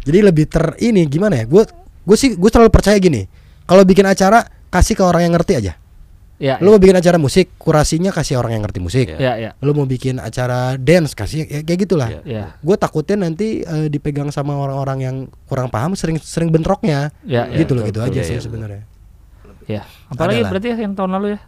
[0.02, 1.64] jadi lebih ter ini gimana ya gue
[2.06, 3.26] gue sih gue selalu percaya gini
[3.64, 5.74] kalau bikin acara kasih ke orang yang ngerti aja
[6.36, 6.60] Iya.
[6.60, 9.50] lu mau bikin acara musik kurasinya kasih orang yang ngerti musik Iya, iya.
[9.58, 12.22] lu mau bikin acara dance kasih ya, kayak gitulah Iya.
[12.24, 12.46] Iya.
[12.60, 17.58] gue takutnya nanti eh, dipegang sama orang-orang yang kurang paham sering sering bentroknya Iya, iya,
[17.58, 18.44] gitu loh betul, gitu aja Iya, sih iya.
[18.44, 18.84] sebenarnya
[19.66, 19.82] Iya.
[20.08, 20.50] Apalagi Adalah.
[20.52, 21.40] berarti ya yang tahun lalu ya?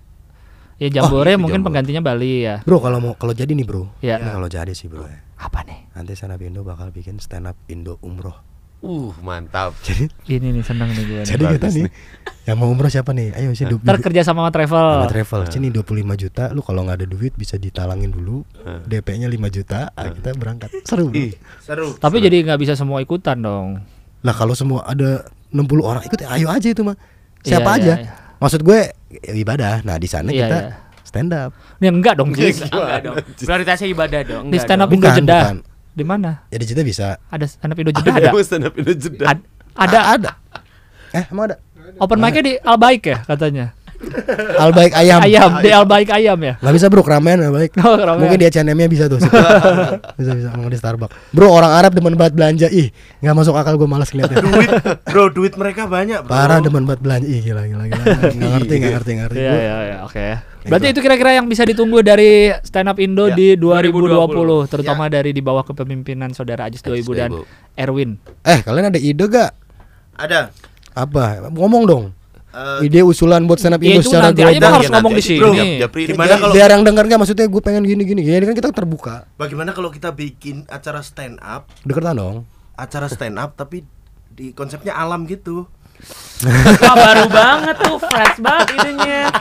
[0.77, 1.67] Ya Jambore itu mungkin Jambore.
[1.67, 2.55] penggantinya Bali ya.
[2.63, 4.15] bro kalau mau kalau jadi nih bro Iya.
[4.17, 5.19] ini kalau jadi sih bro ya.
[5.35, 5.83] Apa nih?
[5.91, 8.39] nanti stand up Indo bakal bikin stand up Indo umroh
[8.77, 9.73] Uh, mantap.
[9.81, 11.21] jadi Ini nih seneng nih gue.
[11.25, 11.89] jadi kita nih
[12.45, 14.87] yang mau umroh siapa nih ayo sih Ntar kerja sama sama travel.
[15.01, 15.83] sama travel sini 25
[16.15, 18.45] juta lu kalau nggak ada duit bisa ditalangin dulu
[18.85, 21.09] DP-nya 5 juta ah, kita berangkat seru.
[21.11, 21.97] Ih, Seru.
[21.97, 23.81] Tapi jadi nggak bisa semua ikutan dong.
[24.19, 26.93] lah kalau semua ada 60 orang ikut ya ayo aja itu mah
[27.39, 28.11] siapa Iya, aja iya, iya.
[28.37, 30.71] maksud gue ya, ibadah nah di sana Iya, kita iya.
[31.01, 32.61] stand up Ya enggak dong, Jis.
[32.63, 33.15] Enggak dong.
[33.37, 34.45] Prioritasnya ibadah dong.
[34.49, 35.55] Di stand up Bukan, bukan.
[35.97, 36.45] Di mana?
[36.53, 38.29] ya di bisa Ada stand up Indo Jeddah ada.
[38.29, 39.25] Ada stand up Indo jeda.
[39.33, 40.31] Ad- ada A- ada
[41.15, 41.55] eh emang ada
[41.97, 43.73] open mic-nya di Albaik ya katanya.
[44.61, 45.19] Al baik ayam.
[45.25, 46.53] Ayam, DL baik ayam ya.
[46.61, 47.71] Gak bisa bro, keramaian gak baik.
[47.81, 48.21] Oh, keramaian.
[48.21, 49.19] Mungkin di H&M-nya bisa tuh.
[50.19, 51.13] bisa bisa ngomong di Starbucks.
[51.33, 52.67] Bro, orang Arab demen banget belanja.
[52.69, 54.37] Ih, nggak masuk akal gue malas ngeliatnya.
[54.47, 54.69] duit
[55.09, 57.25] bro duit mereka banyak bro Parah demen banget belanja.
[57.25, 58.03] Ih, gila gila gila.
[58.37, 59.39] Nggak ngerti, nggak ngerti, nggak ngerti.
[59.41, 60.25] Iya, iya, iya, oke.
[60.67, 64.71] Berarti itu kira-kira yang bisa ditunggu dari stand up Indo Ya, di 2020, 2020.
[64.71, 67.31] terutama dari di bawah kepemimpinan saudara Ajis 2000 dan.
[67.77, 68.17] Erwin.
[68.41, 69.53] Eh, kalian ada ide gak?
[70.17, 70.49] ada
[70.97, 71.45] Apa?
[71.53, 72.05] Ngomong dong.
[72.57, 74.71] Eh, Ide usulan buat stand up Ya Indo itu secara nanti aja global.
[74.73, 75.21] harus Iya, ngomong di.
[75.31, 75.69] Bro, sini.
[75.77, 78.21] japri ini Gimana kalau- Biar yang denger nggak maksudnya gue pengen gini gini.
[78.23, 79.15] Ya, ini kan kita terbuka.
[79.35, 82.37] bagaimana kalau kita bikin acara stand up Deketan dong.
[82.73, 83.85] acara stand up tapi
[84.31, 85.69] di konsepnya alam gitu
[86.79, 89.33] Wah, baru banget tuh, fresh banget idenya.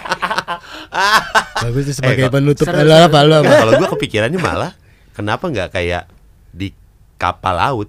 [1.63, 2.65] Bagus sih sebagai kok- penutup.
[2.65, 3.45] seru, Lah, apa apa?
[3.45, 4.73] Kalau gua kepikirannya malah
[5.13, 6.09] kenapa nggak kayak
[6.51, 6.73] di
[7.17, 7.89] kapal laut?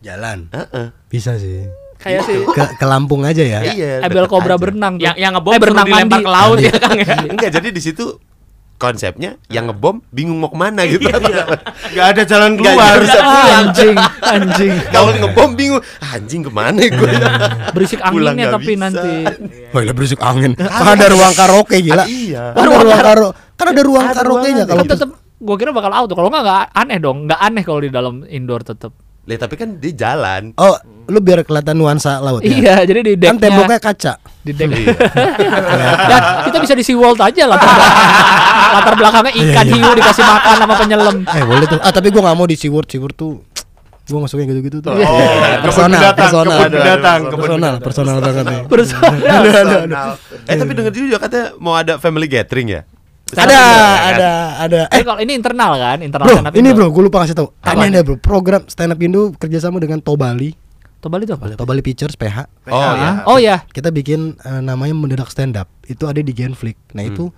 [0.00, 0.48] Jalan.
[0.50, 0.86] Heeh.
[1.06, 1.68] Bisa sih.
[2.00, 3.60] Kayak sih Ke, ke Lampung aja ya.
[3.62, 4.60] Iya, Abel deket Cobra aja.
[4.60, 5.04] berenang tuh.
[5.04, 6.24] Yang yang ngebom eh, berenang dilempar mandi.
[6.24, 7.14] ke laut ya Kang ya.
[7.28, 8.04] Enggak, jadi di situ
[8.76, 11.04] konsepnya yang ngebom bingung mau ke mana gitu.
[11.04, 13.52] nggak ada jalan Nggak keluar bisa pulang.
[13.60, 13.96] anjing,
[14.34, 14.72] anjing.
[14.88, 17.12] Kalau ngebom bingung, anjing ke mana gue?
[17.76, 18.82] Berisik Pulang anginnya nggak tapi bisa.
[18.82, 19.12] nanti.
[19.70, 20.52] Wah, berisik angin.
[20.56, 22.02] Kan ada ruang karaoke gila.
[22.02, 22.44] Ah, iya.
[22.50, 24.70] Kan ada ruang karo kan ada ruang Ada karaoke-nya ruangan.
[24.72, 26.12] kalau tetap gua kira bakal auto.
[26.14, 27.18] Kalau enggak enggak aneh dong.
[27.28, 28.96] Enggak aneh kalau di dalam indoor tetap.
[29.20, 30.56] Lah tapi kan di jalan.
[30.56, 30.74] Oh,
[31.06, 32.50] lu biar kelihatan nuansa laut ya.
[32.50, 34.12] Iya, jadi di decknya Kan temboknya kaca.
[34.40, 34.70] di deck.
[34.70, 34.96] Iya.
[36.10, 38.06] Dan kita bisa di SeaWorld aja latar belakang-
[38.70, 39.76] latar belakangnya ikan Iya, iya.
[39.78, 41.16] hiu dikasih makan sama penyelam.
[41.26, 41.78] Eh, boleh tuh.
[41.78, 42.88] Ah, tapi gua nggak mau di SeaWorld.
[42.88, 43.32] SeaWorld tuh
[44.06, 44.90] gua masuknya gitu-gitu tuh.
[44.90, 46.58] Oh, Iya, kebun personal, binatang, personal.
[46.58, 48.60] kebun binatang, kebun Personal, personal banget nih.
[48.66, 50.08] Personal.
[50.42, 52.82] Eh tapi dengar juga katanya mau ada family gathering ya?
[53.34, 53.60] Ada,
[54.10, 54.80] ada, ada.
[54.90, 56.76] Eh Eh, kalau ini internal kan, internal bro, stand up ini Indo.
[56.76, 57.48] bro, gue lupa kasih tau.
[57.62, 60.50] Aneh deh bro, program stand up Indo kerjasama dengan Tobali,
[61.00, 61.56] Tobali itu apa?
[61.56, 62.68] Tobali Pictures PH.
[62.68, 63.08] Oh ya.
[63.08, 63.56] Ah, Oh ya.
[63.72, 65.70] Kita bikin eh, namanya mendadak stand up.
[65.88, 66.76] Itu ada di Genflix.
[66.92, 67.32] Nah itu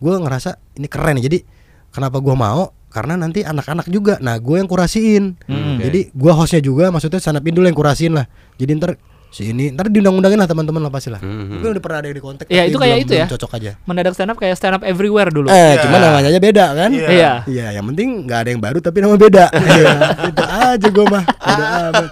[0.00, 1.28] gue ngerasa ini keren ya.
[1.28, 1.44] Jadi
[1.92, 2.62] kenapa gua mau?
[2.88, 4.16] Karena nanti anak-anak juga.
[4.20, 5.36] Nah gue yang kurasiin.
[5.44, 5.76] Hmm.
[5.76, 8.24] Jadi gua hostnya juga, maksudnya stand up Indo yang kurasiin lah.
[8.56, 8.96] Jadi ntar
[9.32, 11.18] si ini ntar diundang-undangin lah teman-teman lah pasti lah.
[11.18, 11.56] Mhm.
[11.56, 12.44] Mungkin udah pernah ada yang di kontak.
[12.46, 13.26] Tapi itu kayak belum- itu ya.
[13.26, 13.70] Cocok aja.
[13.82, 15.48] Mendadak stand up kayak stand up everywhere dulu.
[15.48, 16.90] Eh, cuma namanya aja beda kan?
[16.92, 17.08] Iya.
[17.08, 17.32] Iya.
[17.48, 19.44] Iya, yang penting nggak ada yang baru tapi nama beda.
[19.72, 19.88] Iya,
[20.28, 21.24] itu aja gue mah.
[21.24, 22.10] Udah amat.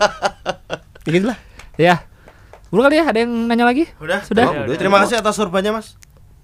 [1.01, 1.39] Ya gitu lah.
[1.77, 1.95] Ya.
[2.71, 3.85] Bro kali ya ada yang nanya lagi?
[3.99, 4.23] Udah?
[4.23, 4.45] Sudah.
[4.47, 4.79] Oh, udah.
[4.79, 5.99] terima kasih atas sorbannya mas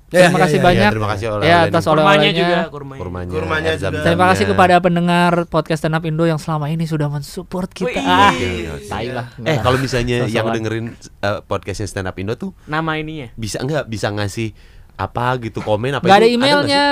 [0.06, 0.78] Ya, Terima ya, kasih ya, banyak.
[0.80, 1.58] ya, terima kasih Ya, oleh-olehnya.
[1.66, 2.30] atas Kurmanya oleh-olehnya.
[2.32, 3.00] juga, kurmanya.
[3.00, 3.98] Kurmanya, Kurmanya juga.
[4.00, 7.90] Terima kasih kepada pendengar podcast Stand Up Indo yang selama ini sudah mensupport kita.
[7.90, 8.06] Wih.
[8.06, 9.26] Ah, Iya, tai lah.
[9.40, 13.34] Eh kalau misalnya yang dengerin uh, podcastnya stand up Indo tuh Nama ininya.
[13.34, 14.54] bisa nggak bisa ngasih
[14.94, 16.84] apa gitu komen apa Gak ada emailnya.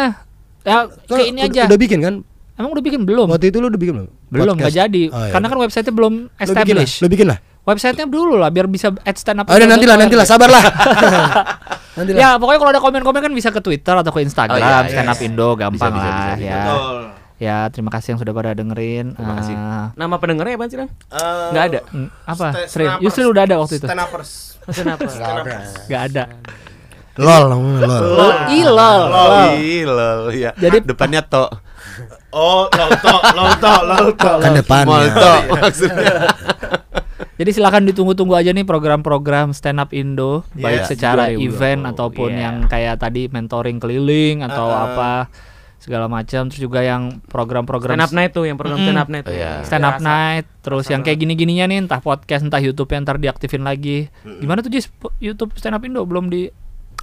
[0.60, 1.62] Ya, kayak ini aja.
[1.64, 2.14] Udah bikin kan?
[2.54, 3.26] Emang udah bikin belum?
[3.28, 4.10] Waktu itu lu udah bikin belum?
[4.28, 4.78] Belum, nggak Podcast.
[4.80, 5.02] jadi.
[5.08, 5.30] Oh, iya.
[5.30, 6.50] Karena kan website-nya belum lu bikin lah.
[6.82, 6.98] established.
[6.98, 7.38] Lu bikin lah.
[7.64, 9.48] Website-nya dulu lah biar bisa add stand up.
[9.48, 10.60] Oh, udah nanti lah, nanti lah, sabar lah.
[11.96, 12.20] nanti lah.
[12.20, 15.08] Ya pokoknya kalau ada komen-komen kan bisa ke Twitter atau ke Instagram Oh, iya, Stand
[15.08, 15.24] Up iya.
[15.24, 16.44] Indo gampang Bisa, bisa, lah bisa, bisa.
[16.44, 16.60] ya.
[16.60, 16.96] Betul.
[17.34, 19.06] Ya terima kasih yang sudah pada dengerin.
[19.16, 19.54] Terima kasih.
[19.56, 20.90] Eh, Nama pendengarnya apa sih, Lang?
[20.92, 21.80] Eh, Nggak ada.
[21.88, 22.46] hmm, apa?
[22.68, 22.84] Sri.
[23.00, 23.86] Yusril udah ada waktu itu.
[23.88, 24.30] Stand-uppers.
[24.64, 25.08] Kenapa?
[25.88, 26.24] Gak ada.
[27.14, 27.84] Lol, lol.
[27.84, 29.02] Oh, ilol.
[29.56, 30.50] Ih, lol, ya.
[30.52, 31.46] Jadi- depannya to.
[32.34, 34.30] Oh, lolto, lolto, lolto.
[34.42, 34.88] Kan depannya.
[34.90, 36.26] Molto maksudnya.
[37.34, 42.30] Jadi silakan ditunggu-tunggu aja nih program-program stand up Indo baik Yes, secara 2020, event ataupun
[42.30, 42.40] iya.
[42.46, 44.84] yang kayak tadi mentoring keliling atau Uh-uh.
[44.94, 45.10] apa
[45.82, 48.88] segala macam terus juga yang program-program Stand up night tuh, yang program Mm-mm.
[48.88, 49.26] stand up night.
[49.28, 49.60] Oh, iya.
[49.68, 50.08] stand up Biasa.
[50.08, 54.08] night terus yang kayak gini-gininya nih entah podcast entah YouTube yang ntar diaktifin lagi
[54.40, 54.88] gimana tuh Jis
[55.20, 56.48] YouTube stand up Indo belum di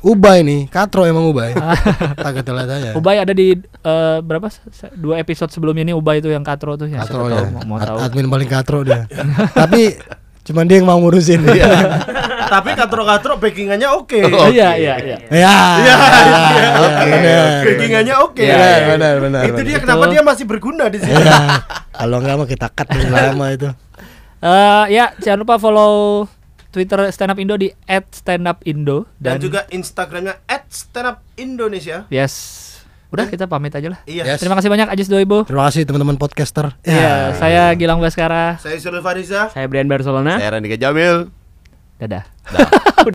[0.02, 1.54] Ubay nih, katro emang Ubay.
[2.18, 2.92] Tak ketelat aja.
[2.94, 4.50] Ubay ada di eh, berapa
[4.94, 7.38] dua episode sebelumnya ini Ubay tuh yang katro tuh yang Katro ya.
[7.38, 9.06] tahu mau, mau Ad- tahu Admin paling katro dia.
[9.54, 9.94] Tapi
[10.42, 11.46] cuman dia yang mau ngurusin.
[11.46, 11.70] Iya.
[12.50, 14.20] Tapi katro-katro backingannya oke.
[14.26, 15.56] Oh, iya iya iya Ya.
[15.80, 15.96] Iya, ya,
[16.76, 17.06] oke.
[17.64, 18.44] Backingannya oke.
[18.44, 19.42] Iya, Benar, benar.
[19.46, 20.12] Itu dia kenapa Itu.
[20.12, 21.14] dia masih berguna di sini.
[21.92, 23.70] Kalau enggak mah kita cut lama itu.
[24.42, 26.26] Eh, ya jangan lupa follow
[26.72, 27.68] Twitter Stand Up Indo di
[28.10, 32.08] @standupindo Dan juga Instagramnya @standupindonesia.
[32.08, 32.60] yes
[33.12, 34.24] udah kita pamit aja lah Iya.
[34.24, 34.40] Yes.
[34.40, 36.72] terima kasih banyak Ajis 2000 Terima kasih teman-teman podcaster.
[36.82, 38.56] Iya, saya Gilang Baskara.
[38.56, 39.52] Saya Yusril Fariza.
[39.52, 40.40] Saya Brian Barcelona.
[40.40, 41.28] Saya Randika Jamil.
[42.00, 42.24] Dadah.
[42.24, 42.68] Dah.